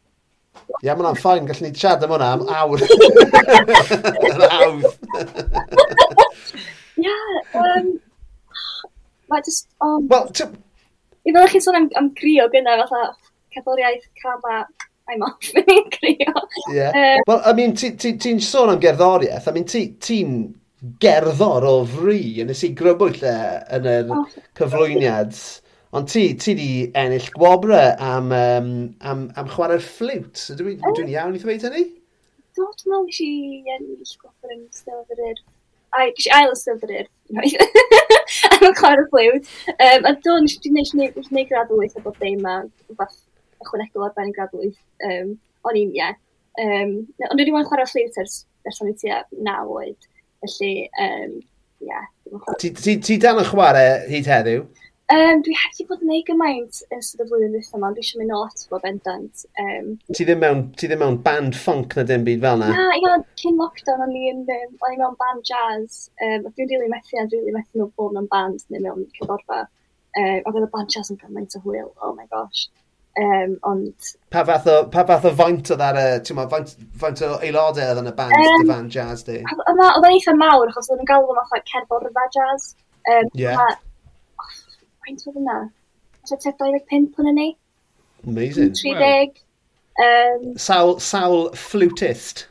Ia, 0.55 0.79
yeah, 0.87 0.95
mae'n 1.01 1.19
ffain, 1.19 1.49
gallwn 1.49 1.67
ni 1.67 1.75
chat 1.75 2.05
am 2.07 2.15
hwnna 2.15 2.29
am 2.37 2.45
awr. 2.47 2.85
Yn 4.31 4.45
awr. 4.47 4.87
Ia, 7.03 7.17
um, 7.59 7.91
mae 9.33 9.43
jyst... 9.49 9.67
Um, 9.83 10.07
Wel, 10.13 10.31
I 11.25 11.35
fel 11.35 11.51
chi'n 11.51 11.65
sôn 11.67 11.81
am, 11.81 11.91
am 11.99 12.15
grio 12.15 12.47
gyda, 12.53 12.79
fatha 12.85 13.09
cerddoriaeth, 13.57 14.07
cama, 14.23 14.63
I'm 15.11 15.27
off 15.27 15.51
yn 15.59 15.89
grio. 15.99 16.47
Ie. 16.71 16.93
Wel, 17.27 17.43
I 17.43 17.59
mean, 17.59 17.75
ti'n 17.75 17.99
ti, 17.99 18.15
ti 18.23 18.39
sôn 18.39 18.71
am 18.71 18.79
gerddoriaeth, 18.87 19.51
I 19.51 19.59
mean, 19.59 19.67
ti'n 19.67 19.97
ti 19.99 20.21
gerddor 21.01 21.65
o 21.69 21.75
fri, 21.89 22.41
a 22.43 22.47
nes 22.49 22.63
i 22.67 22.73
grybwyll 22.77 23.23
e 23.25 23.37
yn 23.77 23.89
yr 23.91 24.11
cyflwyniad. 24.59 25.37
Ond 25.95 26.09
ti, 26.11 26.25
ti 26.43 26.57
di 26.59 26.71
ennill 26.99 27.29
gwobre 27.37 27.83
am, 28.03 28.33
um, 28.35 28.71
am, 29.07 29.29
am 29.39 29.51
chwarae'r 29.51 29.83
fflwt. 29.85 30.41
So 30.41 30.57
Dwi'n 30.59 30.81
dwi, 30.81 30.95
dwi 30.99 31.15
iawn 31.15 31.37
i 31.39 31.43
ddweud 31.43 31.67
hynny? 31.69 31.85
Do, 32.59 32.67
dwi'n 32.67 32.91
meddwl 32.91 33.05
nes 33.07 33.21
i 33.23 33.29
ennill 33.77 34.17
gwobre 34.23 34.57
yn 34.57 34.65
Steddfod 34.75 35.15
yr 35.15 35.29
Urdd. 35.29 35.45
Ai, 35.95 36.09
gysi 36.17 36.33
ail 36.35 36.57
Steddfod 36.59 36.91
yr 36.91 37.05
Urdd. 37.05 37.13
Am 38.51 38.67
y 38.67 38.73
chwarae'r 38.81 39.07
ffliwt. 39.13 39.53
Um, 39.77 40.09
a 40.11 40.15
do, 40.27 40.35
nes 40.43 40.59
i 40.59 40.75
wneud 40.75 41.53
gradwyth 41.53 41.95
o 42.01 42.03
bob 42.09 42.19
dim 42.19 42.43
a 42.51 42.57
rhywbeth 42.65 43.21
ychwanegol 43.63 44.09
ar 44.09 44.17
ben 44.19 44.33
i 44.33 44.35
y 44.35 44.37
gradwyth. 44.41 44.83
Um, 45.07 45.37
o'n 45.65 45.79
i'n, 45.79 45.95
ie. 45.95 46.03
Yeah. 46.03 46.19
Um, 46.59 46.99
ond 47.31 47.39
dwi 47.39 47.45
wedi 47.45 47.55
bod 47.55 47.63
yn 47.63 47.71
chwarae'r 47.71 47.91
ffliwt 47.91 48.19
ers, 48.23 48.41
ers 48.67 48.83
o'n 48.83 48.91
i 48.91 48.97
tua 48.99 49.23
naw 49.47 49.71
oed. 49.79 50.11
Felly, 50.45 50.91
um, 51.01 51.41
yeah. 51.81 52.07
Ti, 52.59 52.71
ti, 52.71 52.99
ti 53.01 53.17
dan 53.21 53.41
yn 53.41 53.49
chwarae 53.49 54.03
hyd 54.11 54.29
heddiw? 54.29 54.65
Um, 55.13 55.43
dwi 55.45 55.53
heb 55.53 55.73
wedi 55.77 55.85
bod 55.89 56.03
yn 56.05 56.13
ei 56.17 56.23
gymaint 56.25 56.79
yn 56.95 57.03
sydd 57.05 57.21
y 57.21 57.27
flwyddyn 57.29 57.51
ddwythau 57.53 57.77
yma, 57.77 57.91
dwi 57.93 58.01
eisiau 58.05 58.21
mynd 58.23 58.33
nôl 58.33 58.45
ato 58.47 58.71
fo 58.71 58.79
bendant. 58.81 59.43
Um, 59.61 59.91
ti, 60.09 60.25
ddim 60.25 60.41
mewn, 60.41 60.63
ti 60.81 60.89
ddim 60.89 61.03
mewn 61.05 61.19
band 61.27 61.59
funk 61.61 61.93
na 61.99 62.07
dim 62.09 62.25
byd 62.25 62.41
fel 62.45 62.63
na? 62.63 62.71
Na, 62.73 62.87
ia, 62.97 63.19
cyn 63.41 63.61
lockdown 63.61 64.05
o'n 64.07 64.15
i'n 64.17 64.41
um, 64.57 64.79
o'n 64.81 64.95
i 64.95 65.01
mewn 65.03 65.19
band 65.21 65.45
jazz. 65.51 66.07
Um, 66.25 66.49
dwi'n 66.49 66.57
rili 66.57 66.79
really 66.79 66.93
methu 66.95 67.21
a 67.21 67.27
dwi'n 67.27 67.35
rili 67.35 67.43
really 67.43 67.57
methu 67.59 67.83
nhw 67.83 67.91
bod 68.01 68.17
mewn 68.17 68.31
band 68.33 68.65
neu 68.73 68.81
mewn 68.87 69.05
cyfforfa. 69.19 69.61
Um, 70.17 70.41
a 70.41 70.55
oedd 70.55 70.65
y 70.65 70.73
band 70.73 70.97
jazz 70.97 71.13
yn 71.13 71.21
gymaint 71.21 71.59
o 71.61 71.63
hwyl, 71.67 71.93
oh 72.01 72.17
my 72.17 72.25
gosh. 72.33 72.65
Um, 73.15 73.59
ond... 73.63 73.95
Pa 74.35 74.43
fath 74.45 74.67
o, 74.67 74.77
pa 74.91 75.05
fath 75.07 75.29
o 75.29 75.31
faint 75.39 75.71
o 75.71 75.77
ar 75.79 75.99
ti'n 76.27 76.39
ma, 76.39 76.49
faint, 76.51 76.73
faint 76.99 77.23
o 77.23 77.37
aelodau 77.37 77.93
oedd 77.93 78.01
yn 78.03 78.11
y 78.11 78.15
band, 78.19 78.35
um, 78.35 78.65
dy 78.65 78.71
fan 78.73 78.89
jazz 78.91 79.23
di? 79.29 79.39
Oedd 79.55 79.79
yn 79.79 80.09
eitha 80.11 80.35
mawr, 80.39 80.73
achos 80.73 80.91
oedd 80.91 81.05
yn 81.05 81.11
galw 81.11 81.31
yn 81.31 81.39
fatha 81.43 81.63
cerddorfa 81.71 82.27
jazz. 82.35 82.73
Um, 83.07 83.31
yeah. 83.39 83.61
A, 83.61 83.69
oh, 84.43 84.57
faint 85.07 85.23
oedd 85.29 85.39
yna? 85.45 85.61
Oedd 86.25 86.43
tua 86.43 86.57
25 86.59 87.23
yn 87.23 87.39
ni? 87.39 87.49
Amazing. 88.27 88.75
30. 88.81 89.39
Wow. 89.39 89.41
Um, 90.05 90.47
sawl, 90.59 90.97
sawl 90.99 91.51
flutist? 91.55 92.49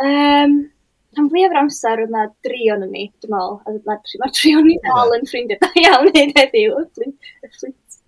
Um, 0.00 0.70
Rhan 1.16 1.28
fwyaf 1.32 1.50
o'r 1.50 1.60
amser 1.64 2.00
oedd 2.04 2.12
na 2.14 2.28
dri 2.46 2.68
o'n 2.72 2.86
ni, 2.86 3.08
dwi'n 3.20 3.34
meddwl. 3.34 3.56
A 3.66 3.74
mae'r 3.74 4.00
tri, 4.06 4.20
ma 4.22 4.30
tri 4.38 4.54
o'n 4.56 4.68
ni 4.68 4.76
dal 4.84 5.16
yn 5.16 5.28
ffrindiau 5.28 5.60
da 5.60 5.70
iawn 5.82 6.10
hyn 6.16 6.32
heddiw. 6.36 6.76
Y 6.80 6.86
flint, 6.96 7.30
y 7.42 7.52
flint, 7.58 7.98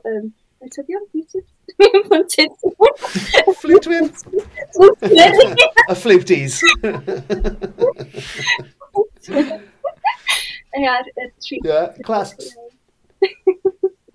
um, 0.00 0.30
beth 0.66 0.80
ydi 0.82 0.96
o'n 0.98 1.06
Bluetooth? 1.14 1.50
Flu 3.60 3.78
twins? 3.84 4.24
A 5.86 5.94
flewties. 5.94 6.60
Ia'r 10.76 11.06
tri. 11.42 11.60
Ie, 11.62 11.82
clas. 12.06 12.34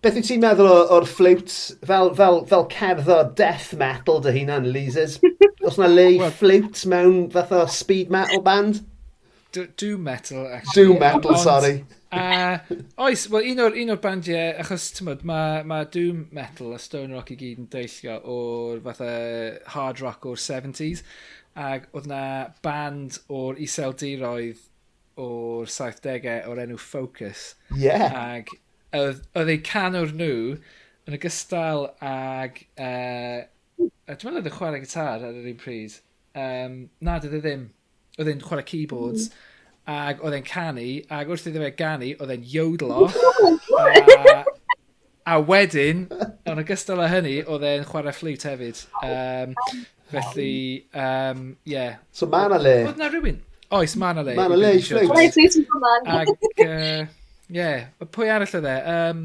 Beth 0.02 0.16
wyt 0.18 0.26
ti'n 0.26 0.42
meddwl 0.42 0.70
o'r 0.96 1.06
fflwt 1.06 1.52
fel, 1.86 2.08
fel, 2.18 2.40
fel 2.50 2.66
cerdd 2.74 3.10
o 3.14 3.20
death 3.38 3.70
metal 3.78 4.22
dy 4.26 4.32
hunan, 4.40 4.66
Lises? 4.74 5.20
Os 5.68 5.78
na 5.78 5.88
le 5.90 6.08
i 6.16 6.20
fflwt 6.40 6.86
mewn 6.90 7.28
fath 7.34 7.54
o 7.54 7.66
speed 7.70 8.10
metal 8.14 8.42
band? 8.46 8.82
Do, 9.54 9.68
do 9.78 9.98
metal, 9.98 10.48
actually. 10.48 10.86
Doom 10.88 11.00
metal, 11.00 11.38
sorry. 11.38 11.84
A 12.12 12.60
oes, 13.00 13.30
wel 13.32 13.46
un 13.54 13.62
o'r, 13.64 13.76
un 13.80 13.94
o'r 13.94 14.00
bandiau, 14.04 14.50
achos 14.60 14.90
tymod, 14.98 15.22
mae 15.28 15.62
ma 15.68 15.78
Doom 15.88 16.26
Metal 16.36 16.74
a 16.76 16.80
Stone 16.82 17.16
Rock 17.16 17.32
i 17.32 17.38
gyd 17.40 17.62
yn 17.62 17.70
deillio 17.72 18.18
o'r 18.34 18.82
fatha 18.84 19.12
hard 19.72 20.02
rock 20.04 20.28
o'r 20.28 20.42
70s. 20.44 21.06
Ac 21.56 21.88
oedd 21.96 22.10
na 22.12 22.24
band 22.66 23.22
o'r 23.32 23.60
iseldiroedd 23.64 24.60
o'r 25.24 25.72
70au 25.72 26.52
o'r 26.52 26.62
enw 26.66 26.80
Focus. 26.84 27.46
Yeah. 27.80 28.12
Ac 28.12 28.52
oedd 28.98 29.54
eu 29.56 29.62
canwr 29.64 30.12
nhw 30.12 30.58
yn 31.08 31.16
ogystal 31.16 31.88
ag... 32.04 32.60
E, 32.76 32.90
e, 32.90 33.86
uh, 33.88 34.18
dwi'n 34.20 34.36
meddwl 34.36 34.42
oedd 34.42 34.52
yn 34.52 34.58
chwarae 34.58 34.84
gitar 34.84 35.24
ar 35.30 35.40
yr 35.40 35.48
un 35.54 35.64
pryd. 35.64 35.96
Um, 36.36 36.76
na, 37.00 37.22
dydw 37.24 37.40
ddim. 37.40 37.66
Oedd 38.20 38.34
e'n 38.34 38.44
chwarae 38.44 38.68
keyboards. 38.68 39.32
Mm 39.32 39.48
Ac 39.90 40.22
oedd 40.22 40.36
e'n 40.38 40.46
canu, 40.46 40.88
ac 41.10 41.30
wrth 41.32 41.48
iddo 41.50 41.62
fe 41.64 41.72
ganu, 41.78 42.12
oedd 42.22 42.34
e'n 42.36 42.44
iodlo. 42.54 43.08
Oh 43.08 43.32
a, 43.82 44.44
a 45.34 45.38
wedyn, 45.42 46.04
yn 46.50 46.62
ogystal 46.62 47.02
â 47.02 47.08
hynny, 47.12 47.40
oedd 47.50 47.66
e'n 47.66 47.88
chwarae 47.90 48.14
fflwt 48.16 48.46
hefyd. 48.50 48.84
Um, 49.02 49.56
felly, 50.12 50.50
ie. 50.52 50.84
Um, 50.94 51.46
yeah. 51.66 51.98
So 52.14 52.30
ma 52.30 52.46
na 52.52 52.62
le. 52.62 52.76
Oedd 52.92 53.02
na 53.02 53.10
rhywun? 53.10 53.42
Oes, 53.74 53.96
ma 53.98 54.14
na 54.14 54.26
le. 54.28 54.36
Ma 54.38 54.48
na 54.52 54.60
le 54.60 54.76
i 54.78 54.84
fflwt. 54.86 55.70
Ac, 56.14 56.34
ie, 57.52 57.72
pwy 58.14 58.34
arall 58.34 58.60
oedd 58.62 58.70
e? 58.70 58.78
Um, 58.96 59.24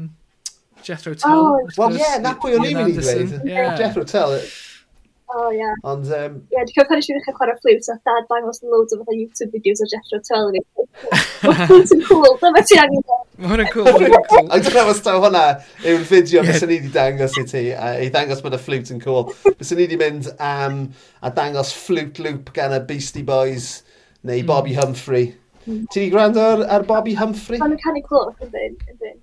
Jethro 0.87 1.13
Tull. 1.13 1.33
Oh, 1.33 1.67
Wel, 1.77 1.97
ie, 1.99 2.13
na 2.23 2.33
pwy 2.41 2.57
o'n 2.57 2.65
i'n 2.67 2.77
mynd 2.81 2.97
i 2.97 3.01
ddweud. 3.01 3.37
Jethro 3.81 4.05
Tull. 4.07 4.39
O, 5.35 5.51
ie. 5.51 5.67
Ond, 5.83 6.07
um... 6.07 6.35
Ie, 6.53 6.61
dwi'n 6.61 6.69
cael 6.71 6.85
pan 6.87 7.01
eisiau 7.01 7.17
ddechrau 7.17 7.35
chwarae 7.35 7.55
fflwt, 7.59 7.87
a 7.91 7.95
dad 8.07 8.27
dangos 8.29 8.61
loads 8.63 8.95
o 8.95 8.99
fatha 9.01 9.15
YouTube 9.15 9.51
videos 9.51 9.81
o 9.83 9.87
Jethro 9.91 10.19
Tull. 10.23 10.55
Ffliwt 11.41 11.91
yn 11.97 12.03
cool, 12.07 12.37
dyma 12.39 12.63
ti 12.63 12.79
angen. 12.79 13.03
Mae 13.35 13.51
hwnna'n 13.51 13.67
cool. 13.73 13.89
mae 13.89 13.97
hwnna'n 13.97 14.23
cool. 14.31 14.47
Ac 14.55 14.63
dwi'n 14.63 14.77
meddwl 14.77 14.95
staw 15.01 15.19
hwnna 15.25 15.43
yw'r 15.83 16.07
fideo 16.07 16.39
yeah. 16.39 16.47
bys 16.47 16.63
ni 16.63 16.77
wedi 16.77 16.93
dangos 16.95 17.35
i 17.41 17.45
ti, 17.51 17.65
a 17.75 17.91
i 18.05 18.07
dangos 18.13 18.45
bod 18.45 18.55
y 18.55 18.61
fflwt 18.63 18.93
yn 18.95 19.03
cool. 19.03 19.27
Bys 19.49 19.73
ni 19.75 19.81
wedi 19.83 19.99
mynd 19.99 20.31
am 20.39 20.81
a 21.19 21.35
dangos 21.41 21.75
fflwt 21.75 22.23
loop 22.23 22.55
gan 22.55 22.79
y 22.79 22.81
Beastie 22.87 23.27
Boys 23.27 23.71
neu 24.23 24.39
hmm. 24.39 24.47
Bobby 24.47 24.79
Humphrey. 24.79 25.33
Ti 25.67 26.05
wedi 26.05 26.09
gwrando 26.13 26.49
ar, 26.63 26.87
Bobby 26.87 27.19
Humphrey? 27.19 27.59
Mae'n 27.59 27.75
canu 27.83 28.07
clwch, 28.07 28.45
yndyn, 28.47 28.79
yndyn. 28.93 29.19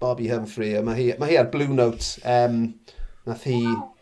Bobby 0.00 0.30
Humphrey, 0.30 0.76
a 0.78 0.86
mae 0.86 0.94
hi, 0.96 1.14
mae 1.18 1.34
hi 1.34 1.42
ar 1.42 1.50
Blue 1.50 1.74
Note. 1.74 2.20
Um, 2.22 2.68
nath 3.26 3.50
hi... 3.50 3.64
Wow 3.66 3.96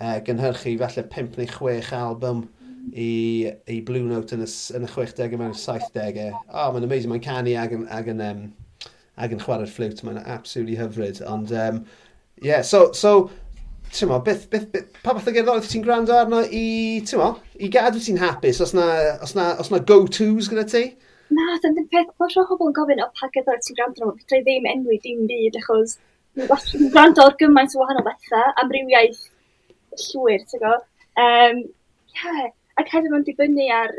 uh, 0.00 0.18
gynhyrchu 0.26 0.76
falle 0.82 1.06
5 1.12 1.40
neu 1.40 1.48
6 1.52 1.92
album 1.96 2.44
i, 2.92 3.50
i 3.66 3.80
Blue 3.86 4.04
Note 4.06 4.36
yn 4.36 4.44
y, 4.44 4.50
yn 4.76 4.86
y 4.86 4.90
60au 4.90 5.40
mewn 5.40 5.56
70au. 5.56 6.30
Oh, 6.50 6.70
mae'n 6.74 6.86
amazing, 6.86 7.12
mae'n 7.12 7.24
canu 7.24 7.56
ag 7.58 7.74
yn, 7.76 7.86
ag 7.92 8.10
yn, 8.12 8.22
um, 8.24 8.44
ag 9.16 9.34
yn 9.34 9.42
chwarae'r 9.42 9.72
flute, 9.72 10.04
mae'n 10.06 10.22
absolutely 10.22 10.78
hyfryd. 10.78 11.22
Ond, 11.26 11.52
um, 11.56 11.82
yeah, 12.42 12.62
so, 12.62 12.90
so 12.92 13.30
ti'n 13.94 14.10
mo, 14.10 14.20
beth, 14.24 14.48
beth, 14.52 14.68
beth, 14.72 14.88
pa 15.02 15.14
fath 15.16 15.30
o 15.30 15.34
gerddoriaeth 15.34 15.70
ti'n 15.72 15.84
gwrando 15.86 16.16
arno 16.16 16.42
i, 16.46 16.66
ti'n 17.06 17.22
mo, 17.22 17.32
i 17.58 17.70
gadw 17.72 18.02
ti'n 18.02 18.20
hapus, 18.22 18.62
os 18.64 18.74
na, 18.76 18.88
os 19.24 19.36
na, 19.38 19.52
os 19.62 19.72
na 19.72 19.82
go-tos 19.90 20.50
gyda 20.52 20.66
ti? 20.70 20.84
Na, 21.34 21.56
dyna'n 21.62 21.88
peth, 21.90 22.12
mae'n 22.20 22.34
rhoi 22.34 22.48
pobl 22.50 22.70
yn 22.70 22.76
gofyn 22.76 23.02
o 23.02 23.08
pa 23.16 23.30
gerddoriaeth 23.34 23.66
ti'n 23.68 23.78
gwrando 23.78 24.04
arno, 24.04 24.18
fydra 24.20 24.42
i 24.42 24.44
ddim 24.46 24.68
enwi 24.74 25.00
dim 25.04 25.24
byd, 25.30 25.58
achos 25.62 25.96
dwi'n 26.36 26.92
gwrando 26.92 27.24
o'r 27.24 27.38
gymaint 27.40 27.74
o 27.74 27.80
wahanol 27.82 28.06
bethau, 28.06 28.52
amrywiaeth 28.62 29.24
llwyr, 30.02 30.44
ti'n 30.50 30.62
go. 30.62 30.74
Um, 31.22 31.62
yeah. 32.16 32.52
Ac 32.76 32.92
hefyd 32.92 33.12
mae'n 33.12 33.24
dibynnu 33.26 33.70
ar 33.72 33.94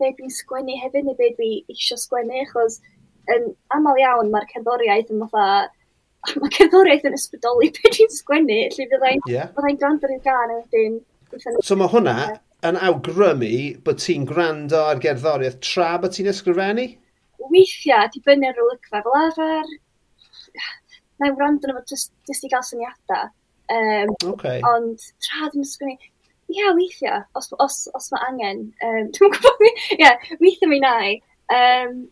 be 0.00 0.08
dwi'n 0.16 0.32
sgwennu 0.32 0.78
hefyd 0.80 1.06
neu 1.06 1.18
be 1.18 1.28
dwi 1.36 1.50
eisiau 1.72 2.00
sgwennu, 2.00 2.40
achos 2.46 2.78
yn 3.34 3.50
aml 3.76 4.00
iawn 4.00 4.30
mae'r 4.32 4.48
cerddoriaeth 4.52 5.12
yn 5.12 5.26
fatha, 5.34 5.68
mae 6.40 6.54
cerddoriaeth 6.56 7.08
yn 7.10 7.18
ysbrydoli 7.18 7.72
be 7.76 7.92
dwi'n 7.96 8.14
sgwennu, 8.16 8.60
lle 8.76 8.86
fyddai'n 8.94 9.26
yeah. 9.28 9.50
fyddai 9.56 9.74
gwrando 9.82 10.08
ar 10.08 10.22
gan 10.24 10.54
a 10.54 10.60
wedyn... 10.62 11.00
So 11.62 11.76
mae 11.78 11.92
hwnna 11.92 12.16
yn 12.66 12.78
awgrymu 12.88 13.52
bod 13.84 14.00
ti'n 14.02 14.26
gwrando 14.28 14.80
ar 14.90 15.00
gerddoriaeth 15.04 15.60
tra 15.64 15.92
bod 16.00 16.16
ti'n 16.16 16.30
ysgrifennu? 16.32 16.88
Weithiau, 17.50 18.08
di 18.12 18.22
bynnu 18.24 18.50
ar 18.50 18.64
olygfa 18.64 19.02
fel 19.04 19.18
arfer. 19.20 19.70
Mae'n 21.20 21.36
wrando 21.36 21.68
nhw 21.68 21.78
fo 21.78 21.84
jyst 21.92 22.44
i 22.48 22.50
gael 22.52 22.66
syniadau. 22.66 23.30
Um, 23.70 24.14
okay. 24.32 24.58
Ond 24.66 25.02
tra 25.22 25.48
ddim 25.48 25.62
yn 25.62 25.68
sgwini, 25.68 25.98
ia, 26.50 26.64
yeah, 26.64 26.74
weithio, 26.74 27.20
os, 27.38 27.52
os, 27.62 27.82
os 27.94 28.10
mae 28.14 28.26
angen. 28.30 28.64
Um, 28.82 29.10
Dwi'n 29.16 29.36
gwybod, 29.36 29.66
ia, 29.68 29.98
yeah, 30.00 30.32
weithio 30.42 30.70
mi 30.70 30.80
nai. 30.82 31.14
Um, 31.54 32.02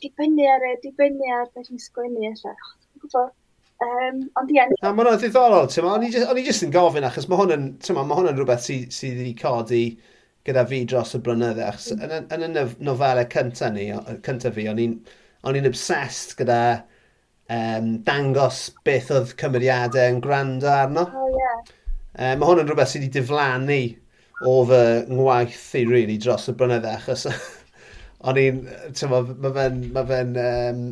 dibynnu 0.00 0.48
ar 0.48 0.66
y, 0.70 0.74
dibynnu 0.84 1.32
ar 1.36 1.50
beth 1.52 1.68
ni'n 1.68 1.82
sgwini, 1.82 2.30
allan. 2.30 2.56
Dwi'n 2.56 3.04
gwybod. 3.04 3.34
Um, 3.82 4.22
ond 4.38 4.54
ie. 4.54 4.62
Na, 4.62 4.92
mae 4.92 5.04
hwnna'n 5.04 5.20
ddiddorol, 5.20 5.68
ti'n 5.72 5.84
ma. 5.84 5.98
O'n 5.98 6.40
i 6.40 6.46
jyst 6.46 6.64
yn 6.66 6.72
gofyn, 6.74 7.06
achos 7.08 7.28
mae 7.28 7.40
hwnna'n, 7.40 7.68
ti'n 7.82 7.98
ma, 7.98 8.06
mae 8.06 8.20
hwnna'n 8.20 8.38
rhywbeth 8.38 8.64
sydd 8.68 8.94
sy 8.94 9.12
wedi 9.18 9.34
codi 9.38 9.82
gyda 10.46 10.64
fi 10.70 10.82
dros 10.88 11.16
y 11.18 11.20
blynydde. 11.26 11.66
Achos 11.66 11.92
yn, 11.96 12.30
yn 12.38 12.62
y 12.62 12.64
nofelau 12.86 13.28
cyntaf 13.32 13.74
ni, 13.74 13.90
cyntaf 14.24 14.56
fi, 14.56 14.68
o'n 14.70 14.80
i'n 15.58 15.68
obsessed 15.68 16.36
gyda 16.38 16.60
um, 17.50 17.88
dangos 18.06 18.68
beth 18.86 19.10
oedd 19.14 19.34
cymeriadau 19.40 20.12
yn 20.14 20.20
gwrando 20.24 20.70
arno. 20.72 21.06
Oh, 21.08 21.32
yeah. 21.32 21.74
Um, 22.12 22.38
mae 22.42 22.50
hwn 22.50 22.62
yn 22.62 22.70
rhywbeth 22.70 22.92
sydd 22.92 23.06
wedi 23.06 23.18
diflannu 23.18 23.80
o 24.48 24.58
fy 24.68 24.82
ngwaith 25.08 25.66
i 25.78 25.84
really 25.88 26.18
dros 26.20 26.48
y 26.50 26.54
brynydd 26.58 26.86
achos 26.90 27.26
o'n 28.28 28.38
i'n, 28.38 28.60
ti'n 28.94 29.10
ma, 29.10 29.22
mae 29.24 29.54
fe'n, 29.56 29.80
mae 29.94 30.06
fe'n, 30.10 30.36
um, 30.42 30.84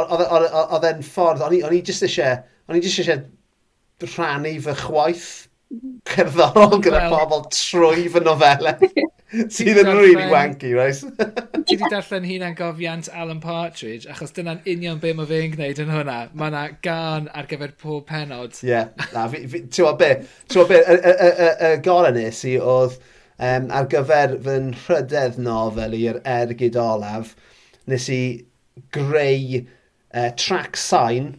oedd 0.00 0.88
e'n 0.88 1.04
ffordd, 1.06 1.44
o'n 1.44 1.76
i 1.76 1.82
jyst 1.82 2.06
eisiau, 2.08 2.40
o'n 2.68 2.78
i 2.78 2.82
jyst 2.82 3.02
eisiau 3.02 3.22
rhannu 4.02 4.54
fy 4.64 4.74
chwaith 4.80 5.26
mhm. 5.72 5.98
cerddorol 6.08 6.80
gyda 6.82 7.04
well. 7.04 7.18
pobl 7.18 7.44
trwy 7.54 8.08
fy 8.12 8.24
nofelau. 8.24 8.88
Sydd 9.32 9.78
yn 9.80 9.88
really 9.88 10.26
wanky, 10.28 10.74
right? 10.76 10.98
Ti 11.66 11.76
wedi 11.78 11.88
darllen 11.88 12.26
hunan 12.28 12.56
gofiant 12.56 13.08
Alan 13.16 13.40
Partridge, 13.40 14.04
achos 14.10 14.34
dyna'n 14.36 14.60
union 14.68 15.00
be 15.00 15.14
mae 15.16 15.28
fe'n 15.30 15.54
gwneud 15.54 15.80
yn 15.80 15.92
hwnna. 15.92 16.16
Mae 16.36 16.52
yna 16.52 16.64
gan 16.84 17.30
ar 17.32 17.48
gyfer 17.48 17.72
pob 17.80 18.04
penod. 18.10 18.58
Ie, 18.60 18.68
yeah. 18.74 18.90
na, 19.14 19.24
ti'n 19.32 19.70
gwybod 19.70 20.00
be, 20.02 20.10
ti'n 20.52 20.60
gwybod 20.60 20.72
be, 20.74 20.80
y 21.68 21.72
gorau 21.86 22.12
nes 22.16 22.42
i 22.48 22.56
oedd 22.60 22.98
um, 23.38 23.70
ar 23.72 23.88
gyfer 23.94 24.36
fy 24.44 24.58
nhrydedd 24.66 25.40
nofel 25.40 25.96
i'r 25.96 26.20
ergyd 26.34 26.76
olaf, 26.82 27.32
nes 27.88 28.08
i 28.12 28.22
greu 28.92 29.62
uh, 29.62 30.28
track 30.36 30.76
sign 30.80 31.32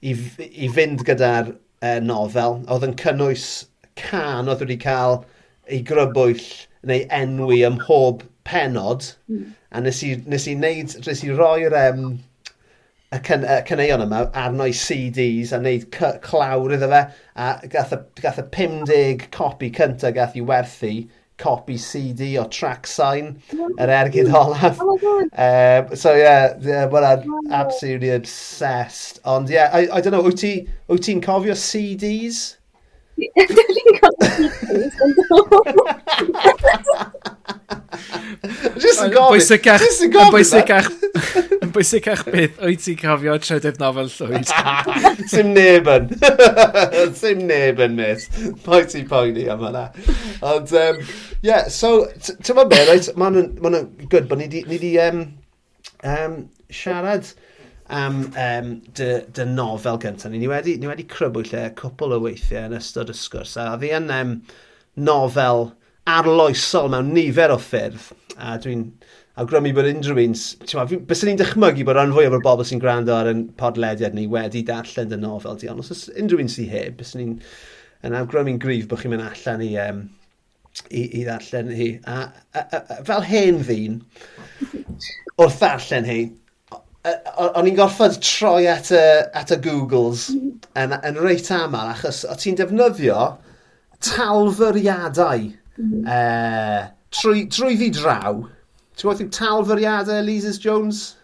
i, 0.00 0.16
i 0.48 0.72
fynd 0.72 1.04
gyda'r 1.08 1.52
uh, 1.52 1.98
nofel. 2.04 2.62
Oedd 2.72 2.88
yn 2.88 2.96
cynnwys 3.04 3.50
can 4.00 4.48
oedd 4.48 4.64
wedi 4.64 4.80
cael 4.80 5.20
ei 5.68 5.82
grybwyll 5.84 6.46
neu 6.86 7.04
enwi 7.20 7.62
ym 7.66 7.78
mhob 7.78 8.24
penod, 8.48 9.12
mm. 9.28 9.52
a 9.72 9.82
nes 9.84 10.02
i, 10.06 10.14
nes 10.26 10.48
i, 10.48 10.56
neud, 10.56 10.96
nes 11.06 11.22
i 11.24 11.30
roi'r 11.34 11.76
um, 11.82 12.10
y, 13.12 13.20
cyn, 13.24 13.44
y 13.44 13.60
cyneuon 13.68 14.04
yma 14.06 14.24
arno 14.36 14.68
i 14.68 14.74
CDs 14.76 15.52
a 15.52 15.60
wneud 15.62 15.88
clawr 16.24 16.76
iddo 16.76 16.90
fe, 16.92 17.04
a 17.36 17.52
gath 17.72 17.94
y, 17.96 18.02
gath 18.22 18.42
y 18.42 18.46
50 18.56 19.30
copi 19.34 19.72
cyntaf 19.74 20.14
gath 20.16 20.36
i 20.38 20.44
werthu 20.44 20.92
copi 21.38 21.78
CD 21.78 22.36
o 22.36 22.44
track 22.50 22.86
sign 22.90 23.36
yr 23.78 23.92
ergyd 23.94 24.32
olaf. 24.34 24.80
Oh 24.82 24.98
um, 24.98 25.96
so 25.96 26.14
yeah, 26.14 26.56
yeah 26.60 26.86
well, 26.86 27.04
I'm 27.04 27.52
absolutely 27.52 28.10
obsessed. 28.10 29.20
Ond 29.24 29.48
yeah, 29.48 29.70
I, 29.72 29.88
I 29.92 30.00
don't 30.00 30.12
know, 30.12 30.22
wyt 30.26 30.42
ti'n 30.42 30.66
ti 31.00 31.20
cofio 31.22 31.54
CDs? 31.54 32.57
Just 38.78 39.02
yn 39.02 39.10
gofyn. 39.10 39.32
Bwysicach, 39.32 39.82
just 39.82 40.04
yn 40.06 40.12
gofyn. 40.14 40.32
Bwysicach, 40.34 40.88
yn 41.58 41.72
bwysicach 41.74 42.22
beth 42.28 42.60
wyt 42.62 42.84
ti'n 42.84 42.98
cofio 43.00 43.34
trydydd 43.42 43.80
nofel 43.82 44.10
llwyd. 44.12 44.52
Sim 45.32 45.50
neb 45.56 45.90
yn. 45.94 46.06
Sim 47.20 47.42
neb 47.48 47.82
yn, 47.84 47.98
mis. 47.98 48.28
Pwy 48.66 48.86
ti'n 48.92 49.10
poeni 49.10 49.48
am 49.50 49.66
hynna. 49.66 49.84
Ond, 50.52 50.76
um, 50.84 51.02
yeah, 51.42 51.66
so, 51.72 52.06
ti'n 52.22 52.54
fawr 52.54 52.70
beth, 52.70 52.86
right, 52.92 53.10
mae'n 53.18 53.52
ma 53.64 53.82
good, 54.06 54.30
bod 54.30 54.42
ni 54.42 54.48
di, 54.52 54.64
ni 54.70 54.78
di 54.84 54.94
um, 55.08 55.26
um, 56.06 56.40
siarad 56.70 57.34
am 57.88 58.20
um, 58.36 58.70
dy, 58.96 59.08
dy 59.34 59.44
nofel 59.48 59.98
gyntaf. 60.02 60.30
Ni 60.32 60.42
ni 60.42 60.48
wedi, 60.50 60.76
ni 60.80 60.88
wedi 60.90 61.06
crybwyll 61.08 61.54
e 61.56 61.68
cwpl 61.78 62.16
o 62.18 62.20
weithiau 62.24 62.68
yn 62.68 62.76
ystod 62.76 63.12
y 63.12 63.16
sgwrs. 63.16 63.56
A 63.60 63.70
ddi 63.80 63.92
yn 63.96 64.10
um, 64.12 64.34
nofel 65.00 65.70
arloesol 66.08 66.90
mewn 66.92 67.14
nifer 67.16 67.54
o 67.54 67.58
ffyrdd. 67.60 68.10
A 68.38 68.56
dwi'n 68.62 68.84
awgrymu 69.40 69.72
bod 69.76 69.88
unrhyw 69.88 70.20
un... 70.24 70.36
Bys 71.08 71.24
ni'n 71.26 71.40
dychmygu 71.40 71.86
bod 71.88 71.98
rhan 71.98 72.12
fwyaf 72.16 72.36
o'r 72.36 72.44
bobl 72.44 72.68
sy'n 72.68 72.82
gwrando 72.82 73.16
ar 73.16 73.30
yn 73.32 73.46
podlediad 73.60 74.16
ni 74.16 74.26
wedi 74.30 74.64
darllen 74.68 75.10
dy 75.12 75.20
nofel 75.22 75.58
di. 75.60 75.70
Ond 75.72 75.84
os 75.84 75.92
oes 75.94 76.06
unrhyw 76.14 76.44
un 76.44 76.52
sy'n 76.52 76.70
heb, 76.72 76.98
bys 77.00 77.14
ni'n 77.16 77.38
yn 78.06 78.16
awgrymu'n 78.18 78.60
gryf 78.62 78.88
bod 78.90 79.02
chi'n 79.02 79.14
mynd 79.14 79.26
allan 79.26 79.64
i, 79.64 79.72
um, 79.82 80.04
i, 80.90 81.06
i 81.20 81.24
ddarllen 81.24 81.72
hi. 81.78 81.88
A, 82.04 82.18
a, 82.52 82.66
a, 82.66 82.82
a 82.98 83.00
fel 83.08 83.24
hen 83.30 83.62
ddyn, 83.64 84.02
wrth 85.38 85.58
ddarllen 85.62 86.08
hi, 86.08 86.20
o'n 87.38 87.68
i'n 87.70 87.76
gorfod 87.78 88.18
troi 88.24 88.68
at 88.70 88.92
y, 88.94 89.04
at 89.36 89.52
y 89.54 89.58
Googles 89.64 90.28
mhm. 90.34 90.54
yn, 90.80 90.96
yn 91.10 91.20
reit 91.22 91.50
aml, 91.54 91.92
achos 91.94 92.24
o 92.28 92.36
ti'n 92.38 92.58
defnyddio 92.58 93.20
talfyriadau 94.04 95.48
mm. 95.78 96.06
uh, 96.06 96.86
e, 96.86 96.90
trwy, 97.14 97.46
trwy 97.50 97.78
fi 97.80 97.90
draw. 97.94 98.44
Ti'n 98.98 99.08
gwybod 99.10 99.32
talfyriadau 99.34 100.20
Elises 100.22 100.60
Jones? 100.62 101.16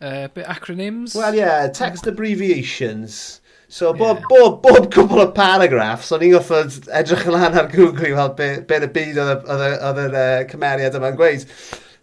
Uh, 0.00 0.28
bit 0.34 0.46
acronyms? 0.46 1.14
Wel, 1.18 1.34
ie, 1.34 1.42
yeah, 1.42 1.66
text 1.68 2.06
abbreviations. 2.06 3.40
So, 3.68 3.92
bob, 3.92 4.18
yeah. 4.18 4.26
bob, 4.30 4.62
bob 4.62 4.88
cwbl 4.90 5.20
o 5.22 5.26
paragraffs, 5.34 6.08
o'n 6.14 6.24
i'n 6.26 6.32
goffod 6.34 6.88
edrych 6.98 7.28
yn 7.28 7.36
lan 7.36 7.58
ar 7.60 7.68
Google 7.70 8.08
i 8.08 8.14
weld 8.16 8.34
be, 8.38 8.48
be 8.66 8.80
y 8.82 8.88
byd 8.96 9.20
oedd 9.20 10.00
y 10.02 10.08
e, 10.08 10.24
cymeriad 10.50 10.96
yma'n 10.98 11.18
gweud. 11.20 11.44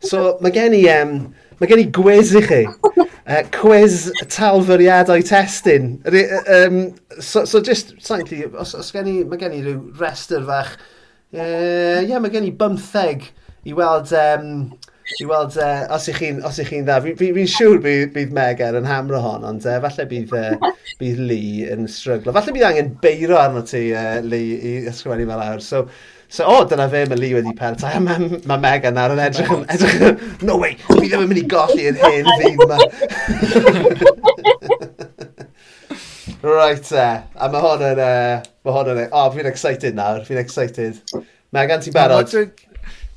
So, 0.05 0.37
mae 0.39 0.53
gen 0.55 0.77
i 0.77 0.85
um, 0.93 1.17
Mae 1.57 1.69
gen 1.71 1.81
i 1.81 1.87
gwiz 1.93 2.35
i 2.37 2.43
chi. 2.45 2.63
Uh, 3.27 3.41
cwez 3.51 4.05
talfyriadau 4.31 5.19
testyn. 5.27 5.97
Um, 6.47 6.77
so, 7.19 7.41
so 7.43 7.59
just, 7.59 7.89
sa'n 7.99 8.21
os, 8.55 8.71
os 8.71 8.91
gen 8.95 9.09
i, 9.11 9.15
mae 9.27 9.41
gen 9.41 9.57
i 9.57 9.59
rhyw 9.65 9.81
restr 9.99 10.45
fach. 10.47 10.77
Ie, 11.35 11.41
uh, 11.43 12.05
yeah, 12.07 12.21
mae 12.23 12.31
gen 12.31 12.47
i 12.47 12.53
bymtheg 12.55 13.25
i 13.67 13.75
weld, 13.75 14.13
um, 14.15 14.53
i 15.19 15.27
weld 15.27 15.57
uh, 15.59 15.83
os 15.91 16.07
ych 16.07 16.21
chi'n 16.23 16.39
chi 16.39 16.79
dda. 16.87 17.01
Fi'n 17.03 17.19
fi, 17.19 17.27
fi, 17.33 17.33
fi 17.35 17.45
siŵr 17.51 17.83
bydd, 17.83 18.13
bydd 18.15 18.31
Megan 18.39 18.71
er 18.77 18.79
yn 18.79 18.87
hamro 18.87 19.19
hon, 19.25 19.43
ond 19.51 19.67
uh, 19.67 19.75
falle 19.83 20.07
bydd, 20.13 20.31
uh, 20.31 20.71
bydd 21.01 21.19
Lee 21.27 21.67
yn 21.75 21.91
stryglo. 21.91 22.31
Falle 22.37 22.55
bydd 22.55 22.69
angen 22.69 22.95
beiro 23.03 23.41
arno 23.43 23.65
ti, 23.67 23.89
uh, 23.91 24.21
Lee, 24.23 24.55
i 24.55 24.77
ysgrifennu 24.87 25.27
fel 25.33 25.43
awr. 25.49 25.67
So, 25.67 25.83
So, 26.29 26.43
o, 26.43 26.57
oh, 26.57 26.63
dyna 26.67 26.89
fe 26.91 27.05
mae 27.07 27.15
Lee 27.19 27.35
wedi 27.37 27.53
pelt. 27.55 27.83
A 27.87 27.99
mae 28.03 28.41
ma 28.49 28.57
Megan 28.59 28.99
ar 28.99 29.13
yn 29.15 29.21
edrych 29.23 29.51
yn 29.55 29.63
edrych 29.71 30.01
yn... 30.03 30.17
no 30.47 30.57
way, 30.59 30.75
fi 30.89 31.05
ddim 31.05 31.23
yn 31.23 31.29
mynd 31.31 31.39
i 31.39 31.45
golli 31.53 31.87
yn 31.87 31.99
hyn 32.01 32.27
fi 32.41 32.51
yma. 32.51 32.79
right. 36.43 36.91
Uh, 36.91 37.21
a 37.39 37.47
mae 37.53 37.63
hon 37.63 37.85
yn... 37.93 38.01
Eh, 38.03 38.33
uh, 38.35 38.41
mae 38.67 38.75
hon 38.75 38.91
yn... 38.91 38.99
E- 39.05 39.09
o, 39.09 39.21
oh, 39.21 39.29
fi'n 39.37 39.47
excited 39.53 39.95
nawr, 39.95 40.19
fi'n 40.27 40.41
excited. 40.43 40.99
Megan, 41.55 41.79
ti'n 41.85 41.95
barod? 41.95 42.27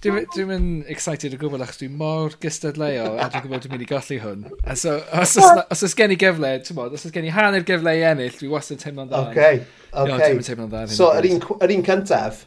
Dwi'n 0.00 0.46
mynd 0.48 0.92
excited 0.94 1.34
o 1.34 1.38
gwbl 1.42 1.61
achos 1.66 1.82
dwi'n 1.82 1.98
mor 1.98 2.32
gystadleo 2.40 3.18
a 3.20 3.26
dwi'n 3.26 3.42
gwybod 3.44 3.66
dwi'n 3.66 3.74
mynd 3.74 3.84
i 3.84 3.88
golli 3.90 4.20
hwn. 4.22 4.46
A 4.64 4.78
so, 4.78 4.94
os, 5.18 5.34
os, 5.34 5.58
os 5.74 5.82
oes 5.84 5.98
gen 5.98 6.14
i 6.14 6.16
gyfle, 6.20 6.54
ti'n 6.64 6.78
bod, 6.78 6.94
os 6.94 7.04
oes 7.04 7.12
gen 7.12 7.26
i 7.28 7.34
hanner 7.34 7.66
gyfle 7.68 7.92
i 7.98 8.06
ennill, 8.08 8.38
dwi 8.38 8.48
wastad 8.54 8.80
teimlo'n 8.80 9.11
dda. 9.11 9.26
Oce, 9.26 9.34
okay, 9.34 9.61
oce. 9.90 10.14
Okay. 10.14 10.38
No, 10.38 10.46
teimlo'n 10.46 10.72
dda. 10.72 10.86
So, 10.94 11.11
yr 11.18 11.74
un 11.74 11.84
cyntaf, 11.90 12.46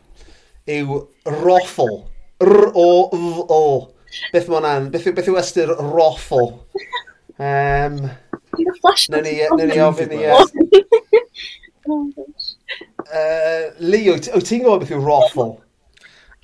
yw 0.69 0.99
roffl. 1.41 2.03
R-O-F-O. 2.43 3.63
Beth 4.33 4.47
mae 4.47 4.57
hwnna'n? 4.59 4.89
Beth, 4.93 5.07
beth 5.15 5.29
yw 5.31 5.39
ystyr 5.41 5.73
roffl? 5.79 6.51
Um, 7.39 7.97
Nyn 9.09 9.25
ni, 9.25 9.33
ni 9.65 9.79
ofyn 9.81 10.13
i... 10.13 10.21
Uh, 10.29 10.43
Lee, 13.79 14.11
wyt 14.11 14.29
ti'n 14.29 14.63
gwybod 14.63 14.83
beth 14.83 14.93
yw 14.93 15.01
roffl? 15.03 15.55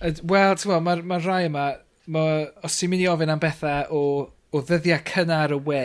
Wel, 0.01 0.57
ti'n 0.57 0.65
gwybod, 0.65 0.84
mae'r 0.88 1.05
ma 1.05 1.22
rai 1.24 1.43
yma, 1.47 1.70
ma, 2.09 2.26
os 2.65 2.80
ti'n 2.80 2.91
mynd 2.93 3.05
i 3.05 3.09
ofyn 3.11 3.34
am 3.36 3.43
bethau 3.43 3.93
o, 3.93 4.03
o 4.51 4.63
ddyddiau 4.65 5.05
cynnar 5.11 5.55
y 5.55 5.61
we, 5.70 5.84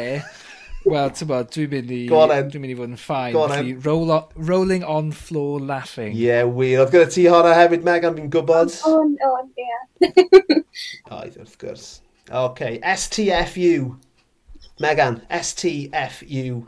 Wel, 0.85 1.11
ti'n 1.17 1.29
bod, 1.31 1.49
dwi'n 1.55 1.71
mynd 1.73 1.93
i... 1.97 1.99
Go 2.11 2.19
on, 2.21 2.33
en. 2.35 2.49
Dwi'n 2.53 2.61
mynd 2.61 2.75
i 2.75 2.77
fod 2.77 2.91
yn 2.93 3.01
ffain. 3.01 3.33
Go 3.33 3.47
on, 3.47 3.55
en. 3.57 3.71
Roll 3.87 4.11
on, 4.13 4.27
rolling 4.51 4.85
on 4.85 5.11
floor 5.17 5.61
laughing. 5.61 6.13
Ie, 6.13 6.27
yeah, 6.27 6.45
wir. 6.45 6.83
Oedd 6.83 6.93
gyda 6.93 7.09
ti 7.15 7.25
honna 7.33 7.55
hefyd, 7.57 7.87
Megan, 7.87 8.19
fi'n 8.19 8.29
gwybod? 8.35 8.75
O, 8.85 8.93
oh, 9.01 9.31
on, 9.31 9.49
ie. 9.57 9.79
Oedd, 11.17 11.39
wrth 11.41 11.57
gwrs. 11.63 11.89
OK. 12.29 12.61
STFU. 12.85 13.95
Megan, 14.85 15.23
STFU. 15.31 16.67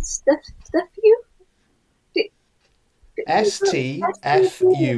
Stuff, 0.00 0.52
stuff 0.64 1.02
you? 1.04 1.22
STFU. 3.28 4.94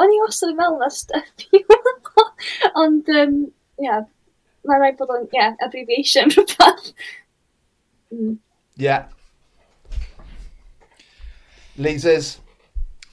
O'n 0.00 0.12
i 0.14 0.18
wastad 0.22 0.52
yn 0.52 0.60
meddwl 0.60 0.80
na 0.80 0.88
stuff 0.94 1.48
you. 1.52 1.64
Ond, 2.80 3.08
um, 3.12 3.40
yeah, 3.82 4.06
mae'n 4.68 4.82
rhaid 4.82 4.98
bod 5.00 5.14
yn, 5.16 5.28
ie, 5.28 5.38
yeah, 5.38 5.54
abbreviation 5.64 6.32
rhywbeth. 6.34 6.90
Mm. 8.14 8.34
Ie. 8.76 8.88
Yeah. 8.88 9.06
Lasers. 11.76 12.36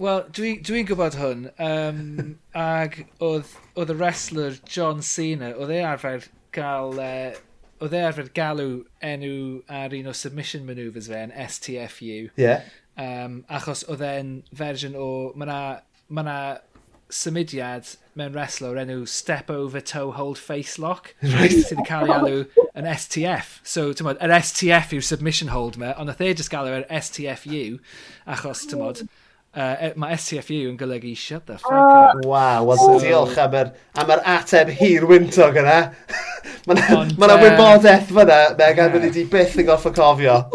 Wel, 0.02 0.24
dwi'n 0.34 0.34
dwi, 0.34 0.52
dwi 0.66 0.84
gwybod 0.90 1.16
hwn, 1.20 1.48
um, 1.62 2.04
ag 2.58 3.04
oedd, 3.24 3.52
oedd 3.78 3.94
y 3.94 3.98
wrestler 4.00 4.56
John 4.66 5.04
Cena, 5.06 5.52
oedd 5.54 5.74
e 5.76 5.82
arfer 5.86 6.26
gael, 6.56 6.98
uh, 6.98 7.36
oedd 7.84 7.94
e 7.94 8.02
arfer 8.02 8.32
galw 8.36 8.82
enw 9.06 9.36
ar 9.82 9.94
un 9.94 10.10
o 10.10 10.16
submission 10.18 10.66
manoeuvres 10.68 11.12
fe 11.12 11.22
yn 11.28 11.36
STFU. 11.46 12.10
Ie. 12.10 12.42
Yeah. 12.42 12.66
Um, 13.00 13.42
achos 13.50 13.84
oedd 13.90 14.04
e'n 14.06 14.36
fersiwn 14.58 14.98
o, 14.98 15.10
mae 15.38 15.48
yna 15.48 15.60
ma 16.14 16.38
symudiad 17.14 17.96
mewn 18.18 18.34
wrestler 18.36 18.74
o'r 18.74 18.82
enw 18.84 19.04
Step 19.10 19.50
Over 19.54 19.82
Toe 19.82 20.12
Hold 20.18 20.38
Face 20.38 20.78
Lock 20.82 21.14
right. 21.34 21.54
sydd 21.54 21.78
yn 21.78 21.86
cael 21.88 22.10
ei 22.10 22.16
alw 22.16 22.40
yn 22.80 22.90
STF. 22.90 23.60
So, 23.66 23.82
ti'n 23.94 24.08
modd, 24.08 24.22
yr 24.24 24.34
STF 24.40 24.94
yw 24.98 25.04
submission 25.06 25.50
hold 25.54 25.78
me, 25.82 25.90
ond 25.98 26.10
nath 26.10 26.24
e 26.24 26.34
jyst 26.34 26.52
gael 26.54 26.70
yr 26.70 26.88
STFU, 26.90 27.64
achos, 28.36 28.60
ti'n 28.70 28.82
modd, 28.82 29.00
uh, 29.06 29.74
e, 29.74 29.86
mae 30.00 30.18
STFU 30.18 30.60
yn 30.72 30.80
golygu 30.80 31.14
shut 31.18 31.46
the 31.50 31.56
fuck 31.62 31.74
ah, 31.74 32.12
up. 32.12 32.22
Uh, 32.22 32.30
Waw, 32.30 32.60
wel, 32.70 32.82
so... 32.82 32.86
diolch 33.04 33.38
am 33.46 33.54
yr, 33.62 33.70
am 34.02 34.10
yr 34.18 34.22
ateb 34.38 34.68
hir 34.82 35.02
wyntog 35.10 35.56
yna. 35.64 35.80
Mae 36.68 36.80
yna 36.80 37.36
wybodaeth 37.40 38.10
fyna, 38.12 38.40
Meg, 38.60 38.76
a 38.80 38.82
mynd 38.92 39.16
di 39.16 39.24
byth 39.32 39.58
yn 39.60 39.68
gorff 39.68 39.88
o 39.90 39.92
cofio. 39.96 40.38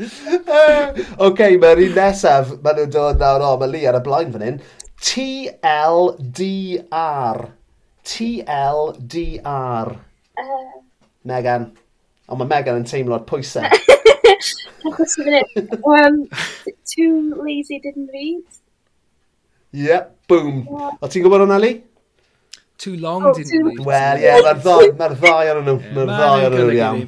OK, 1.26 1.40
mae'r 1.60 1.82
un 1.86 1.94
nesaf, 1.96 2.46
maen 2.64 2.76
nhw'n 2.80 2.92
dod 2.94 3.20
nawr 3.20 3.42
o, 3.46 3.50
mae 3.60 3.70
Lee 3.72 3.88
ar 3.90 3.98
y 3.98 4.02
blaen 4.04 4.32
fan 4.34 4.44
hyn. 4.46 4.58
TLDR. 5.10 6.18
TLDR. 8.10 9.88
Uh... 10.40 10.72
Megan. 11.28 11.64
Ond 12.30 12.38
mae 12.40 12.50
Megan 12.54 12.80
yn 12.80 12.88
teimlo'r 12.88 13.24
pwysau. 13.28 13.66
Achos 14.88 15.18
yn 15.20 15.26
funud, 15.26 15.48
um, 15.84 16.16
too 16.88 17.14
lazy 17.36 17.76
didn't 17.84 18.08
read. 18.14 18.46
Yep, 19.72 19.84
yeah, 19.84 20.04
boom. 20.30 20.64
Yeah. 20.64 20.96
O 20.96 21.08
ti'n 21.10 21.22
gwybod 21.26 21.44
hwnna, 21.44 21.58
Lee? 21.60 21.76
too 22.80 22.96
long, 22.96 23.26
oh, 23.28 23.32
didn't 23.36 23.64
we? 23.66 23.84
Wel, 23.84 24.22
ie, 24.24 24.34
mae'r 24.46 24.60
ddau 24.64 24.86
mae'r 24.96 25.16
ddau 25.20 25.50
ar 25.52 25.62
nhw. 25.66 25.76
Mae'r 25.96 26.12
ddau 26.14 26.44
ar 26.46 26.56
nhw 26.56 26.74
iawn. 26.78 27.02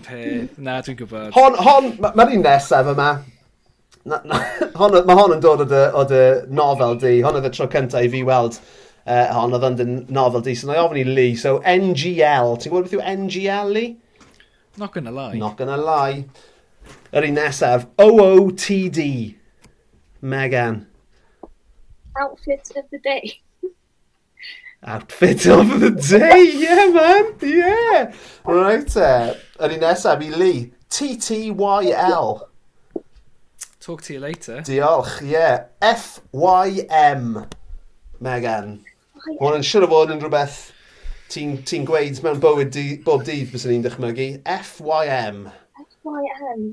Na, 0.61 0.79
dwi'n 0.85 0.99
gwybod. 1.01 1.31
Hon, 1.37 1.57
hon, 1.67 1.91
mae'r 2.05 2.35
un 2.37 2.45
nesaf 2.45 2.93
yma. 2.93 3.11
Mae 4.03 5.15
hon 5.15 5.37
yn 5.37 5.43
dod 5.43 5.63
o 5.65 6.05
dy 6.11 6.23
nofel 6.53 6.97
di. 7.01 7.19
Hon 7.25 7.39
oedd 7.39 7.49
y 7.49 7.53
tro 7.55 7.69
cyntaf 7.73 8.05
i 8.05 8.11
fi 8.13 8.25
weld 8.27 8.59
uh, 9.07 9.27
hon 9.35 9.57
oedd 9.57 9.67
yn 9.71 9.79
dy 9.79 9.87
nofel 10.15 10.45
di. 10.45 10.55
So, 10.59 10.69
na 10.69 10.77
i 10.77 10.83
ofyn 10.83 11.03
i 11.03 11.05
Lee. 11.09 11.37
So, 11.39 11.59
NGL. 11.65 12.57
Ti'n 12.59 12.73
gwybod 12.73 12.89
beth 12.89 12.97
yw 12.99 13.05
NGL, 13.15 13.73
Lee? 13.77 13.93
Not 14.81 14.95
gonna 14.95 15.13
lie. 15.13 15.37
Not 15.39 15.57
gonna 15.59 15.79
lie. 15.79 16.25
Yr 17.13 17.29
un 17.29 17.39
nesaf. 17.39 17.87
OOTD. 18.01 19.07
Megan. 20.23 20.87
Outfit 22.21 22.73
of 22.77 22.85
the 22.91 22.99
day 22.99 23.41
outfit 24.85 25.47
of 25.47 25.81
the 25.81 25.91
day, 25.91 26.53
yeah 26.57 26.87
man, 26.93 27.35
yeah. 27.41 28.13
Right 28.45 28.97
Uh, 28.97 29.35
yn 29.63 29.77
un 29.77 29.83
nesaf 29.85 30.23
i 30.25 30.31
Lee, 30.35 30.73
TTYL. 30.91 32.43
Talk 33.81 34.03
to 34.03 34.13
you 34.15 34.21
later. 34.21 34.61
Diolch, 34.67 35.21
ie. 35.23 35.33
Yeah. 35.33 35.65
FYM, 35.83 37.47
Megan. 38.21 38.85
Hwn 39.39 39.59
yn 39.59 39.67
siŵr 39.67 39.87
o 39.87 39.91
fod 39.91 40.13
yn 40.15 40.23
rhywbeth 40.23 40.61
ti'n 41.33 41.57
ti 41.67 41.81
gweud 41.87 42.21
mewn 42.25 42.43
bywyd 42.43 42.71
di, 42.75 42.87
bob 43.07 43.25
dydd 43.27 43.51
bys 43.55 43.67
ni'n 43.71 43.87
dychmygu. 43.87 44.29
FYM. 44.47 45.45
FYM. 46.03 46.73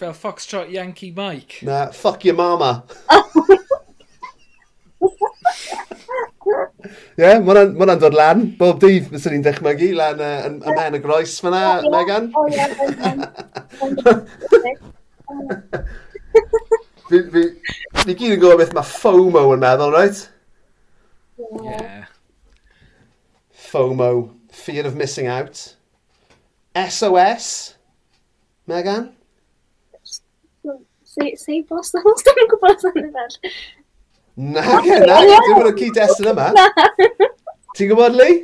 Fel 0.00 0.14
Foxtrot 0.16 0.70
Yankee 0.72 1.12
Mike. 1.12 1.60
Na, 1.62 1.90
fuck 1.92 2.24
your 2.24 2.36
mama. 2.36 2.84
Oh 3.10 3.56
Ie, 6.80 7.22
yeah, 7.22 7.40
mae 7.44 7.66
hwnna'n 7.76 8.00
dod 8.02 8.16
lan. 8.16 8.44
Bob 8.58 8.80
dydd 8.82 9.08
fyswn 9.10 9.34
ni'n 9.36 9.44
dechmygu 9.46 9.90
lan 9.98 10.20
uh, 10.24 10.46
yn, 10.48 10.58
ym 10.60 10.76
mhen 10.76 10.98
y 10.98 11.00
groes 11.04 11.36
fyna, 11.42 11.62
oh, 11.78 11.82
yeah, 11.84 11.90
Megan. 11.94 12.24
Fi, 17.10 17.18
fi, 17.34 17.42
fi 18.04 18.14
gyd 18.14 18.36
yn 18.36 18.40
gwybod 18.42 18.60
beth 18.60 18.74
mae 18.76 18.86
FOMO 18.86 19.44
yn 19.56 19.62
meddwl, 19.64 19.94
right? 19.96 20.20
Yeah. 21.64 22.04
FOMO, 23.70 24.30
fear 24.54 24.86
of 24.86 24.96
missing 24.96 25.26
out. 25.26 25.74
SOS, 26.76 27.74
Megan? 28.66 29.12
Say, 31.02 31.34
say 31.34 31.60
boss, 31.66 31.90
dwi'n 31.96 32.50
gwybod 32.54 32.84
sy'n 32.86 33.12
Na, 34.36 34.80
gen, 34.84 35.06
na, 35.08 35.18
dim 35.24 35.58
ond 35.58 35.70
y 35.70 35.74
cyd-destun 35.80 36.30
yma. 36.30 36.50
Ti'n 37.76 37.90
gwybod, 37.90 38.14
Lee? 38.16 38.36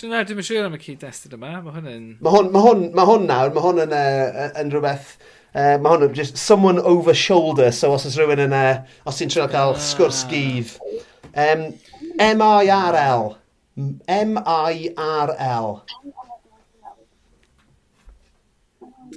Dwi'n 0.00 0.10
na, 0.12 0.24
dim 0.26 0.40
siŵr 0.42 0.66
am 0.66 0.74
y 0.76 0.80
cyd-destun 0.82 1.36
yma. 1.38 1.52
Mae 1.62 1.76
hwn 1.76 1.92
yn... 1.92 2.08
Mae 2.24 2.34
hwn, 2.34 2.50
ma 2.54 2.64
hwn, 2.66 2.82
ma 2.96 3.06
hwn 3.08 3.28
nawr, 3.30 3.54
mae 3.54 3.64
hwn 3.66 3.84
yn, 3.86 3.94
uh, 3.96 4.50
yn 4.62 4.74
rhywbeth... 4.74 5.14
Uh, 5.52 5.76
mae 5.84 5.92
hwn 5.92 6.06
yn 6.08 6.14
just 6.16 6.38
someone 6.40 6.80
over 6.80 7.14
shoulder, 7.14 7.68
so 7.76 7.92
os 7.94 8.06
oes 8.08 8.18
rhywun 8.18 8.42
yn... 8.46 8.56
Uh, 8.56 8.82
os 9.08 9.20
ti'n 9.20 9.32
trio 9.32 9.46
cael 9.52 9.76
ah. 9.76 9.82
sgwrs 9.84 10.24
gyf. 10.32 10.74
Um, 11.32 11.68
M-I-R-L. 12.18 13.36
M-I-R-L. 14.08 15.70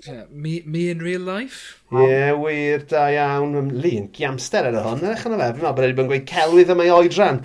Yeah, 0.04 0.24
me, 0.30 0.62
me 0.66 0.90
in 0.90 1.00
real 1.00 1.22
life? 1.22 1.82
Ie, 1.92 2.04
yeah, 2.04 2.34
wir, 2.34 2.80
da 2.90 3.08
iawn. 3.14 3.70
Lun, 3.72 4.10
giamster 4.16 4.68
ar 4.68 4.76
y 4.76 4.84
hwn. 4.84 5.06
Ych 5.14 5.24
yn 5.30 5.36
y 5.36 5.40
meddwl 5.40 5.64
bod 5.70 5.80
wedi 5.84 5.96
bod 5.96 6.06
yn 6.06 6.12
gweud 6.12 6.28
celwydd 6.30 6.74
am 6.74 6.84
ei 6.84 6.92
oedran. 6.94 7.40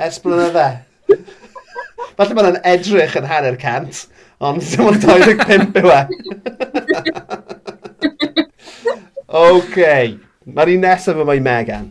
Ers 0.00 0.18
blynydde. 0.24 0.66
Falle 2.16 2.36
bod 2.38 2.50
yn 2.50 2.58
edrych 2.72 3.16
yn 3.20 3.28
hanner 3.28 3.58
cant, 3.60 4.04
ond 4.40 4.64
dim 4.64 4.88
ond 4.88 5.04
25 5.04 5.78
yw 5.82 5.94
e. 5.94 6.00
OK. 9.44 9.80
Mae'r 10.50 10.74
un 10.74 10.84
nesaf 10.86 11.20
yma 11.22 11.36
i 11.36 11.42
Megan. 11.44 11.90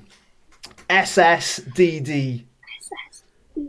SSDD. 0.89 2.21
SSDD. 2.81 3.67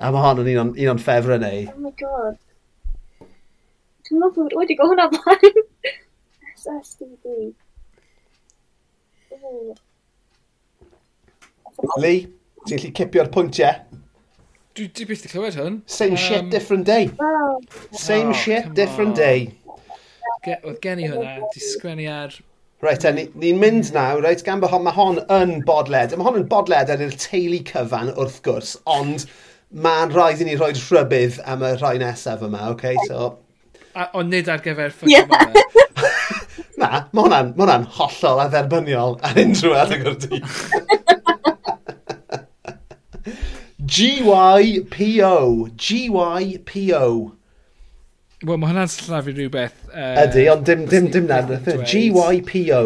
A 0.00 0.08
mae 0.14 0.24
hon 0.24 0.44
yn 0.44 0.54
un 0.54 0.62
o'n, 0.64 0.76
un 0.78 0.94
o'n 0.94 1.02
ffefrau 1.02 1.42
neu. 1.42 1.66
Oh 1.74 1.82
my 1.84 1.92
god. 2.00 2.38
Dwi'n 4.10 4.24
meddwl 4.24 4.48
bod 4.48 4.54
wedi 4.58 4.74
gweld 4.74 4.90
hwnna 4.90 5.04
blaen. 5.14 5.58
SSDD. 6.58 7.34
Lee, 12.02 12.24
ti'n 12.66 12.80
gallu 12.80 12.90
cipio'r 12.98 13.28
pwyntiau? 13.36 14.00
Dwi, 14.74 14.88
dwi 14.98 15.04
byth 15.12 15.28
i 15.28 15.30
clywed 15.30 15.58
hwn. 15.60 15.76
Same 15.86 16.16
um, 16.16 16.22
shit, 16.24 16.48
different 16.50 16.88
day. 16.88 17.06
Oh. 17.22 17.60
Same 17.94 18.32
oh, 18.32 18.38
shit, 18.40 18.72
different 18.74 19.14
on. 19.14 19.20
day. 19.20 19.44
Oedd 20.56 20.80
gen 20.82 21.02
i 21.04 21.06
hwnna, 21.12 21.36
di 21.54 21.62
sgwennu 21.68 22.08
ar... 22.10 22.34
Reit, 22.82 23.06
ni'n 23.14 23.30
ni 23.38 23.52
mynd 23.54 23.92
nawr, 23.94 24.24
reit, 24.24 24.42
gan 24.42 24.62
bod 24.62 24.72
hon, 24.72 24.82
mae 24.88 24.96
hon 24.96 25.20
yn 25.36 25.52
bodled. 25.68 26.16
Mae 26.16 26.26
hon 26.26 26.40
yn 26.40 26.48
bodled 26.50 26.90
ar 26.90 27.04
yr 27.06 27.14
teulu 27.28 27.60
cyfan 27.68 28.10
wrth 28.16 28.40
gwrs, 28.42 28.74
ond 28.90 29.28
mae'n 29.70 30.10
rhaid 30.16 30.42
i 30.42 30.48
ni 30.48 30.58
rhoi 30.58 30.72
rhybydd 30.80 31.38
am 31.46 31.62
y 31.62 31.70
rhai 31.76 31.94
nesaf 32.02 32.42
yma, 32.42 32.64
oce? 32.72 32.96
okay? 32.96 32.96
So, 33.06 33.36
ond 34.14 34.30
nid 34.32 34.48
ar 34.50 34.62
gyfer 34.64 34.92
ffocin 34.94 35.14
yeah. 35.14 35.26
Mama. 35.30 35.66
Na, 36.80 36.88
mae 37.12 37.26
hwnna'n 37.26 37.52
ma 37.58 37.66
hwnna 37.66 37.78
hollol 37.98 38.40
a 38.40 38.46
dderbyniol 38.52 39.18
ar 39.26 39.40
unrhyw 39.42 39.74
adeg 39.76 40.06
o'r 40.08 40.16
dyn. 40.22 40.46
GYPO. 43.90 45.34
GYPO. 45.84 47.04
Wel, 48.40 48.56
mae 48.56 48.70
hwnna'n 48.70 48.92
slafu 48.92 49.34
rhywbeth... 49.34 49.76
Uh, 49.90 50.22
Ydy, 50.24 50.46
ond 50.52 50.64
dim, 50.68 50.86
dim, 50.88 51.10
dim 51.12 51.26
na. 51.28 51.42
E. 51.58 51.76
GYPO. 51.92 52.84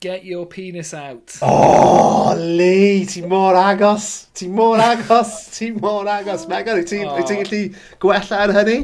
Get 0.00 0.24
your 0.24 0.46
penis 0.46 0.94
out. 0.94 1.36
Oh, 1.42 2.34
Lee, 2.38 3.04
ti 3.04 3.20
mor 3.22 3.54
agos. 3.54 4.28
Ti 4.32 4.46
mor 4.46 4.78
agos. 4.78 5.58
ti 5.58 5.72
mor 5.72 6.04
agos. 6.06 6.46
Megan, 6.46 6.78
wyt 6.78 6.86
ti'n 6.86 7.08
oh. 7.10 7.16
ti 7.26 7.34
gallu 7.40 7.62
gwella 7.98 8.38
ar 8.44 8.52
hynny? 8.54 8.78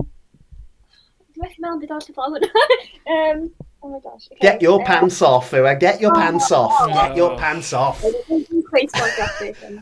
Dwi'n 0.00 1.42
methu 1.44 1.60
mewn 1.66 1.82
byd 1.82 1.92
allu 1.98 2.12
bod 2.16 2.48
um, 3.16 3.50
Oh 3.82 3.88
my 3.88 3.98
gosh. 3.98 4.28
Okay. 4.32 4.40
Get 4.40 4.62
your 4.62 4.84
pants 4.84 5.22
off, 5.22 5.52
yw 5.52 5.64
e. 5.64 5.68
Eh? 5.70 5.74
Get 5.80 6.00
your 6.00 6.14
pants 6.14 6.52
off. 6.52 6.80
Get 6.88 7.16
your 7.16 7.36
pants 7.36 7.72
off. 7.72 8.04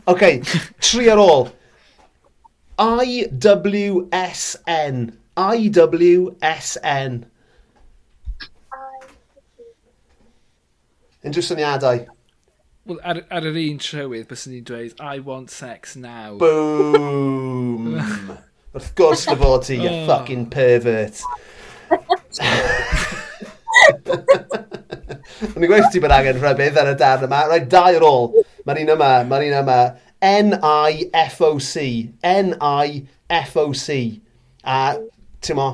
OK, 0.07 0.41
tri 0.79 1.09
ar 1.11 1.19
ôl. 1.19 1.51
IWSN. 2.79 3.91
IWSN. 5.35 7.11
Unrhyw 11.19 11.43
syniadau? 11.43 12.05
Wel, 12.87 12.99
ar, 13.03 13.17
ar 13.27 13.43
yr 13.49 13.57
un 13.59 13.79
trywydd, 13.83 14.27
bys 14.29 14.45
ni'n 14.47 14.63
dweud, 14.63 14.93
I 15.03 15.19
want 15.19 15.51
sex 15.51 15.97
now. 15.99 16.37
Boom! 16.39 17.97
Wrth 18.73 18.93
gwrs 18.95 19.25
dy 19.27 19.35
fod 19.41 19.65
ti, 19.67 19.75
you 19.81 19.91
oh. 19.91 20.05
fucking 20.07 20.45
pervert. 20.53 21.19
O'n 25.49 25.59
i'n 25.59 25.67
gweithio 25.67 25.91
ti 25.91 25.99
bod 26.03 26.15
angen 26.15 26.39
rhybydd 26.39 26.79
ar 26.79 26.93
y 26.93 26.95
darn 27.03 27.27
yma. 27.27 27.43
Rhaid, 27.49 27.67
dau 27.73 27.99
ar 27.99 28.07
ôl. 28.07 28.27
Mae'r 28.63 28.81
un 28.85 28.95
yma, 28.95 29.11
mae'r 29.27 29.47
un 29.49 29.59
yma. 29.59 29.79
N-I-F-O-C. 30.29 31.87
N-I-F-O-C. 32.31 33.97
A, 34.63 34.81
ti'n 35.43 35.59
mo, 35.59 35.71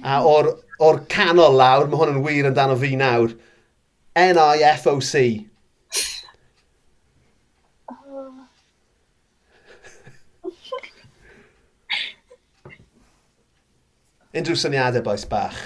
a 0.00 0.22
o'r, 0.24 0.54
or 0.80 1.04
canol 1.12 1.60
lawr, 1.60 1.84
mae 1.90 2.00
hwn 2.00 2.16
yn 2.16 2.24
wir 2.24 2.48
amdano 2.48 2.80
fi 2.80 2.96
nawr. 2.96 3.36
N-I-F-O-C. 4.14 5.48
Unrhyw 14.34 14.58
syniadau 14.58 15.02
boes 15.06 15.24
bach. 15.30 15.58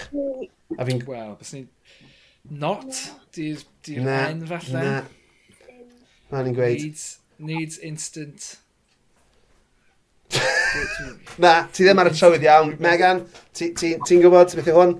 A 0.76 0.84
fi'n... 0.84 1.02
Wel, 1.08 1.34
bys 1.40 1.52
ni... 1.56 1.62
Not? 2.48 2.92
Di'r 3.36 3.60
di 3.84 3.94
hen 4.00 4.46
falle? 4.48 4.80
Na. 4.80 5.04
Mae'n 6.32 6.44
ni'n 6.48 6.56
gweud. 6.56 6.80
Needs, 6.80 7.04
needs 7.40 7.76
instant. 7.84 8.40
na, 11.44 11.52
ti 11.72 11.84
ddim 11.84 12.00
ar 12.00 12.10
y 12.10 12.12
trywydd 12.16 12.44
iawn. 12.48 12.74
Megan, 12.84 13.24
ti'n 13.56 13.72
ti, 13.76 13.94
ti 14.04 14.20
gwybod 14.20 14.56
beth 14.56 14.68
yw 14.72 14.76
hwn? 14.80 14.92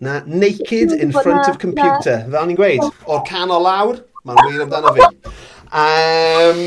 Na, 0.00 0.20
naked 0.26 0.92
in 0.92 1.12
front 1.12 1.48
of 1.48 1.58
computer. 1.58 2.18
Fel 2.28 2.50
ni'n 2.50 2.58
gweud, 2.58 2.84
o'r 3.08 3.22
can 3.28 3.52
o 3.54 3.58
lawr, 3.64 4.02
mae'n 4.28 4.42
wir 4.50 4.66
amdano 4.66 4.92
fi. 4.96 5.08
Um, 5.72 6.60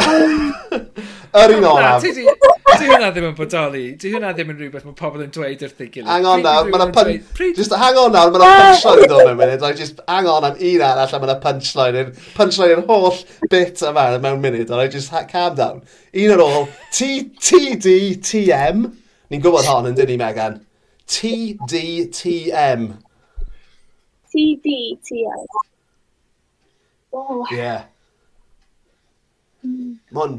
Yr 1.30 1.52
un 1.54 1.64
olaf. 1.64 2.02
Di 2.80 2.86
hwnna 2.88 3.10
ddim 3.12 3.26
yn 3.28 3.34
bodoli. 3.38 3.82
Di 4.00 4.10
hwnna 4.10 4.32
ddim 4.34 4.50
yn 4.52 4.58
rhywbeth 4.58 4.86
mae 4.86 4.96
pobl 4.98 5.22
yn 5.24 5.30
dweud 5.34 5.62
wrth 5.66 5.82
ei 5.84 5.90
gilydd. 5.92 6.08
Hang 6.10 6.26
on 6.26 6.42
nawr, 6.42 6.70
mae'n 6.72 6.94
punch... 6.94 7.28
Just 7.58 7.74
hang 7.78 7.98
on 8.00 8.14
nawr, 8.14 8.32
mae'n 8.34 8.54
punchline 8.56 9.04
yn 9.04 9.12
dod 9.12 9.22
mewn 9.28 9.38
munud. 9.38 9.66
I 9.66 9.78
just 9.78 10.00
hang 10.08 10.30
on 10.30 10.46
am 10.48 10.56
un 10.70 10.84
arall 10.86 11.14
a 11.14 11.20
mae'n 11.22 11.42
punchline 11.44 12.00
yn... 12.00 12.14
Punchline 12.38 12.78
yn 12.78 12.86
holl 12.88 13.20
bit 13.52 13.84
yma 13.90 14.06
mewn 14.22 14.42
munud. 14.42 14.72
I 14.74 14.88
just 14.90 15.14
calm 15.30 15.54
down. 15.58 15.84
Un 16.24 16.34
ar 16.34 16.42
ôl. 16.46 16.66
T, 16.90 17.10
T, 17.38 17.76
D, 17.76 17.94
T, 18.16 18.46
M. 18.56 18.88
Ni'n 19.30 19.44
gwybod 19.44 19.70
hon 19.70 19.90
yn 19.92 19.98
dyn 19.98 20.10
ni, 20.10 20.18
Megan. 20.18 20.58
TDTM. 21.10 22.82
TDTM. 24.30 25.46
Oh. 27.12 27.46
Yeah. 27.50 27.84
Mm. 29.66 29.98
Mon, 30.14 30.36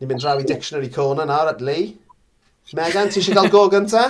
ni'n 0.00 0.08
mynd 0.08 0.24
draw 0.24 0.40
i 0.40 0.48
dictionary 0.48 0.88
corner 0.88 1.28
nawr 1.28 1.52
at 1.52 1.60
Lee. 1.60 1.92
Megan, 2.72 3.12
ti 3.12 3.20
eisiau 3.20 3.36
cael 3.36 3.52
go 3.52 3.66
gynta? 3.68 4.06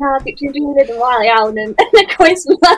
Na, 0.00 0.14
dwi'n 0.24 0.54
rhywun 0.56 0.82
yn 0.82 0.94
wael 0.98 1.26
iawn 1.28 1.58
yn 1.62 1.74
y 1.78 2.06
coes 2.16 2.46
yma. 2.50 2.76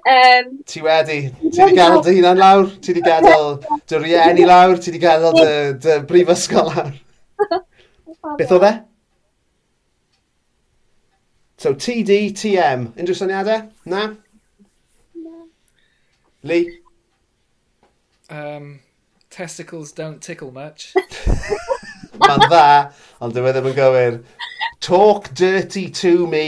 Um, 0.00 0.52
ti 0.64 0.80
wedi, 0.86 1.22
ti 1.42 1.52
wedi 1.60 1.76
gadael 1.76 2.04
dy 2.06 2.14
hunan 2.16 2.40
lawr, 2.40 2.68
ti 2.80 2.94
wedi 2.94 3.04
gadael 3.04 3.58
dy 3.90 4.00
rieni 4.06 4.48
lawr, 4.48 4.78
ti 4.80 4.94
wedi 4.94 5.02
gadael 5.04 5.76
dy 5.82 6.02
brifysgol 6.08 6.72
lawr. 6.72 6.94
Beth 8.40 8.56
o 8.56 8.62
fe? 8.64 8.78
So 11.60 11.74
TD, 11.74 12.32
TM, 12.32 12.86
unrhyw 12.96 13.16
syniadau? 13.18 13.68
Na? 13.84 14.14
Lee? 16.42 16.78
Um, 18.30 18.80
testicles 19.28 19.92
don't 19.92 20.22
tickle 20.22 20.52
much. 20.52 20.94
Mae'n 22.22 22.46
dda, 22.46 22.62
ond 23.20 23.36
dwi 23.36 23.50
e 23.50 23.52
ddim 23.52 23.68
yn 23.68 23.76
gywir. 23.76 24.16
Talk 24.80 25.28
dirty 25.36 25.84
to 26.00 26.24
me 26.32 26.46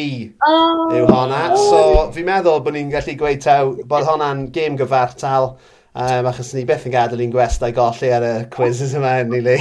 oh. 0.48 0.88
yw 0.96 1.04
honna. 1.12 1.42
So 1.60 1.82
oh. 1.82 2.08
fi'n 2.16 2.30
meddwl 2.30 2.64
bod 2.64 2.78
ni'n 2.78 2.96
gallu 2.96 3.18
gweud 3.20 3.44
taw 3.44 3.74
bod 3.92 4.08
honna'n 4.08 4.46
gêm 4.56 4.80
gyfartal. 4.80 5.58
Um, 5.94 6.24
achos 6.24 6.54
ni 6.56 6.62
beth 6.64 6.86
yn 6.88 6.92
gadael 6.94 7.20
i'n 7.20 7.32
gwestai 7.34 7.68
golli 7.76 8.08
ar 8.16 8.24
y 8.24 8.28
quizzes 8.54 8.94
yma 8.96 9.10
yn 9.20 9.28
ni 9.28 9.42
li. 9.44 9.56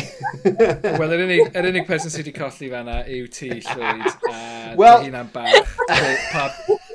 Wel, 0.47 1.15
yr 1.17 1.23
unig, 1.25 1.41
yr 1.51 1.65
unig 1.67 1.83
person 1.89 2.13
sydd 2.13 2.21
wedi 2.21 2.31
colli 2.37 2.69
fanna 2.71 3.01
yw 3.03 3.25
ti, 3.35 3.49
Llwyd. 3.65 4.29
A 4.29 4.77
well, 4.79 5.01
hunan 5.03 5.27
bach. 5.33 5.73
pa, 6.31 6.45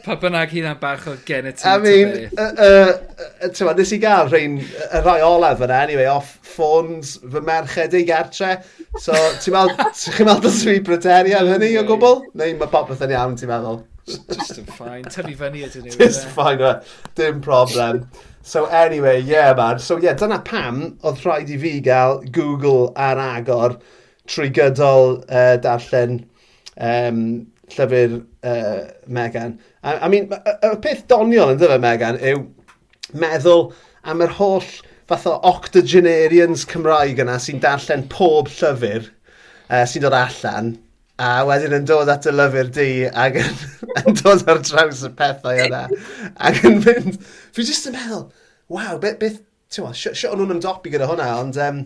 pa 0.07 0.16
bynnag 0.22 0.55
hunan 0.57 0.78
bach 0.80 1.05
o 1.12 1.18
gen 1.28 1.51
y 1.51 1.53
ti. 1.53 1.66
I 1.68 1.76
mean, 1.84 2.14
uh, 2.32 2.47
uh, 2.64 2.95
uh, 3.45 3.74
nes 3.76 3.93
i 3.93 3.99
gael 4.01 4.30
rhain, 4.32 4.55
y 4.64 5.03
rai 5.05 5.18
olaf 5.26 5.61
yna, 5.66 5.82
anyway, 5.84 6.09
off 6.09 6.39
ffôns 6.55 7.18
fy 7.20 7.43
merched 7.45 7.97
ei 7.99 8.07
gartre. 8.09 8.55
So, 8.97 9.12
ti'n 9.43 9.53
meddwl, 9.53 9.91
ti'n 10.01 10.30
meddwl 10.30 10.47
dys 10.47 10.62
fi 10.64 10.78
bryderu 10.87 11.37
am 11.37 11.51
hynny 11.53 11.74
o 11.76 11.84
gwbl? 11.91 12.22
Neu 12.41 12.57
mae 12.57 12.72
popeth 12.72 13.05
yn 13.05 13.12
iawn, 13.12 13.37
ti'n 13.37 13.53
meddwl? 13.53 13.82
Just 14.07 14.62
yn 14.62 14.68
ffain. 14.70 15.05
Tyfu 15.11 15.37
fyny 15.43 15.66
ydyn 15.66 15.91
nhw. 15.91 15.99
Just 16.01 16.24
fine, 16.32 16.72
dim 17.20 17.45
problem. 17.45 18.07
So 18.47 18.67
anyway, 18.67 19.23
yeah 19.23 19.53
man. 19.55 19.81
So 19.81 19.97
yeah, 19.97 20.15
dyna 20.15 20.39
pam 20.39 20.77
oedd 21.03 21.25
rhaid 21.27 21.49
i 21.51 21.57
fi 21.59 21.73
gael 21.83 22.21
Google 22.31 22.93
ar 22.95 23.19
agor 23.19 23.73
trwy 24.31 24.53
gydol 24.55 25.17
uh, 25.27 25.57
darllen 25.65 26.21
um, 26.79 27.19
llyfr 27.75 28.15
uh, 28.47 28.85
Megan. 29.09 29.59
I, 29.83 29.97
I 29.99 30.13
mean, 30.13 30.31
y 30.31 30.71
peth 30.85 31.03
doniol 31.11 31.57
yn 31.57 31.59
dyfa 31.59 31.81
Megan 31.83 32.21
yw 32.23 32.45
meddwl 33.19 33.67
am 34.07 34.23
yr 34.23 34.39
holl 34.39 34.71
fath 35.11 35.27
o 35.27 35.35
octogenarians 35.51 36.63
Cymraeg 36.71 37.19
yna 37.27 37.41
sy'n 37.43 37.59
darllen 37.67 38.07
pob 38.15 38.47
llyfr 38.61 39.11
uh, 39.11 39.83
sy'n 39.83 40.07
dod 40.07 40.21
allan 40.23 40.77
a 41.23 41.29
wedyn 41.49 41.75
yn 41.79 41.87
dod 41.89 42.11
at 42.12 42.29
y 42.29 42.33
lyfr 42.35 42.69
di 42.77 42.89
ac 43.09 43.39
yn, 43.41 43.61
yn 44.03 44.19
dod 44.21 44.45
ar 44.53 44.61
draws 44.61 45.05
y 45.07 45.12
pethau 45.17 45.62
yna 45.64 45.87
ac 46.49 46.61
yn 46.69 46.83
mynd 46.85 47.17
fi 47.57 47.64
jyst 47.64 47.89
yn 47.91 47.97
meddwl 47.97 48.27
waw 48.73 48.99
beth 49.01 49.17
beth 49.23 49.41
ti'n 49.73 49.87
ma 49.87 49.95
siwt 49.97 50.27
o'n 50.29 50.43
nhw'n 50.43 50.59
ymdopi 50.59 50.93
gyda 50.93 51.09
hwnna 51.09 51.31
ond 51.41 51.61
um, 51.69 51.81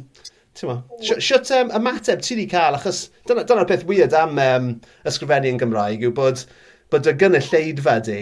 ti'n 0.59 0.72
ma 0.72 0.81
siwt 1.07 1.53
um, 1.57 1.70
ymateb 1.78 2.24
ti 2.26 2.41
di 2.41 2.49
cael 2.51 2.78
achos 2.78 3.05
dyna'r 3.31 3.47
dyna 3.53 3.68
peth 3.70 3.87
weird 3.91 4.16
am 4.18 4.41
um, 4.43 4.72
ysgrifennu 5.07 5.55
yn 5.55 5.62
Gymraeg 5.62 6.03
yw 6.09 6.14
bod 6.16 6.43
bod 6.91 7.07
y 7.07 7.14
gynulleidfa 7.22 8.01
di 8.11 8.20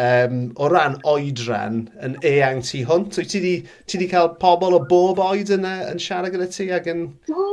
um, 0.00 0.42
o 0.56 0.72
ran 0.72 0.96
oedran 1.12 1.82
yn 2.04 2.16
eang 2.24 2.62
tu 2.64 2.80
hwnt. 2.88 3.18
Wyt 3.20 3.32
ti 3.34 3.40
di, 3.44 3.54
ti 3.84 4.00
di 4.00 4.08
cael 4.08 4.32
pobl 4.40 4.78
o 4.78 4.84
bob 4.88 5.20
oed 5.22 5.52
yna 5.58 5.74
yn 5.90 6.00
siarad 6.02 6.32
gyda 6.32 6.48
ti 6.54 6.70
ac 6.72 6.88
yn... 6.88 7.08
Do, 7.28 7.48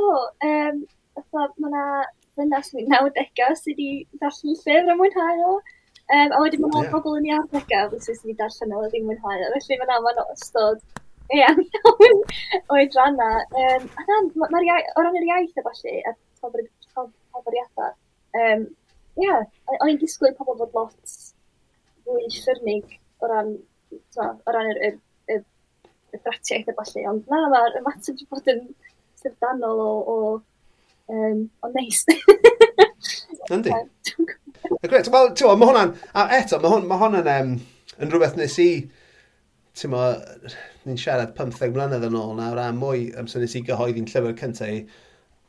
um, 0.48 0.84
so, 1.20 1.44
mae 1.60 1.68
yna 1.68 1.84
yn 2.42 2.54
ers 2.58 2.72
90au 2.76 3.56
sydd 3.60 3.72
wedi 3.72 3.88
darllen 4.20 4.54
llyfr 4.54 4.92
a 4.92 4.96
mwynhau 5.00 5.42
o. 5.48 5.56
Um, 6.06 6.30
a 6.30 6.40
wedyn 6.44 6.62
mae'n 6.62 6.84
yeah. 6.84 6.92
pobl 6.92 7.18
yn 7.18 7.28
ei 7.28 7.34
arddegau, 7.36 7.90
fel 7.92 8.04
sydd 8.04 8.24
wedi 8.24 8.38
darllen 8.40 8.76
o 8.76 8.84
a 8.84 8.90
ddim 8.92 9.06
mwynhau 9.10 9.44
o. 9.48 9.52
Felly 9.56 9.80
mae'n 9.82 9.94
amod 9.96 10.22
ystod 10.36 10.82
eang 11.34 11.62
iawn 11.66 12.24
o'i 12.74 12.88
dranna. 12.94 13.30
Um, 13.62 13.86
a 13.98 14.08
dan, 14.10 14.32
mae'r 14.42 14.68
iaith, 14.70 14.90
o 14.94 15.06
ran 15.06 15.20
yr 15.20 15.30
iaith 15.30 15.62
efallai, 15.62 16.00
a 16.06 16.16
poboriadau, 16.42 17.94
um, 18.42 18.66
Ie, 19.16 19.24
yeah, 19.24 19.44
o'n 19.80 19.88
i'n 19.88 19.98
disgwyl 20.00 20.34
pobl 20.36 20.58
fod 20.58 20.74
lot 20.76 21.12
fwy 22.04 22.26
ffyrnig 22.34 22.98
o 23.24 23.30
ran, 23.30 23.54
twa, 24.12 24.26
o 24.36 24.52
ran 24.52 24.68
yr, 24.74 24.80
yr, 24.88 24.98
yr, 25.32 25.40
yr 26.12 26.20
bratiaeth 26.26 26.68
efallai, 26.72 27.04
ond 27.08 27.30
na, 27.32 27.38
mae'r 27.48 27.78
ymateb 27.80 28.12
wedi 28.12 28.26
bod 28.34 28.50
yn 28.52 28.60
syfdanol 29.22 29.80
o, 29.86 29.88
o 30.12 30.16
Um, 31.08 31.50
ond 31.62 31.74
neis. 31.78 32.04
Yndi. 33.52 33.70
Gret, 34.82 35.10
wel, 35.12 35.28
ti'n 35.30 35.46
gwybod, 35.46 35.58
mae 35.60 35.68
hwnna'n, 35.70 35.92
a 36.18 36.24
eto, 36.40 36.58
mae 36.58 36.72
hwnna'n 36.72 36.88
ma 36.90 36.98
hwnna'n, 36.98 37.28
um, 37.36 37.52
yn 38.02 38.10
rhywbeth 38.10 38.38
nes 38.38 38.56
i, 38.62 38.70
ti'n 39.78 39.92
mo, 39.92 40.02
ni'n 40.86 40.98
siarad 40.98 41.34
15 41.38 41.74
mlynedd 41.74 42.06
yn 42.08 42.18
ôl 42.18 42.34
nawr, 42.38 42.58
a 42.58 42.72
mwy 42.74 43.10
amser 43.20 43.44
nes 43.44 43.54
i 43.58 43.62
gyhoeddi'n 43.68 44.08
llyfr 44.10 44.34
cyntaf, 44.40 44.96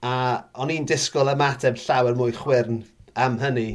a 0.05 0.13
o'n 0.61 0.73
i'n 0.75 0.85
disgwyl 0.89 1.33
ymateb 1.33 1.79
llawer 1.81 2.17
mwy 2.19 2.35
chwyrn 2.37 2.83
am 3.17 3.39
hynny. 3.41 3.69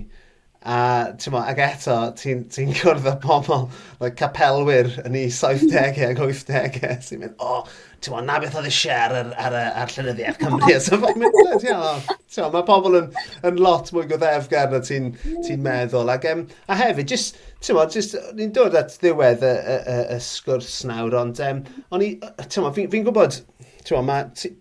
A, 0.62 1.10
mo, 1.34 1.40
ac 1.42 1.58
eto, 1.58 1.94
ti'n 2.18 2.44
ti, 2.46 2.64
ti 2.68 2.78
gwrdd 2.78 3.08
â 3.10 3.16
pobl, 3.22 3.64
like, 3.98 4.14
capelwyr 4.20 4.92
yn 5.02 5.16
ei 5.18 5.30
70au 5.34 5.80
ac 6.06 6.20
80au, 6.22 6.98
sy'n 7.02 7.22
mynd, 7.24 7.34
o, 7.42 7.56
oh, 7.56 7.72
ti'n 7.98 8.14
mo, 8.14 8.20
na 8.22 8.36
beth 8.42 8.54
oedd 8.60 8.68
eisiau 8.70 8.94
ar, 8.94 9.14
ar, 9.18 9.56
ar, 9.58 9.72
ar 9.82 9.94
llynyddiaeth 9.96 10.38
Cymru. 10.38 10.70
So, 10.86 10.98
mae'n 11.02 11.18
mynd, 11.18 11.38
ti'n 11.64 11.74
mo, 11.74 12.50
mae 12.54 12.66
pobl 12.68 12.98
yn, 13.00 13.08
yn 13.50 13.58
lot 13.62 13.90
mwy 13.94 14.06
goddefgar 14.10 14.70
na 14.70 14.82
ti'n 14.86 15.10
ti 15.24 15.56
mm. 15.56 15.64
meddwl. 15.66 16.12
Ac, 16.14 16.28
um, 16.30 16.44
a 16.70 16.78
hefyd, 16.78 17.10
just, 17.10 17.42
ti'n 17.58 17.78
mo, 17.78 17.88
just, 17.90 18.14
ni'n 18.38 18.54
dod 18.54 18.78
at 18.78 18.94
ddiwedd 19.02 19.42
y, 19.42 19.52
y, 19.58 19.78
y, 19.82 19.98
y 20.14 20.20
sgwrs 20.28 20.78
nawr, 20.90 21.18
ond, 21.24 21.42
um, 21.48 21.64
o'n 21.90 22.06
i, 22.06 22.12
ti'n 22.44 22.62
mo, 22.62 22.70
fi'n 22.78 22.90
fi 22.92 23.02
gwybod, 23.08 23.40
ti'n 23.82 23.98
mo, 23.98 24.04
mae, 24.12 24.52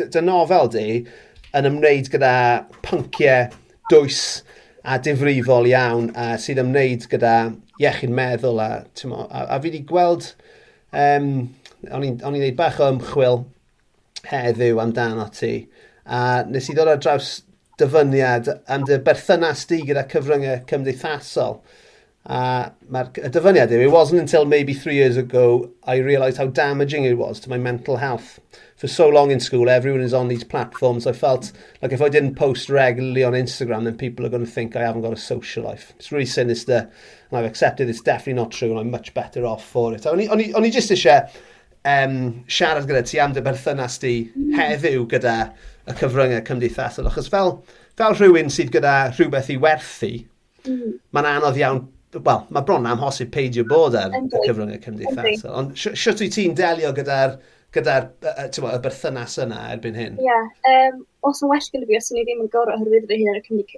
dy 0.00 0.24
nofel 0.24 0.72
di 0.72 0.86
yn 1.52 1.68
ymwneud 1.68 2.08
gyda 2.12 2.34
pynciau 2.86 3.52
dwys, 3.92 4.22
a 4.82 4.98
difrifol 5.02 5.68
iawn 5.70 6.10
a 6.18 6.32
sydd 6.42 6.60
ymwneud 6.62 7.06
gyda 7.10 7.36
iechyd 7.82 8.12
meddwl 8.14 8.60
a, 8.62 8.70
mo, 9.10 9.26
a, 9.28 9.46
a 9.46 9.60
fi 9.60 9.68
wedi 9.70 9.84
gweld 9.88 10.32
um, 10.90 11.30
o'n 11.90 12.06
i'n 12.08 12.18
gwneud 12.22 12.58
bach 12.58 12.80
o 12.82 12.90
ymchwil 12.92 13.44
heddiw 14.30 14.80
amdano 14.82 15.28
ti 15.34 15.54
a 16.04 16.42
nes 16.48 16.68
i 16.70 16.74
ddod 16.74 16.90
ar 16.92 17.00
draws 17.02 17.32
dyfyniad 17.80 18.50
am 18.70 18.84
dy 18.88 18.98
berthynas 19.06 19.64
di 19.70 19.80
gyda 19.86 20.04
cyfryngau 20.10 20.62
cymdeithasol. 20.68 21.60
A 22.30 22.70
mae'r 22.86 23.08
y 23.18 23.30
dyfyniad 23.34 23.72
yw, 23.74 23.80
it 23.82 23.90
wasn't 23.90 24.20
until 24.20 24.44
maybe 24.44 24.74
three 24.74 24.94
years 24.94 25.16
ago 25.16 25.72
I 25.82 25.96
realised 25.96 26.38
how 26.38 26.46
damaging 26.46 27.04
it 27.04 27.18
was 27.18 27.40
to 27.40 27.50
my 27.50 27.58
mental 27.58 27.96
health. 27.96 28.38
For 28.76 28.86
so 28.86 29.08
long 29.08 29.30
in 29.30 29.40
school, 29.40 29.68
everyone 29.68 30.00
is 30.02 30.14
on 30.14 30.28
these 30.28 30.44
platforms. 30.44 31.06
I 31.06 31.12
felt 31.12 31.50
like 31.82 31.92
if 31.92 32.02
I 32.02 32.08
didn't 32.08 32.36
post 32.36 32.68
regularly 32.68 33.24
on 33.24 33.32
Instagram, 33.32 33.84
then 33.84 33.96
people 33.96 34.24
are 34.24 34.28
going 34.28 34.44
to 34.44 34.50
think 34.50 34.76
I 34.76 34.82
haven't 34.82 35.02
got 35.02 35.12
a 35.12 35.16
social 35.16 35.64
life. 35.64 35.92
It's 35.96 36.12
really 36.12 36.26
sinister, 36.26 36.90
and 37.30 37.38
I've 37.38 37.44
accepted 37.44 37.88
it's 37.88 38.00
definitely 38.00 38.40
not 38.40 38.52
true, 38.52 38.70
and 38.70 38.78
I'm 38.78 38.90
much 38.90 39.14
better 39.14 39.44
off 39.44 39.64
for 39.64 39.94
it. 39.94 40.06
O'n 40.06 40.64
i 40.64 40.70
just 40.70 40.90
eisiau 40.90 41.28
um, 41.84 42.44
siarad 42.46 42.86
gyda 42.86 43.02
ti 43.06 43.18
am 43.18 43.34
dy 43.34 43.42
berthynas 43.42 43.98
di 44.02 44.14
heddiw 44.54 45.06
gyda 45.10 45.36
y 45.88 45.96
cyfryngau 45.98 46.44
cymdeithasol, 46.46 47.10
achos 47.10 47.30
fel, 47.30 47.56
fel 47.98 48.14
rhywun 48.14 48.52
sydd 48.52 48.70
gyda 48.74 48.94
rhywbeth 49.16 49.50
i 49.50 49.58
werthu, 49.62 50.12
mm. 50.66 50.94
mae'n 51.14 51.30
anodd 51.36 51.58
iawn 51.58 51.82
wel, 52.18 52.44
mae 52.52 52.66
bron 52.68 52.86
am 52.88 53.00
hosib 53.00 53.32
peidio 53.32 53.64
bod 53.68 53.96
ar 53.96 54.12
y 54.16 54.22
cyfryngau 54.28 54.80
cymdeithasol. 54.84 55.54
Ond 55.56 55.74
siwt 55.78 56.20
wyt 56.20 56.36
ti'n 56.36 56.56
delio 56.58 56.92
gyda'r 56.96 57.38
gyda'r 57.72 58.08
y 58.20 58.80
berthynas 58.84 59.38
yna 59.40 59.62
erbyn 59.72 59.96
hyn? 59.96 60.18
Ie. 60.20 60.28
Yeah, 60.28 60.50
um, 60.72 61.00
os 61.28 61.40
yn 61.40 61.52
well 61.52 61.70
gyda 61.72 61.88
fi, 61.88 61.98
os 61.98 62.10
o'n 62.12 62.20
i 62.20 62.24
ddim 62.26 62.42
yn 62.44 62.50
gorau 62.52 62.80
hyrwyddo 62.80 63.08
fy 63.08 63.18
hun 63.22 63.32
ar 63.32 63.40
y 63.40 63.44
cymryd 63.46 63.72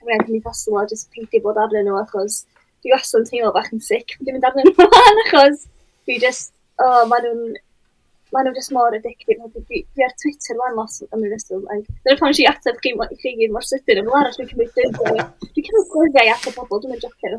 cymdeithasol, 0.00 0.78
a 0.80 0.86
jyst 0.88 1.10
peidio 1.12 1.42
bod 1.44 1.60
arnyn 1.60 1.84
nhw, 1.88 1.98
achos 2.00 2.40
dwi 2.84 2.94
wastad 2.94 3.22
yn 3.22 3.28
teimlo 3.30 3.52
bach 3.56 3.70
yn 3.74 3.84
sic, 3.84 4.16
dwi'n 4.20 4.38
mynd 4.38 4.48
arnyn 4.48 4.70
nhw 4.70 4.88
achos 5.26 5.66
dwi 6.08 6.18
just, 6.22 6.54
o, 6.80 6.88
oh, 6.88 7.04
maen 7.10 7.28
nhw'n 7.28 7.60
maen 8.34 8.48
nhw'n 8.48 8.56
just 8.58 8.72
mor 8.74 8.94
addictive. 8.96 9.38
Dwi, 9.54 9.80
dwi 9.94 10.04
ar 10.06 10.14
Twitter 10.20 10.58
lan 10.58 10.78
lot 10.78 10.96
am 11.14 11.24
y 11.24 11.30
reswm. 11.30 11.66
Dyna 12.06 12.16
pan 12.20 12.34
si 12.36 12.46
ateb 12.50 12.80
chi 12.84 12.92
chi 13.22 13.34
gyd 13.40 13.54
mor 13.54 13.66
sydyn. 13.68 14.00
Yn 14.02 14.10
arall 14.20 14.34
dwi'n 14.38 14.50
cymryd 14.50 14.72
dyngau. 14.78 15.20
Dwi'n 15.44 15.66
cymryd 15.68 15.92
gwyrddau 15.92 16.32
at 16.32 16.48
y 16.50 16.54
bobl. 16.56 16.82
Dwi'n 16.82 17.02
jocio. 17.04 17.30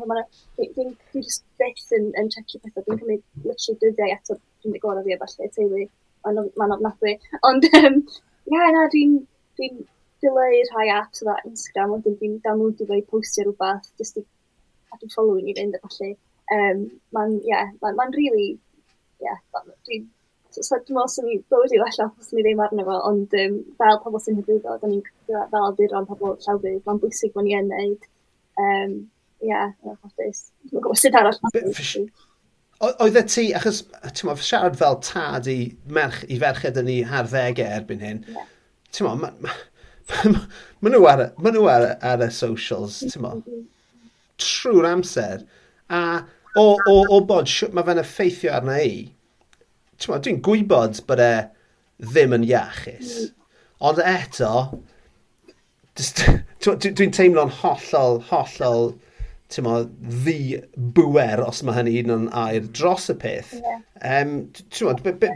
Dwi'n 0.62 0.94
just 1.12 1.44
beth 1.60 1.92
yn, 1.98 2.08
yn 2.22 2.32
checio 2.34 2.62
pethau. 2.62 2.86
Dwi'n 2.86 3.02
cymryd 3.02 3.24
literally 3.44 3.78
dyddiau 3.84 4.16
at 4.16 4.32
y 4.32 4.38
dwi'n 4.38 4.80
gorau 4.84 5.04
fi 5.04 5.16
a 5.16 5.20
falle 5.24 5.50
teulu. 5.58 5.84
Mae'n 6.26 6.76
ofnadwy. 6.78 7.16
Ond, 7.50 7.68
um, 7.82 8.00
ia, 8.54 8.72
na, 8.78 8.88
dwi'n 8.94 9.18
dwi 9.60 9.72
dileu 10.24 10.62
rhai 10.72 10.88
apps 10.96 11.26
o 11.26 11.36
Instagram. 11.44 11.98
Ond 11.98 12.08
dwi'n 12.08 12.40
downloadio 12.46 12.88
fe 12.88 13.02
i 13.02 13.06
postio 13.12 13.50
rhywbeth. 13.50 13.92
jyst 14.00 14.22
i 14.22 14.26
cadw 14.90 15.12
following 15.12 15.52
i 15.52 15.58
fynd 15.60 15.76
a 15.76 15.84
falle. 15.84 16.14
Um, 16.56 16.86
mae'n, 17.12 17.40
ie, 17.42 17.50
yeah, 17.50 17.72
mae'n 17.82 17.96
ma 17.98 18.06
really, 18.14 18.52
ie, 18.54 19.26
yeah, 19.26 19.40
dwi'n 19.88 20.06
so 20.64 20.78
dwi'n 20.78 20.96
meddwl 20.96 21.10
sy'n 21.12 21.32
i 21.32 21.36
bywyd 21.52 21.74
i 21.74 21.80
wella 21.82 22.06
os 22.08 22.30
ni 22.32 22.44
ddim 22.44 22.62
arno 22.64 22.84
fo, 22.86 22.96
ond 23.10 23.34
um, 23.42 23.58
fel 23.80 24.00
pobl 24.04 24.22
sy'n 24.22 24.38
hybryddo, 24.40 24.76
da 24.80 24.90
ni'n 24.90 25.02
fel 25.28 25.58
awduron 25.62 26.08
pobl 26.08 26.36
llawrydd, 26.44 26.82
mae'n 26.86 27.02
bwysig 27.02 27.34
bod 27.34 27.46
ni 27.46 27.56
yn 27.58 27.70
neud. 27.72 28.08
Um, 28.56 28.96
ie, 29.42 29.50
yeah, 29.50 29.74
yn 29.84 29.96
hoffodus. 29.96 30.46
Dwi'n 30.70 30.84
gwybod 30.84 31.00
sydd 31.00 31.18
arall. 31.20 31.40
Oedd 32.86 33.16
y 33.16 33.24
ti, 33.28 33.46
achos 33.56 33.82
ti'n 33.88 34.28
meddwl, 34.28 34.44
siarad 34.44 34.78
fel 34.80 34.98
tad 35.04 35.48
i, 35.48 35.58
merch, 35.92 36.22
i 36.28 36.38
ferched 36.40 36.80
yn 36.80 36.92
ei 36.92 37.02
harddegau 37.08 37.76
erbyn 37.78 38.04
hyn, 38.04 38.22
yeah. 38.32 38.48
ti'n 38.92 39.08
meddwl, 39.08 39.22
ma, 39.24 39.56
ma, 40.32 40.46
ma 40.84 40.92
nhw 40.92 41.08
ar, 41.10 41.26
ma 41.40 41.52
nhw 41.52 41.66
ar, 41.72 41.88
ar 42.04 42.24
y 42.24 42.30
socials, 42.36 43.00
mm-hmm. 43.00 43.14
ti'n 43.14 43.24
meddwl, 43.24 43.62
trwy'r 44.42 44.90
amser, 44.90 45.46
a 45.88 46.02
o, 46.56 46.66
o, 46.76 46.96
o 47.12 47.20
bod, 47.28 47.48
mae 47.72 47.86
fe'n 47.86 48.00
effeithio 48.02 48.52
arna 48.56 48.78
i, 48.84 49.06
dwi'n 50.02 50.42
gwybod 50.44 51.00
bod 51.08 51.22
e 51.22 51.32
ddim 52.02 52.36
yn 52.36 52.46
iachus. 52.46 53.16
Mm. 53.22 53.32
Ond 53.88 54.00
eto, 54.04 54.52
dwi'n 56.66 57.14
teimlo'n 57.16 57.52
hollol, 57.60 58.20
hollol, 58.30 58.94
ti'n 59.52 59.66
mo, 59.66 59.80
ddi 60.24 60.60
bwer 60.96 61.42
os 61.44 61.62
mae 61.64 61.78
hynny 61.78 61.98
un 62.02 62.10
yn 62.10 62.14
o'n 62.16 62.30
air 62.46 62.68
dros 62.76 63.10
y 63.12 63.16
peth. 63.20 63.54
Yeah. 63.60 63.82
Um, 64.00 64.38
ti'n 64.56 64.88
mo, 64.88 64.96
be, 65.04 65.14
be, 65.22 65.32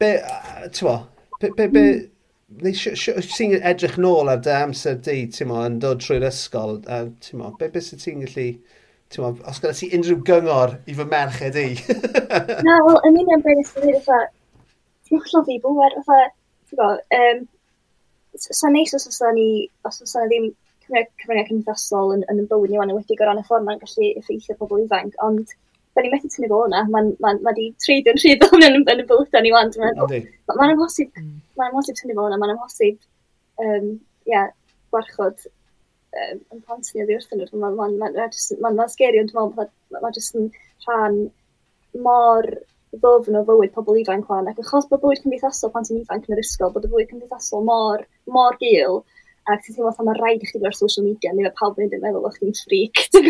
be, 0.00 0.12
ti'n 0.70 0.88
mo, 0.88 0.96
be, 1.40 1.50
be, 1.58 1.68
be, 1.72 1.86
ti'n 2.62 3.56
edrych 3.58 3.98
nôl 4.00 4.30
ar 4.32 4.42
dy 4.44 4.54
amser 4.60 5.00
di, 5.02 5.24
ti'n 5.32 5.50
mo, 5.50 5.62
yn 5.66 5.80
dod 5.82 6.04
trwy'r 6.04 6.28
ysgol, 6.30 6.78
a 6.86 7.06
ti'n 7.24 7.42
mo, 7.42 7.52
be, 7.58 7.70
be 7.72 7.82
sy'n 7.82 8.02
ti'n 8.02 8.24
gallu 8.24 8.50
Tewa, 9.12 9.30
os 9.46 9.60
gyda 9.62 9.74
ti 9.78 9.88
unrhyw 9.94 10.22
gyngor 10.26 10.72
i 10.90 10.94
fy 10.98 11.04
merched 11.10 11.58
i. 11.60 11.68
Na, 12.66 12.78
wel, 12.86 12.98
yn 13.06 13.18
union 13.20 13.44
beth 13.44 13.60
ysgrifft 13.62 13.84
dweud, 13.84 14.06
fatha, 14.06 14.70
ti'n 15.06 15.20
allan 15.22 15.46
fi 15.46 15.58
bwer, 15.62 15.98
fatha, 16.08 16.30
ti'n 16.66 16.80
gwybod, 16.80 17.04
um, 17.20 17.44
sa'n 18.46 18.74
neis 18.74 18.94
os 18.98 19.06
oes 19.10 19.20
ni, 19.36 19.46
os 19.86 20.02
oes 20.02 20.16
ni 20.18 20.26
ddim 20.32 20.48
cyfryngau 20.86 21.46
cymdeithasol 21.52 22.16
yn, 22.16 22.26
yn 22.32 22.42
bywyd 22.50 22.74
ni, 22.74 22.80
wedi 22.96 23.18
o 23.18 23.28
ran 23.28 23.40
y 23.42 23.46
ffordd 23.46 23.66
mae'n 23.66 23.80
gallu 23.82 24.10
effeithio 24.20 24.58
pobl 24.58 24.82
ifanc, 24.82 25.14
ond 25.26 25.54
da 25.96 26.02
ni 26.02 26.12
methu 26.12 26.28
tynnu 26.32 26.50
fo 26.50 26.60
hwnna, 26.64 26.82
mae'n 26.92 27.14
ma, 27.22 27.32
ma 27.46 27.54
di 27.56 27.70
treid 27.82 28.10
yn 28.10 28.18
rhydd 28.20 28.44
o'n 28.50 28.66
yn, 28.66 28.82
yn 28.82 29.02
y 29.02 29.06
bywyd 29.08 29.38
ni 29.42 29.54
wan, 29.54 29.70
dwi'n 29.74 29.86
meddwl. 29.86 30.26
Mae'n 30.52 30.74
amhosib, 30.74 31.14
mm. 31.14 31.34
mae'n 31.58 31.70
amhosib 31.72 31.98
tynnu 32.00 32.18
fo 32.18 32.26
hwnna, 32.26 32.38
mae'n 32.42 32.54
amhosib, 32.56 32.98
um, 33.62 33.92
yeah, 34.28 34.50
gwarchod 34.92 35.46
yn 36.54 36.62
plant 36.62 36.92
ni 36.92 37.04
oddi 37.04 37.18
wrthyn 37.18 37.42
nhw. 37.42 37.60
Mae'n 37.62 37.98
ma, 38.00 38.12
ma, 38.14 38.28
ma, 38.62 38.72
ma 38.78 38.88
sgeri, 38.92 39.22
ond 39.22 39.32
dwi'n 39.32 39.52
meddwl 39.56 40.00
mae 40.04 40.16
jyst 40.16 40.38
yn 40.38 40.48
rhan 40.86 41.20
mor 42.04 42.50
ddofn 42.96 43.38
o 43.38 43.42
fywyd 43.48 43.74
pobl 43.74 44.00
ifanc 44.00 44.30
wan. 44.30 44.48
Ac 44.50 44.62
achos 44.62 44.88
bod 44.90 45.02
bywyd 45.02 45.22
cymdeithasol 45.22 45.72
pan 45.74 45.86
ti'n 45.86 46.02
ifanc 46.02 46.28
yn 46.28 46.36
yr 46.36 46.42
ysgol, 46.42 46.72
bod 46.74 46.86
y 46.86 46.92
bywyd 46.92 47.10
cymdeithasol 47.12 47.64
mor, 47.66 48.04
mor 48.32 48.56
gil, 48.62 49.02
ac 49.52 49.62
ti'n 49.64 49.76
teimlo 49.76 50.06
mae 50.06 50.18
rhaid 50.18 50.44
i 50.44 50.48
chdi 50.48 50.62
gael 50.62 50.76
social 50.76 51.06
media, 51.06 51.32
neu 51.34 51.46
mae 51.46 51.54
pawb 51.58 51.78
yn 51.82 51.92
meddwl 52.02 52.28
o'ch 52.28 52.38
ti'n 52.42 52.56
ffric, 52.60 53.02
ti'n? 53.14 53.28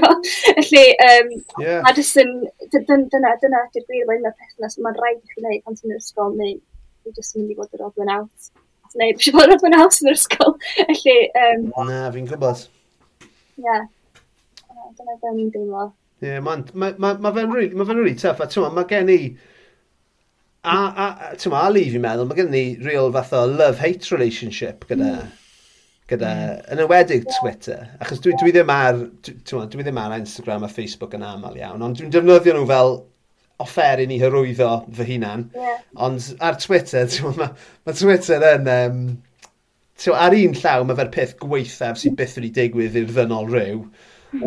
Felly, 0.61 0.85
um, 1.09 1.33
yeah. 1.65 1.83
a 1.83 1.95
jyst 1.97 2.21
yn, 2.23 2.37
dyna, 2.73 3.01
dyna, 3.13 3.35
dyna 3.43 3.65
ydy'r 3.69 3.89
gwir, 3.89 4.07
mae'n 4.09 4.23
un 4.23 4.31
o'r 4.31 4.39
pethau 4.39 4.87
mae'n 4.87 5.01
rhaid 5.01 5.19
i 5.21 5.33
chi 5.33 5.43
wneud 5.43 5.67
pan 5.67 5.81
ti'n 5.81 5.97
yr 5.97 6.01
ysgol, 6.01 6.39
neu 6.39 6.55
ti'n 6.57 7.19
jyst 7.19 7.37
yn 7.37 7.45
mynd 7.45 7.57
i 7.57 7.59
fod 7.61 7.77
yr 7.77 7.89
odlen 7.91 8.15
out. 8.17 8.55
Neu, 8.97 9.13
bwysig 9.19 9.37
bod 9.37 9.51
yr 9.51 9.59
odlen 9.59 9.77
out 9.77 10.01
yn 10.01 10.13
yr 10.13 10.17
ysgol. 10.17 10.57
Felly, 10.79 11.19
um, 11.43 11.69
Na, 11.91 12.07
fi'n 12.15 12.31
gwybod. 12.31 12.65
Ie. 13.63 13.79
Dyna 14.97 15.17
beth 15.21 15.33
ni'n 15.37 15.53
deimlo. 15.55 15.89
Ie, 16.25 16.39
mae'n... 16.45 16.67
Mae 16.75 16.97
ma, 17.03 17.15
ma 17.21 17.33
fe'n 17.37 17.53
really, 17.53 17.75
ma 17.77 17.87
really 17.91 18.15
tough. 18.19 18.43
A 18.45 18.49
ti'n 18.51 18.69
mae 18.77 18.89
gen 18.91 19.13
i... 19.13 19.21
A, 20.67 20.77
a, 20.77 21.09
ti'n 21.39 21.53
ma, 21.55 21.65
Ali 21.69 21.87
fi'n 21.93 22.05
meddwl, 22.05 22.29
mae 22.29 22.39
gen 22.41 22.55
i 22.59 22.67
real 22.85 23.13
fath 23.15 23.35
o 23.37 23.43
love-hate 23.51 24.15
relationship 24.15 24.87
gyda... 24.91 25.11
Mm. 25.17 25.35
Gyda, 26.07 26.29
yn 26.71 26.79
ywedig 26.85 27.25
Twitter, 27.41 27.81
achos 27.99 28.21
dwi, 28.23 28.37
dwi 28.39 28.53
ddim 28.55 28.69
ar, 28.71 29.01
dwi, 29.27 29.65
dwi 29.73 29.83
ddim 29.83 29.97
ar 29.99 30.13
Instagram 30.15 30.63
a 30.63 30.69
Facebook 30.71 31.17
yn 31.19 31.25
aml 31.27 31.57
iawn, 31.59 31.83
ond 31.83 31.99
dwi'n 31.99 32.13
defnyddio 32.15 32.55
nhw 32.55 32.69
fel 32.69 32.93
offeryn 33.65 34.13
i 34.15 34.21
hyrwyddo 34.21 34.69
fy 34.95 35.07
hunan. 35.09 35.49
Yeah. 35.57 35.81
Ond 36.07 36.29
ar 36.47 36.61
Twitter, 36.63 37.09
ti'n 37.11 37.35
ma, 37.41 37.49
mae 37.83 37.99
Twitter 37.99 38.47
yn, 38.53 38.71
um, 38.71 39.01
so, 39.97 40.15
ar 40.15 40.37
un 40.37 40.57
llaw 40.61 40.85
mae 40.87 40.99
fe'r 40.99 41.15
peth 41.15 41.39
gweithaf 41.43 42.01
sy'n 42.01 42.19
byth 42.19 42.37
wedi 42.41 42.53
digwydd 42.61 43.01
i'r 43.01 43.11
ddynol 43.13 43.51
rhyw. 43.53 43.81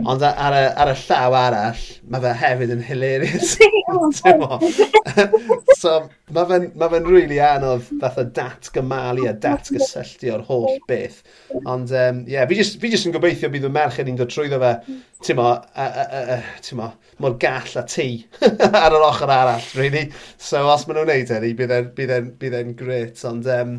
Ond 0.06 0.22
ar 0.28 0.54
y, 0.54 0.64
ar 0.78 0.92
y 0.92 0.96
llaw 1.06 1.36
arall, 1.40 1.84
mae 2.12 2.22
fe 2.22 2.34
hefyd 2.42 2.74
yn 2.76 2.82
hilarious. 2.86 3.56
so, 5.82 5.94
mae 6.36 6.46
fe'n 6.50 6.68
ma 6.78 6.90
fe 6.92 7.00
really 7.06 7.40
anodd 7.44 7.88
fatha 8.02 8.26
datgymalu 8.38 9.26
a 9.30 9.34
datgysylltu 9.46 10.34
o'r 10.36 10.44
holl 10.50 10.78
beth. 10.90 11.22
Ond, 11.64 11.94
um, 11.96 12.22
yeah, 12.30 12.46
fi 12.50 12.60
jyst, 12.60 12.78
fi 12.82 12.92
jyst 12.94 13.10
yn 13.10 13.16
gobeithio 13.16 13.50
bydd 13.54 13.70
y 13.70 13.74
merched 13.80 14.12
i'n 14.12 14.20
dod 14.20 14.32
trwyddo 14.34 14.60
fe, 14.62 14.74
timo, 15.26 15.50
timo, 16.66 16.92
mor 17.24 17.40
gall 17.42 17.80
a 17.80 17.86
ti 17.90 18.10
ar 18.44 18.94
yr 18.94 19.08
ochr 19.10 19.34
arall, 19.34 19.68
really. 19.80 20.10
So, 20.38 20.68
os 20.70 20.86
maen 20.88 21.02
nhw'n 21.02 21.14
neud 21.16 21.36
hynny, 21.38 21.56
bydd 22.44 22.60
e'n 22.62 22.78
gret. 22.84 23.26
Ond, 23.32 23.50
um, 23.56 23.78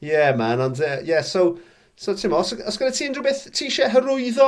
yeah, 0.00 0.36
man, 0.36 0.60
ond 0.60 0.80
uh, 0.80 1.00
yeah, 1.04 1.22
so... 1.22 1.58
So 1.98 2.12
ti'n 2.14 2.30
os, 2.30 2.52
os 2.54 2.76
gyda 2.78 2.92
ti 2.94 3.08
unrhyw 3.08 3.24
beth 3.24 3.40
ti 3.58 3.64
eisiau 3.66 3.88
hyrwyddo 3.90 4.44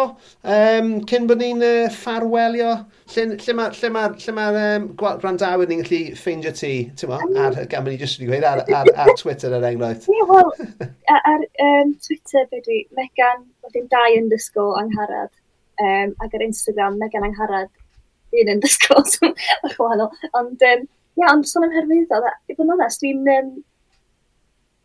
um, 0.53 0.91
cyn 1.11 1.25
bod 1.27 1.41
ni'n 1.41 1.65
uh, 1.67 1.89
ffarwelio, 1.91 2.69
lle, 3.11 3.25
lle 3.33 3.55
mae'r 3.59 3.73
lle 3.75 3.89
ma, 3.91 4.05
lle 4.15 4.35
ma, 4.37 4.45
um, 4.61 4.85
gwrandawyr 5.01 5.67
ni'n 5.67 5.81
gallu 5.83 6.15
ffeindio 6.15 6.53
ti, 6.55 6.71
ti'n 6.95 7.11
mo, 7.11 7.19
ar, 7.43 7.57
gan 7.73 7.83
bod 7.83 7.97
i 7.97 7.99
jyst 7.99 8.21
wedi 8.21 8.29
gweud, 8.29 8.47
ar, 8.47 8.63
ar, 8.71 8.91
ar 9.03 9.11
Twitter 9.19 9.57
er 9.57 9.67
enghraifft. 9.67 10.07
Ie, 10.15 10.29
wel, 10.29 10.53
ar 11.17 11.43
um, 11.67 11.91
Twitter 12.07 12.47
fe 12.53 12.63
dwi, 12.69 12.79
Megan, 13.01 13.43
wedyn 13.67 13.91
dau 13.97 14.15
yn 14.21 14.31
dysgol 14.31 14.79
angharad, 14.79 15.33
um, 15.83 16.15
ac 16.23 16.39
ar 16.39 16.45
Instagram, 16.47 17.03
Megan 17.03 17.27
angharad, 17.33 17.73
un 18.31 18.53
yn 18.55 18.63
dysgol, 18.63 19.03
so, 19.11 19.33
wahanol. 19.73 20.15
Ond, 20.39 20.63
um, 20.71 20.87
ia, 21.19 21.33
ond 21.33 21.51
sôn 21.51 21.67
am 21.67 21.75
hyrwyddo, 21.75 22.23
i 22.47 22.55
fod 22.55 22.69
yn 22.69 22.77
onest, 22.77 23.03
dwi'n 23.03 23.27
um, 23.41 23.51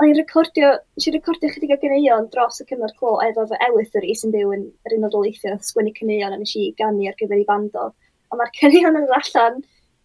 o'n 0.01 0.09
i'n 0.11 0.17
recordio, 0.17 0.71
nes 0.97 1.07
i 1.07 1.13
recordio 1.13 1.51
chydig 1.53 1.71
o 1.75 1.77
gyneuon 1.79 2.25
dros 2.33 2.59
y 2.59 2.65
cyfnod 2.67 2.95
clo 2.99 3.13
efo 3.23 3.45
fy 3.51 3.59
ewythyr 3.69 4.07
i 4.07 4.15
sy'n 4.19 4.33
byw 4.33 4.51
yn 4.57 4.65
yr 4.87 4.97
unol 4.97 5.13
daleithio, 5.13 5.55
sgwennu 5.63 5.93
cyneuon 5.95 6.35
a 6.35 6.39
nes 6.41 6.55
i 6.59 6.65
gannu 6.79 7.07
ar 7.07 7.15
gyfer 7.21 7.39
i 7.39 7.47
bando. 7.47 7.87
A 8.31 8.39
mae'r 8.39 8.51
cyneuon 8.59 8.99
yn 8.99 9.15
allan 9.19 9.61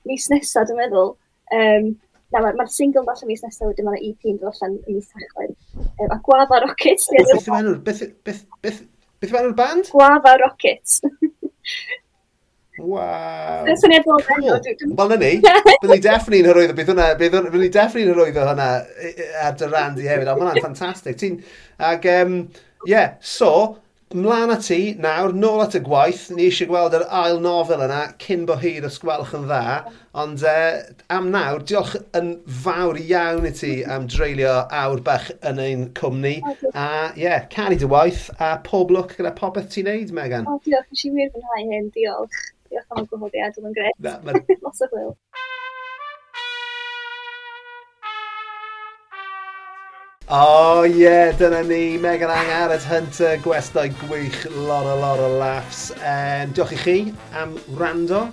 mis 0.07 0.29
nesaf, 0.31 0.69
dwi'n 0.69 0.79
meddwl. 0.79 1.13
Um, 1.57 1.91
na, 2.31 2.45
mae'r 2.45 2.61
ma 2.61 2.69
single 2.71 3.03
yn 3.03 3.13
allan 3.15 3.33
mis 3.33 3.43
nesaf, 3.47 3.67
wedyn 3.67 3.91
mae'r 3.91 4.07
EP 4.13 4.31
yn 4.31 4.39
dod 4.39 4.55
allan 4.55 4.79
yn 4.85 5.01
mis 5.01 5.11
tachwedd. 5.11 5.57
Um, 5.91 6.07
a 6.07 6.21
gwafa 6.29 6.63
Rockets. 6.67 7.11
Beth 9.21 9.35
yw'r 9.37 9.57
band? 9.59 9.91
Gwafa 9.91 10.39
Rockets. 10.45 11.01
Waw. 12.81 13.69
Syniad 13.83 14.07
bod 14.07 14.25
cool. 14.29 14.95
Wel, 14.97 15.13
na 15.13 15.19
ni. 15.25 15.35
Bydd 15.43 15.93
ni 15.93 16.01
defny'n 16.07 16.49
hyrwyddo, 16.49 16.79
bydd 16.79 16.95
hwnna, 16.95 17.11
bydd 17.21 17.61
ni 17.61 17.69
defny'n 17.75 18.11
hyrwyddo 18.13 18.49
hwnna 18.49 18.71
ar 19.45 19.61
dy 19.61 19.69
rand 19.71 20.01
i 20.01 20.09
hefyd, 20.09 20.33
ond 20.33 20.43
hwnna'n 20.43 20.61
ffantastig. 20.65 21.21
Ti'n, 21.21 21.39
ag, 21.91 22.09
um, 22.17 22.43
yeah, 22.89 23.17
so, 23.21 23.53
mlaen 24.11 24.51
at 24.51 24.65
ti, 24.67 24.79
nawr, 24.99 25.35
nôl 25.37 25.61
at 25.63 25.77
y 25.79 25.83
gwaith, 25.87 26.25
ni 26.35 26.49
eisiau 26.49 26.71
gweld 26.71 26.97
yr 26.99 27.05
ail 27.15 27.37
nofel 27.45 27.85
yna, 27.85 28.01
cyn 28.23 28.47
bo 28.49 28.57
hir 28.59 28.87
os 28.89 28.99
gwelwch 29.03 29.37
yn 29.39 29.45
dda, 29.47 29.61
ond 30.19 30.43
uh, 30.51 30.81
am 31.15 31.29
nawr, 31.35 31.63
diolch 31.69 31.95
yn 32.19 32.33
fawr 32.65 32.99
iawn 33.05 33.47
i 33.47 33.53
ti 33.55 33.75
am 33.87 34.09
dreulio 34.11 34.57
awr 34.81 35.05
bach 35.07 35.29
yn 35.47 35.63
ein 35.63 35.85
cwmni, 36.01 36.39
a, 36.73 36.89
ie, 37.15 37.27
yeah, 37.27 37.45
caru 37.53 37.79
dy 37.79 37.91
waith, 37.93 38.27
a 38.43 38.57
pob 38.67 38.91
lwc 38.95 39.15
gyda 39.21 39.37
popeth 39.39 39.71
ti'n 39.77 39.87
neud, 39.93 40.17
Megan. 40.17 40.49
O, 40.51 40.59
diolch, 40.65 40.89
nes 40.91 41.07
i 41.07 41.13
wir 41.15 41.31
fy 41.37 41.69
hyn, 41.69 41.93
diolch 41.95 42.49
diolch 42.71 42.95
am 42.95 43.03
y 43.05 43.09
gwahoddiad, 43.11 43.57
oedd 43.59 43.71
yn 43.71 43.77
greu. 43.77 43.95
Na, 44.07 44.19
man... 44.25 44.43
Lots 44.65 44.85
o 44.87 44.91
hwyl. 44.93 45.15
O 50.31 50.37
oh, 50.39 50.85
ie, 50.87 51.01
yeah, 51.03 51.33
dyna 51.35 51.65
ni, 51.67 51.99
Megan 51.99 52.31
Ang 52.31 52.53
Arad 52.55 52.85
Hunter, 52.87 53.35
gwestai 53.43 53.89
gwych, 54.05 54.45
lot 54.55 54.87
o 54.87 54.95
lot 55.01 55.19
o 55.19 55.31
laughs. 55.41 55.89
Um, 55.99 56.53
diolch 56.55 56.77
i 56.77 56.79
chi 56.79 56.95
am 57.35 57.57
rando, 57.81 58.29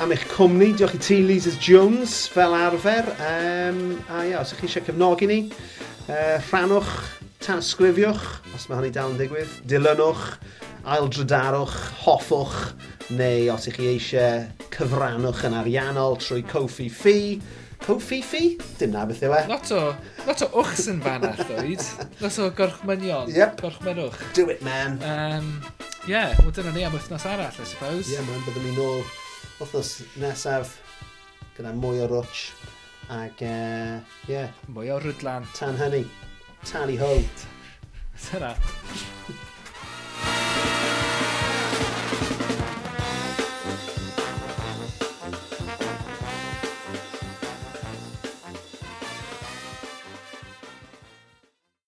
am 0.00 0.14
eich 0.16 0.24
cwmni, 0.30 0.70
diolch 0.72 0.96
i 0.96 1.02
ti 1.04 1.18
Lises 1.20 1.58
Jones 1.60 2.22
fel 2.32 2.56
arfer. 2.56 3.12
Um, 3.20 3.98
a 4.08 4.24
ie, 4.24 4.32
os 4.40 4.54
ych 4.56 4.64
chi 4.64 4.70
eisiau 4.70 4.88
cefnogi 4.88 5.28
ni, 5.28 5.38
uh, 6.08 6.38
rhanwch, 6.48 6.94
tanysgrifiwch, 7.44 8.24
os 8.56 8.64
mae 8.70 8.80
hynny 8.80 8.94
dal 8.96 9.12
yn 9.12 9.20
digwydd, 9.20 9.60
dilynwch, 9.68 10.24
aildrydarwch, 10.86 11.76
hoffwch, 12.04 12.56
neu 13.18 13.50
os 13.54 13.66
ych 13.66 13.78
chi 13.80 13.86
eisiau 13.96 14.44
cyfrannwch 14.74 15.42
yn 15.48 15.56
ariannol 15.58 16.14
trwy 16.22 16.44
Kofi 16.46 16.86
Fi. 16.92 17.16
Kofi 17.82 18.20
Fi? 18.22 18.42
Dim 18.78 18.92
na 18.94 19.02
beth 19.08 19.24
yw 19.26 19.34
e. 19.34 19.40
Lot 19.50 19.72
o, 19.74 19.80
lot 20.28 20.44
o 20.46 20.48
wchs 20.54 20.86
yn 20.92 21.00
fan 21.02 21.26
allwyd. 21.26 21.82
lot 22.22 22.38
o 22.38 22.46
gorchmynion. 22.60 23.32
Yep. 23.34 23.58
Gorchmynwch. 23.64 24.20
Do 24.38 24.46
it, 24.54 24.62
man. 24.66 25.00
Um, 25.02 25.50
yeah, 26.06 26.38
wel 26.44 26.54
dyna 26.54 26.74
ni 26.76 26.86
am 26.86 26.94
wythnos 26.94 27.26
arall, 27.26 27.50
I 27.50 27.66
suppose. 27.66 28.12
Yeah, 28.12 28.22
man, 28.30 28.46
byddwn 28.46 28.68
ni 28.68 28.76
nôl 28.78 29.02
wythnos 29.58 29.96
nesaf 30.22 30.76
gyda 31.58 31.74
mwy 31.74 32.04
o 32.04 32.08
rwtch 32.12 32.46
ac, 33.10 33.42
e, 33.42 33.50
uh, 33.50 34.30
yeah. 34.30 34.54
Mwy 34.70 34.94
o 34.94 35.02
rwdlan. 35.02 35.50
Tan 35.58 35.78
hynny. 35.82 36.04
Tally 36.62 36.98
ho. 37.02 37.12
Ta-ra. 38.30 38.54